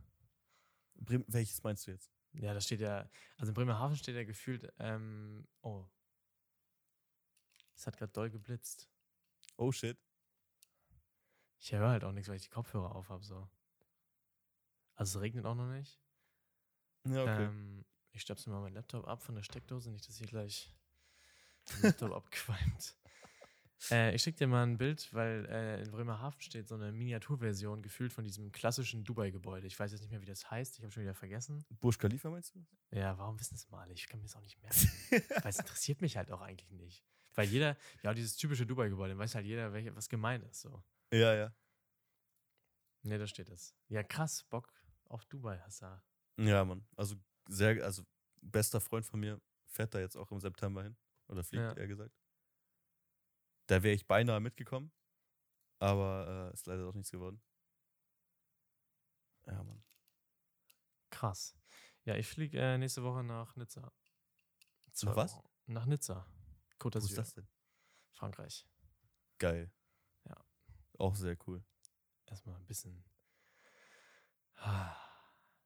[0.95, 2.11] Brem welches meinst du jetzt?
[2.31, 3.07] Ja, da steht ja,
[3.37, 5.85] also in Bremerhaven steht ja gefühlt, ähm, oh.
[7.75, 8.89] Es hat gerade doll geblitzt.
[9.57, 9.95] Oh shit.
[11.59, 13.47] Ich höre halt auch nichts, weil ich die Kopfhörer auf habe, so.
[14.95, 16.01] Also es regnet auch noch nicht.
[17.05, 17.45] Ja, okay.
[17.45, 20.73] Ähm, ich stöpsel mal meinen Laptop ab von der Steckdose, nicht, dass hier gleich
[21.69, 22.95] der Laptop abqualmt.
[23.91, 27.81] Äh, ich schicke dir mal ein Bild, weil äh, in Bremerhaven steht so eine Miniaturversion
[27.81, 29.67] gefühlt von diesem klassischen Dubai-Gebäude.
[29.67, 30.77] Ich weiß jetzt nicht mehr, wie das heißt.
[30.77, 31.65] Ich habe schon wieder vergessen.
[31.81, 32.65] Burj Khalifa meinst du?
[32.91, 33.89] Ja, warum wissen das mal?
[33.91, 34.91] Ich kann mir das auch nicht merken.
[35.43, 37.03] weil es interessiert mich halt auch eigentlich nicht.
[37.35, 40.61] Weil jeder, ja, dieses typische Dubai-Gebäude, weiß halt jeder, welche, was gemeint ist.
[40.61, 40.83] So.
[41.11, 41.53] Ja, ja.
[43.01, 43.75] Ne, da steht es.
[43.89, 44.71] Ja, krass, Bock
[45.05, 46.01] auf Dubai hast du.
[46.37, 46.85] Ja, Mann.
[46.95, 47.15] Also
[47.49, 48.03] sehr, also
[48.41, 50.95] bester Freund von mir fährt da jetzt auch im September hin.
[51.27, 51.73] Oder fliegt, Ja.
[51.73, 52.15] eher gesagt.
[53.73, 54.91] Da wäre ich beinahe mitgekommen.
[55.79, 57.41] Aber äh, ist leider doch nichts geworden.
[59.47, 59.83] Ja, Mann.
[61.09, 61.57] Krass.
[62.05, 63.91] Ja, ich fliege äh, nächste Woche nach Nizza.
[64.91, 65.35] Zwei Nach was?
[65.37, 65.49] Wochen.
[65.65, 66.27] Nach Nizza.
[66.79, 67.47] Côte Wo ist d'Azur, das denn?
[68.11, 68.67] Frankreich.
[69.39, 69.73] Geil.
[70.25, 70.37] Ja.
[70.99, 71.65] Auch sehr cool.
[72.27, 73.03] Erstmal ein bisschen
[74.57, 74.95] ah,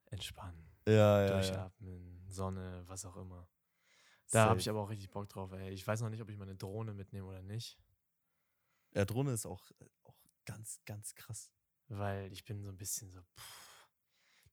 [0.06, 1.26] entspannen, Ja, ja.
[1.26, 1.32] ja.
[1.32, 3.46] durchatmen, Sonne, was auch immer.
[4.30, 5.52] Da habe ich aber auch richtig Bock drauf.
[5.52, 5.72] Ey.
[5.74, 7.78] Ich weiß noch nicht, ob ich meine Drohne mitnehme oder nicht,
[8.94, 9.70] Ja, Drohne ist auch,
[10.04, 11.50] auch ganz, ganz krass.
[11.88, 13.88] weil ich bin so ein bisschen so, pff,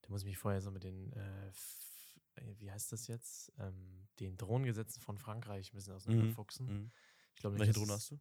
[0.02, 4.08] da muss ich mich vorher so mit den, äh, äh, wie heißt das jetzt, ähm,
[4.20, 6.66] den Drohnengesetzen von Frankreich ein bisschen auseinanderfuchsen.
[6.66, 6.92] Mhm.
[7.34, 8.20] Ich glaube Welche Drohne hast du?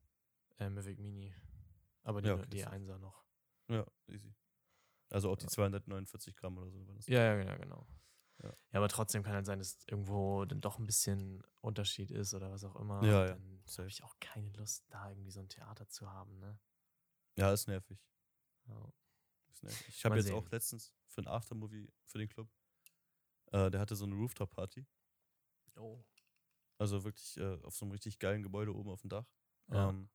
[0.58, 1.34] Äh, Mavic Mini.
[2.04, 2.76] Aber die, Ja, okay, die safe.
[2.76, 3.26] 1er noch.
[3.70, 4.34] Ja, easy.
[5.10, 5.50] Also auch die Ja.
[5.50, 6.86] 249 Gramm oder so.
[6.88, 7.08] War das.
[7.08, 7.88] Ja, ja, genau, genau.
[8.44, 8.50] Ja.
[8.50, 8.56] Ja.
[8.80, 12.64] aber trotzdem kann halt sein, dass irgendwo dann doch ein bisschen Unterschied ist oder was
[12.64, 13.02] auch immer.
[13.04, 13.84] Ja, ja, Dann safe.
[13.84, 16.60] habe ich auch keine Lust, da irgendwie so ein Theater zu haben, ne?
[17.38, 17.98] Ja, ist nervig.
[18.68, 18.92] Ja.
[19.52, 19.88] Ist nervig.
[19.90, 20.36] Ich habe jetzt sehen.
[20.36, 22.50] auch letztens für ein Aftermovie für den Club,
[23.52, 24.86] äh, der hatte so eine Rooftop-Party.
[25.78, 26.04] Oh.
[26.78, 29.26] Also wirklich äh, auf so einem richtig geilen Gebäude oben auf dem Dach.
[29.70, 29.90] Ja.
[29.90, 30.10] Ähm,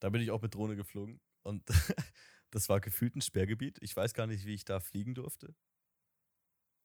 [0.00, 1.62] Da bin ich auch mit Drohne geflogen und
[2.50, 3.78] das war gefühlt ein Sperrgebiet.
[3.82, 5.54] Ich weiß gar nicht, wie ich da fliegen durfte.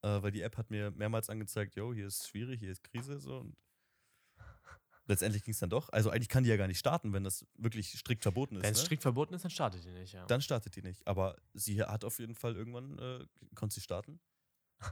[0.03, 3.19] Äh, weil die App hat mir mehrmals angezeigt, yo, hier ist schwierig, hier ist Krise,
[3.19, 3.39] so.
[3.39, 3.55] Und
[5.05, 5.89] letztendlich ging es dann doch.
[5.89, 8.63] Also eigentlich kann die ja gar nicht starten, wenn das wirklich strikt verboten ist.
[8.63, 8.85] Wenn es ne?
[8.85, 10.25] strikt verboten ist, dann startet die nicht, ja.
[10.25, 11.05] Dann startet die nicht.
[11.07, 13.25] Aber sie hat auf jeden Fall irgendwann, äh,
[13.55, 14.19] konnte sie starten.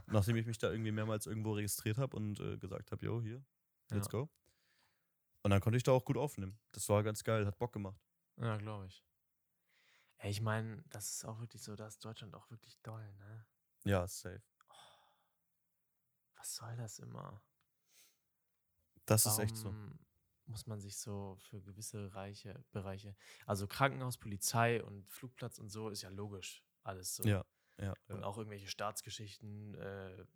[0.06, 3.44] Nachdem ich mich da irgendwie mehrmals irgendwo registriert habe und äh, gesagt habe, yo, hier,
[3.90, 4.20] let's Ja.
[4.20, 4.30] go.
[5.42, 6.60] Und dann konnte ich da auch gut aufnehmen.
[6.72, 8.00] Das war ganz geil, hat Bock gemacht.
[8.36, 9.04] Ja, glaube ich.
[10.18, 13.46] Ey, ich meine, das ist auch wirklich so, da ist Deutschland auch wirklich doll, ne?
[13.84, 14.42] Ja, safe.
[16.40, 17.42] Was soll das immer?
[19.04, 19.66] Das ist echt so.
[19.66, 19.98] Warum
[20.46, 23.14] muss man sich so für gewisse Reiche, Bereiche,
[23.46, 27.24] also Krankenhaus, Polizei und Flugplatz und so ist ja logisch alles so.
[27.24, 27.44] Ja,
[27.78, 27.94] ja.
[28.08, 28.24] Und ja.
[28.24, 30.26] auch irgendwelche Staatsgeschichten, äh,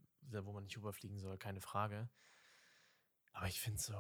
[0.45, 2.11] wo man nicht überfliegen soll, keine Frage.
[3.33, 3.97] Aber ich finde so,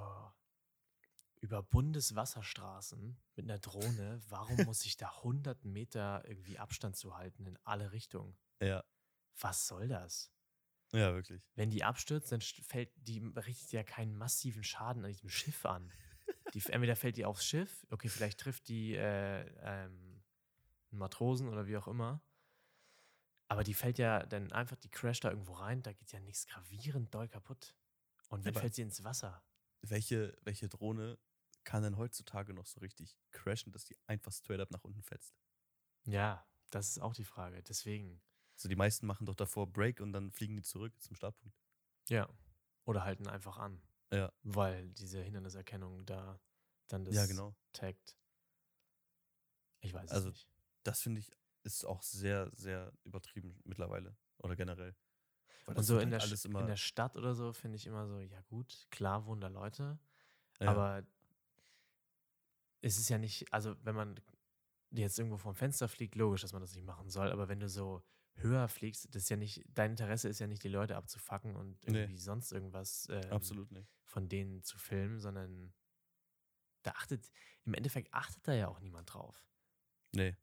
[1.40, 7.46] über Bundeswasserstraßen mit einer Drohne, warum muss ich da 100 Meter irgendwie Abstand zu halten
[7.46, 8.36] in alle Richtungen?
[8.60, 8.84] ja,
[9.40, 10.33] Was soll das?
[10.94, 11.42] Ja, wirklich.
[11.54, 15.92] Wenn die abstürzt, dann fällt die richtet ja keinen massiven Schaden an diesem Schiff an.
[16.54, 20.22] Die, entweder fällt die aufs Schiff, okay, vielleicht trifft die äh, ähm,
[20.90, 22.22] einen Matrosen oder wie auch immer.
[23.48, 26.46] Aber die fällt ja dann einfach, die crasht da irgendwo rein, da geht ja nichts
[26.46, 27.74] gravierend doll kaputt.
[28.28, 29.44] Und wenn Aber- fällt sie ins Wasser?
[29.82, 31.18] Welche, welche Drohne
[31.64, 35.34] kann denn heutzutage noch so richtig crashen, dass die einfach straight up nach unten fetzt?
[36.04, 37.62] Ja, das ist auch die Frage.
[37.62, 38.22] Deswegen,
[38.56, 41.56] Also die meisten machen doch davor Break und dann fliegen die zurück zum Startpunkt.
[42.08, 42.28] ja.
[42.86, 43.80] Oder halten einfach an.
[44.12, 44.30] Ja.
[44.42, 46.38] Weil diese Hinderniserkennung da
[46.88, 47.54] dann das Ja, genau.
[47.72, 48.14] taggt.
[49.80, 50.48] Ich weiß Also, es nicht.
[50.82, 51.30] Das finde ich
[51.62, 54.94] ist auch sehr, sehr übertrieben mittlerweile oder generell.
[55.64, 58.20] Weil Und so in halt der, in der Stadt oder so finde ich immer so,
[58.20, 59.98] ja gut, klar wohnen da Leute,
[60.60, 61.06] ja, aber
[62.82, 64.20] es ist ja nicht, also wenn man
[64.90, 67.68] jetzt irgendwo vom Fenster fliegt, logisch, dass man das nicht machen soll, aber wenn du
[67.68, 68.02] so
[68.36, 71.86] höher fliegst, das ist ja nicht, dein Interesse ist ja nicht, die Leute abzufacken und
[71.86, 72.00] Nee.
[72.00, 73.88] irgendwie sonst irgendwas ähm, absolut nicht.
[74.04, 75.72] von denen zu filmen, sondern
[76.82, 77.30] da achtet,
[77.64, 79.46] im Endeffekt achtet da ja auch niemand drauf.
[80.12, 80.36] Nee.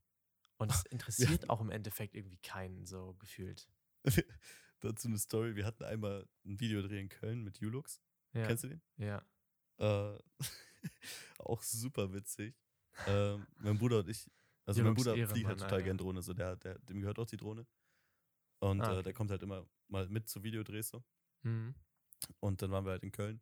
[0.58, 3.70] Und es interessiert auch im Endeffekt irgendwie keinen so gefühlt.
[4.80, 5.56] Dazu eine Story.
[5.56, 8.02] Wir hatten einmal ein Videodreh in Köln mit Ulux.
[8.34, 8.82] Ja, Kennst du den?
[8.98, 9.24] ja.
[9.78, 10.18] Äh,
[11.40, 12.56] auch super witzig.
[13.08, 14.30] Ähm, mein Bruder und ich,
[14.80, 15.84] also mein Bruder Ehrenmann, fliegt halt total Alter.
[15.86, 17.66] gern Drohne, so der, der, dem gehört auch die Drohne.
[18.60, 19.04] Und Ah, äh, okay.
[19.04, 21.04] der kommt halt immer mal mit zu Videodrehs so.
[21.44, 21.74] Mhm.
[22.40, 23.42] Und dann waren wir halt in Köln.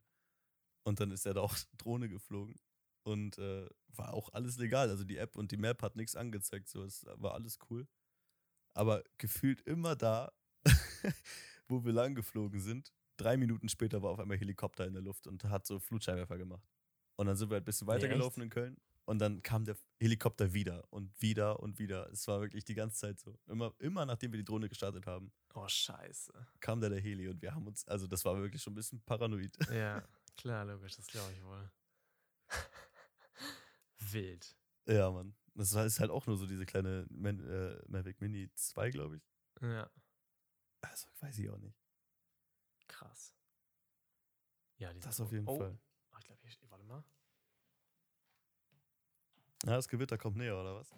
[0.83, 2.55] Und dann ist er da auch Drohne geflogen.
[3.03, 4.89] Und äh, war auch alles legal.
[4.89, 6.69] Also die App und die Map hat nichts angezeigt.
[6.69, 7.87] So, es war alles cool.
[8.73, 10.31] Aber gefühlt immer da,
[11.67, 15.27] wo wir lang geflogen sind, drei Minuten später war auf einmal Helikopter in der Luft
[15.27, 16.65] und hat so Flutscheinwerfer gemacht.
[17.17, 18.77] Und dann sind wir halt ein bisschen weitergelaufen in Köln.
[19.09, 22.07] Und dann kam der Helikopter wieder und wieder und wieder.
[22.11, 23.39] Es war wirklich die ganze Zeit so.
[23.47, 26.31] Immer, immer nachdem wir die Drohne gestartet haben, Oh, scheiße.
[26.59, 29.01] kam da der Heli und wir haben uns, also das war wirklich schon ein bisschen
[29.01, 29.57] paranoid.
[29.71, 30.07] Ja,
[30.37, 31.71] klar, logisch, das glaube ich wohl.
[34.11, 34.55] Wild.
[34.85, 35.35] Ja, Mann.
[35.55, 39.23] Das ist halt auch nur so diese kleine Man äh, Mavic Mini 2, glaube ich.
[39.59, 39.89] Ja,
[40.81, 41.75] Also, weiß ich auch nicht.
[42.87, 43.33] krass.
[44.77, 45.79] Ja, die Das auf jeden oh, Fall.
[46.13, 46.68] Oh, ich glaube.
[49.65, 50.89] Ja, das Gewitter kommt näher, oder was?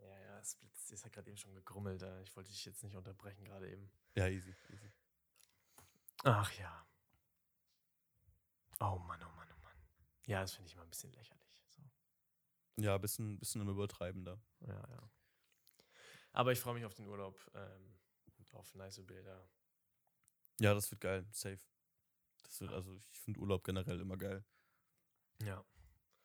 [0.00, 0.90] Ja, ja, es blitzt.
[0.92, 2.02] Es hat gerade eben schon gegrummelt.
[2.02, 3.90] äh, Ich wollte dich jetzt nicht unterbrechen, gerade eben.
[4.16, 4.54] Ja, easy.
[4.72, 4.90] easy.
[6.24, 6.86] Ach ja.
[8.80, 9.76] Oh Mann, oh Mann, oh Mann.
[10.26, 11.62] Ja, das finde ich immer ein bisschen lächerlich.
[11.68, 11.82] So.
[12.76, 14.40] Ja, bisschen, bisschen im Übertreiben da.
[14.60, 15.10] Ja, ja.
[16.32, 17.98] Aber ich freue mich auf den Urlaub ähm,
[18.38, 19.48] und auf nice Bilder.
[20.60, 21.26] Ja, das wird geil.
[21.32, 21.58] Safe.
[22.42, 24.44] Das wird, also, ich finde Urlaub generell immer geil.
[25.42, 25.64] Ja.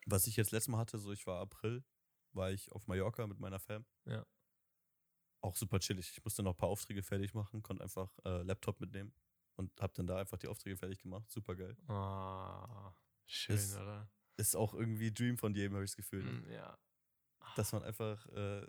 [0.06, 1.84] Was ich jetzt letztes Mal hatte, so ich war April,
[2.34, 3.86] war ich auf Mallorca mit meiner Fam.
[4.06, 4.26] Ja.
[5.42, 6.12] Auch super chillig.
[6.12, 9.14] Ich musste noch ein paar Aufträge fertig machen, konnte einfach äh, Laptop mitnehmen
[9.56, 11.30] und hab dann da einfach die Aufträge fertig gemacht.
[11.32, 11.76] Super geil.
[11.88, 12.92] Oh,
[13.26, 14.10] schön, Das- oder?
[14.38, 16.24] Ist auch irgendwie Dream von jedem, habe ich das Gefühl.
[16.24, 16.78] Mm, ja.
[17.56, 18.68] dass man einfach äh,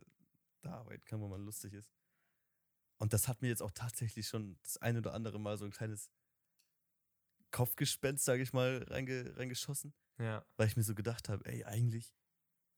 [0.61, 1.91] da arbeiten kann, wo man lustig ist.
[2.99, 5.73] Und das hat mir jetzt auch tatsächlich schon das eine oder andere Mal so ein
[5.73, 6.09] kleines
[7.51, 10.45] Kopfgespenst, sage ich mal, reinge reingeschossen, Ja.
[10.57, 12.15] weil ich mir so gedacht habe, ey, eigentlich,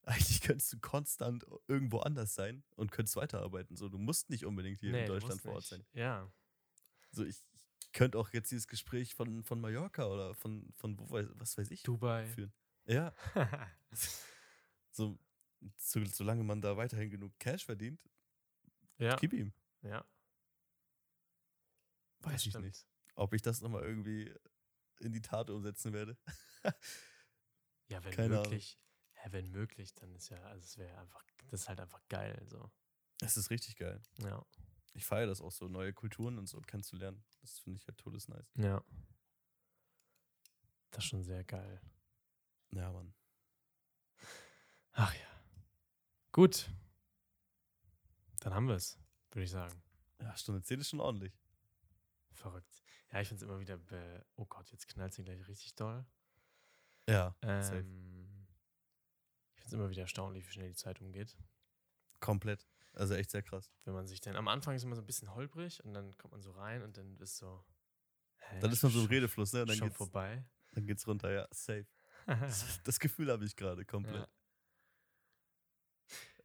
[0.02, 3.76] eigentlich könntest du konstant irgendwo anders sein und könntest weiterarbeiten.
[3.76, 5.84] So, du musst nicht unbedingt hier Nee, in Deutschland vor Ort sein.
[5.92, 6.30] Ja.
[7.10, 11.10] So, ich, ich könnte auch jetzt dieses Gespräch von, von Mallorca oder von, von wo
[11.10, 12.26] weiß, was weiß ich Dubai.
[12.26, 12.52] führen.
[12.86, 13.14] Ja,
[14.90, 15.18] so,
[15.76, 18.02] so, solange man da weiterhin genug Cash verdient,
[18.98, 19.16] ja.
[19.16, 19.52] gib ihm.
[19.82, 20.04] Ja.
[22.20, 22.64] Weiß das ich stimmt.
[22.66, 22.86] nicht.
[23.14, 24.32] Ob ich das nochmal irgendwie
[25.00, 26.16] in die Tat umsetzen werde.
[27.88, 28.78] Ja, wenn Keine wirklich.
[29.12, 32.00] Hä, Ja, wenn möglich, dann ist ja, also es wäre einfach, das ist halt einfach
[32.08, 32.70] geil, so.
[33.20, 34.00] Es ist richtig geil.
[34.18, 34.44] Ja.
[34.94, 37.24] Ich feiere das auch so, neue Kulturen und so kennenzulernen.
[37.40, 38.50] Das finde ich halt todes nice.
[38.56, 38.82] Ja.
[40.90, 41.80] Das ist schon sehr geil.
[42.70, 43.14] Ja, Mann.
[44.92, 45.42] Ach ja.
[46.32, 46.70] Gut.
[48.40, 48.98] Dann haben wir es,
[49.30, 49.82] würde ich sagen.
[50.20, 51.38] Ja, Stunde 10 ist schon ordentlich.
[52.32, 52.82] Verrückt.
[53.12, 56.04] Ja, ich finde es immer wieder, be oh Gott, jetzt knallt sie gleich richtig doll.
[57.08, 57.78] Ja, safe.
[57.78, 58.46] Ähm,
[59.54, 61.36] ich finde es immer wieder erstaunlich, wie schnell die Zeit umgeht.
[62.20, 62.66] Komplett.
[62.94, 63.72] Also echt sehr krass.
[63.84, 66.32] Wenn man sich dann, am Anfang ist immer so ein bisschen holprig und dann kommt
[66.32, 67.64] man so rein und dann ist so.
[68.38, 69.62] Hä, Dann ist man so im schon- Redefluss, ne?
[69.62, 70.44] Und dann schon geht's, vorbei.
[70.72, 71.86] dann geht's runter, ja, safe.
[72.26, 72.26] Das,
[72.84, 74.28] das Gefühl habe ich gerade komplett.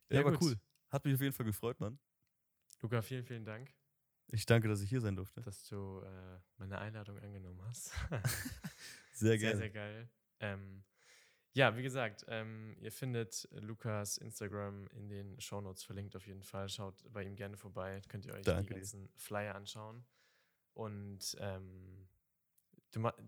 [0.09, 0.41] Ja, Ja, aber gut.
[0.41, 0.59] cool.
[0.89, 1.99] Hat mich auf jeden Fall gefreut, Mann.
[2.81, 3.73] Luca, vielen, vielen Dank,
[4.27, 5.41] Ich danke, dass ich hier sein durfte.
[5.41, 7.91] dass du äh, meine Einladung angenommen hast.
[9.13, 9.57] Sehr Sehr, gerne.
[9.57, 10.09] sehr geil.
[10.43, 10.83] Ähm,
[11.53, 16.67] ja, wie gesagt, ähm, ihr findet Lukas Instagram in den Shownotes verlinkt auf jeden Fall.
[16.67, 18.01] Schaut bei ihm gerne vorbei.
[18.09, 18.79] Könnt ihr euch Danke die dir.
[18.79, 20.03] ganzen Flyer anschauen.
[20.73, 22.07] Und ähm,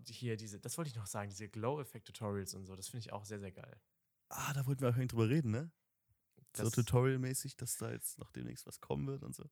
[0.08, 3.24] hier diese, das wollte ich noch sagen, diese Glow-Effekt-Tutorials und so, das finde ich auch
[3.24, 3.80] sehr, sehr geil.
[4.28, 5.70] Ah, da wollten wir auch drüber reden, ne?
[6.56, 9.48] so Das- Tutorial-mäßig, dass da jetzt noch demnächst was kommen wird und so.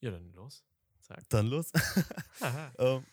[0.00, 0.64] Ja, dann los.
[1.00, 1.28] Sag.
[1.28, 1.72] Dann los.
[2.40, 2.72] Haha.
[2.78, 3.06] ähm,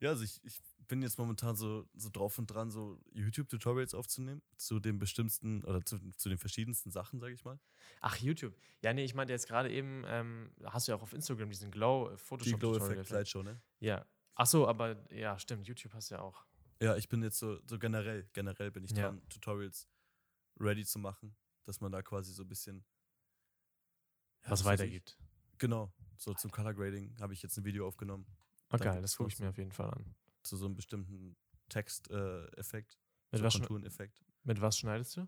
[0.00, 4.42] ja, also ich, ich bin jetzt momentan so, so drauf und dran, so YouTube-Tutorials aufzunehmen
[4.56, 7.58] zu den bestimmsten oder zu, zu den verschiedensten Sachen, sage ich mal.
[8.00, 8.54] Ach, YouTube.
[8.82, 11.70] Ja, nee, ich meinte jetzt gerade eben, ähm, hast du ja auch auf Instagram diesen
[11.70, 12.78] Die Glow-Photoshop-Tutorial.
[12.78, 13.60] Glow-Effekt-Slideshow, ne?
[13.80, 14.04] Ja.
[14.34, 16.44] Ach so, aber ja, stimmt, YouTube hast du ja auch.
[16.80, 19.04] Ja, ich bin jetzt so, so generell, generell bin ich Ja.
[19.08, 19.88] dran, Tutorials
[20.58, 22.84] ready zu machen, dass man da quasi so ein bisschen
[24.44, 24.66] ja, was ich.
[24.66, 25.16] weitergibt.
[25.58, 28.26] Genau, so zum Color Grading habe ich jetzt ein Video aufgenommen
[28.70, 30.14] Oh, Da geil, gibt's das gucke ich mir auf jeden Fall an.
[30.44, 31.36] Zu so einem bestimmten
[31.68, 35.26] Texteffekt, äh, Mit, so was, Kontureneffekt mit was schneidest du?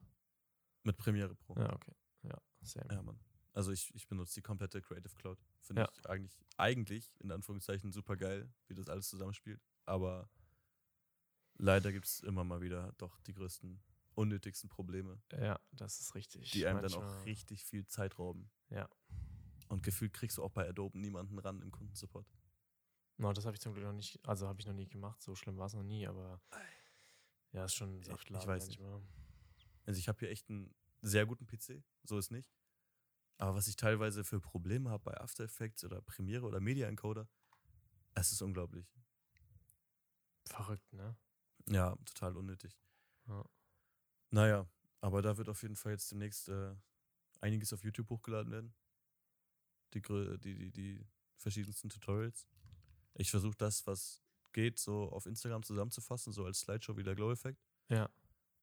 [0.84, 1.54] mit Premiere Pro.
[1.58, 1.92] Ja, okay.
[2.22, 2.86] Ja, same.
[2.94, 3.18] Ja, Mann.
[3.52, 5.38] Also ich, ich benutze die komplette Creative Cloud.
[5.62, 5.88] Finde Ja.
[5.92, 9.60] ich eigentlich, eigentlich, in Anführungszeichen, super geil, wie das alles zusammenspielt.
[9.86, 10.28] Aber
[11.58, 13.82] leider gibt es immer mal wieder doch die größten,
[14.14, 16.50] unnötigsten Probleme, Ja, das ist richtig.
[16.52, 18.50] die einem dann auch Manchmal- richtig viel Zeit rauben.
[18.70, 18.88] Ja.
[19.68, 22.26] Und gefühlt kriegst du auch bei Adobe niemanden ran im Kundensupport.
[23.18, 25.22] No, das habe ich zum Glück noch nicht, also habe ich noch nie gemacht.
[25.22, 26.40] So schlimm war es noch nie, aber
[27.52, 28.80] ja, ist schon Ich- Saftladen ich weiß nicht.
[28.80, 29.02] manchmal.
[29.86, 32.52] Also ich habe hier echt einen sehr guten PC, so ist nicht.
[33.38, 37.28] Aber was ich teilweise für Probleme habe bei After Effects oder Premiere oder Media Encoder,
[38.14, 38.86] es ist unglaublich.
[40.46, 41.16] Verrückt, ne?
[41.68, 42.78] Ja, total unnötig.
[43.26, 43.44] Ja.
[44.30, 44.68] Naja,
[45.00, 46.74] aber da wird auf jeden Fall jetzt demnächst äh,
[47.40, 48.74] einiges auf YouTube hochgeladen werden.
[49.94, 51.06] Die, die, die, die
[51.36, 52.46] verschiedensten Tutorials.
[53.18, 54.20] Ich versuche das, was
[54.52, 57.62] geht, so auf Instagram zusammenzufassen, so als Slideshow wie der Glow-Effekt.
[57.88, 58.08] Ja.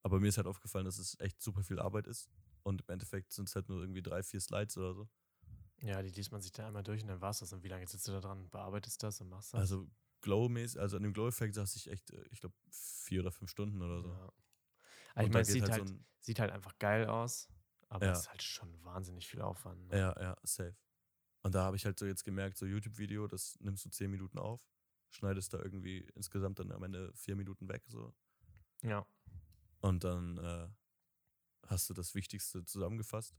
[0.02, 2.30] Aber mir ist halt aufgefallen, dass es echt super viel Arbeit ist.
[2.64, 5.10] Und im Endeffekt sind es halt nur irgendwie drei, vier Slides oder so.
[5.82, 7.52] Ja, die liest man sich da einmal durch und dann war es das.
[7.54, 9.60] Und wie lange sitzt du da dran, bearbeitest das und machst das?
[9.60, 9.88] Also
[10.22, 13.82] Glow-mäßig, also an dem Glow-Effekt saß ich echt, äh, ich glaube, vier oder fünf Stunden
[13.82, 14.10] oder so.
[14.10, 14.32] ja.
[15.16, 17.50] Und ich meine, es sieht halt, so ein, sieht halt einfach geil aus,
[17.90, 18.12] aber Ja.
[18.14, 19.88] es ist halt schon wahnsinnig viel Aufwand.
[19.88, 20.00] Ne?
[20.00, 20.76] Ja, ja, safe.
[21.44, 24.40] Und da habe ich halt so jetzt gemerkt, so YouTube-Video, das nimmst du zehn Minuten
[24.40, 24.62] auf,
[25.10, 28.14] schneidest da irgendwie insgesamt dann am Ende vier Minuten weg, so.
[28.82, 29.06] ja.
[29.82, 30.70] Und dann äh,
[31.68, 33.36] hast du das Wichtigste zusammengefasst.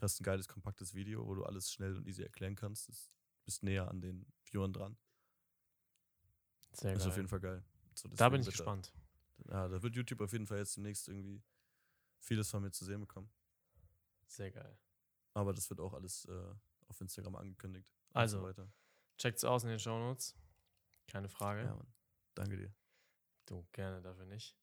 [0.00, 2.88] Hast ein geiles, kompaktes Video, wo du alles schnell und easy erklären kannst.
[2.88, 3.10] Das
[3.44, 4.98] bist näher an den Viewern dran.
[6.72, 7.10] Sehr Das ist geil.
[7.12, 7.64] auf jeden Fall geil.
[7.94, 8.92] So, da bin ich wird gespannt.
[9.48, 11.42] Ja, da wird YouTube auf jeden Fall jetzt demnächst irgendwie
[12.18, 13.30] vieles von mir zu sehen bekommen.
[14.26, 14.78] Sehr geil.
[15.34, 16.54] Aber das wird auch alles äh,
[16.88, 17.90] auf Instagram angekündigt.
[18.12, 18.72] Also, so weiter.
[19.18, 20.36] Checkt's aus in den Shownotes.
[21.06, 21.62] Keine Frage.
[21.62, 21.92] Ja, Mann.
[22.34, 22.74] Danke dir.
[23.46, 24.56] Du, gerne dafür nicht.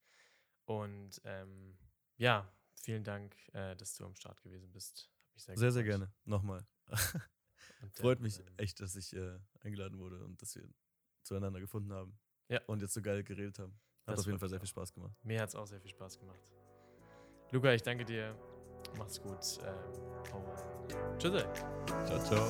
[0.66, 1.78] Und ähm,
[2.18, 5.10] ja, vielen Dank, äh, dass du am Start gewesen bist.
[5.36, 6.14] Sehr, Sehr, sehr gerne.
[6.26, 6.66] Nochmal.
[7.82, 10.70] Und, Freut mich ähm, echt, dass ich äh, eingeladen wurde und dass wir
[11.24, 12.20] zueinander gefunden haben.
[12.50, 12.62] Ja.
[12.68, 13.80] Und jetzt so geil geredet haben.
[14.06, 15.16] Hat Das auf jeden Fall sehr viel Spaß gemacht.
[15.24, 16.40] Mir hat es auch sehr viel Spaß gemacht.
[17.52, 18.38] Luca, ich danke dir.
[18.98, 19.60] Macht's gut.
[19.66, 19.76] Ähm,
[20.34, 21.46] und tschüss.
[22.06, 22.48] Ciao, ciao.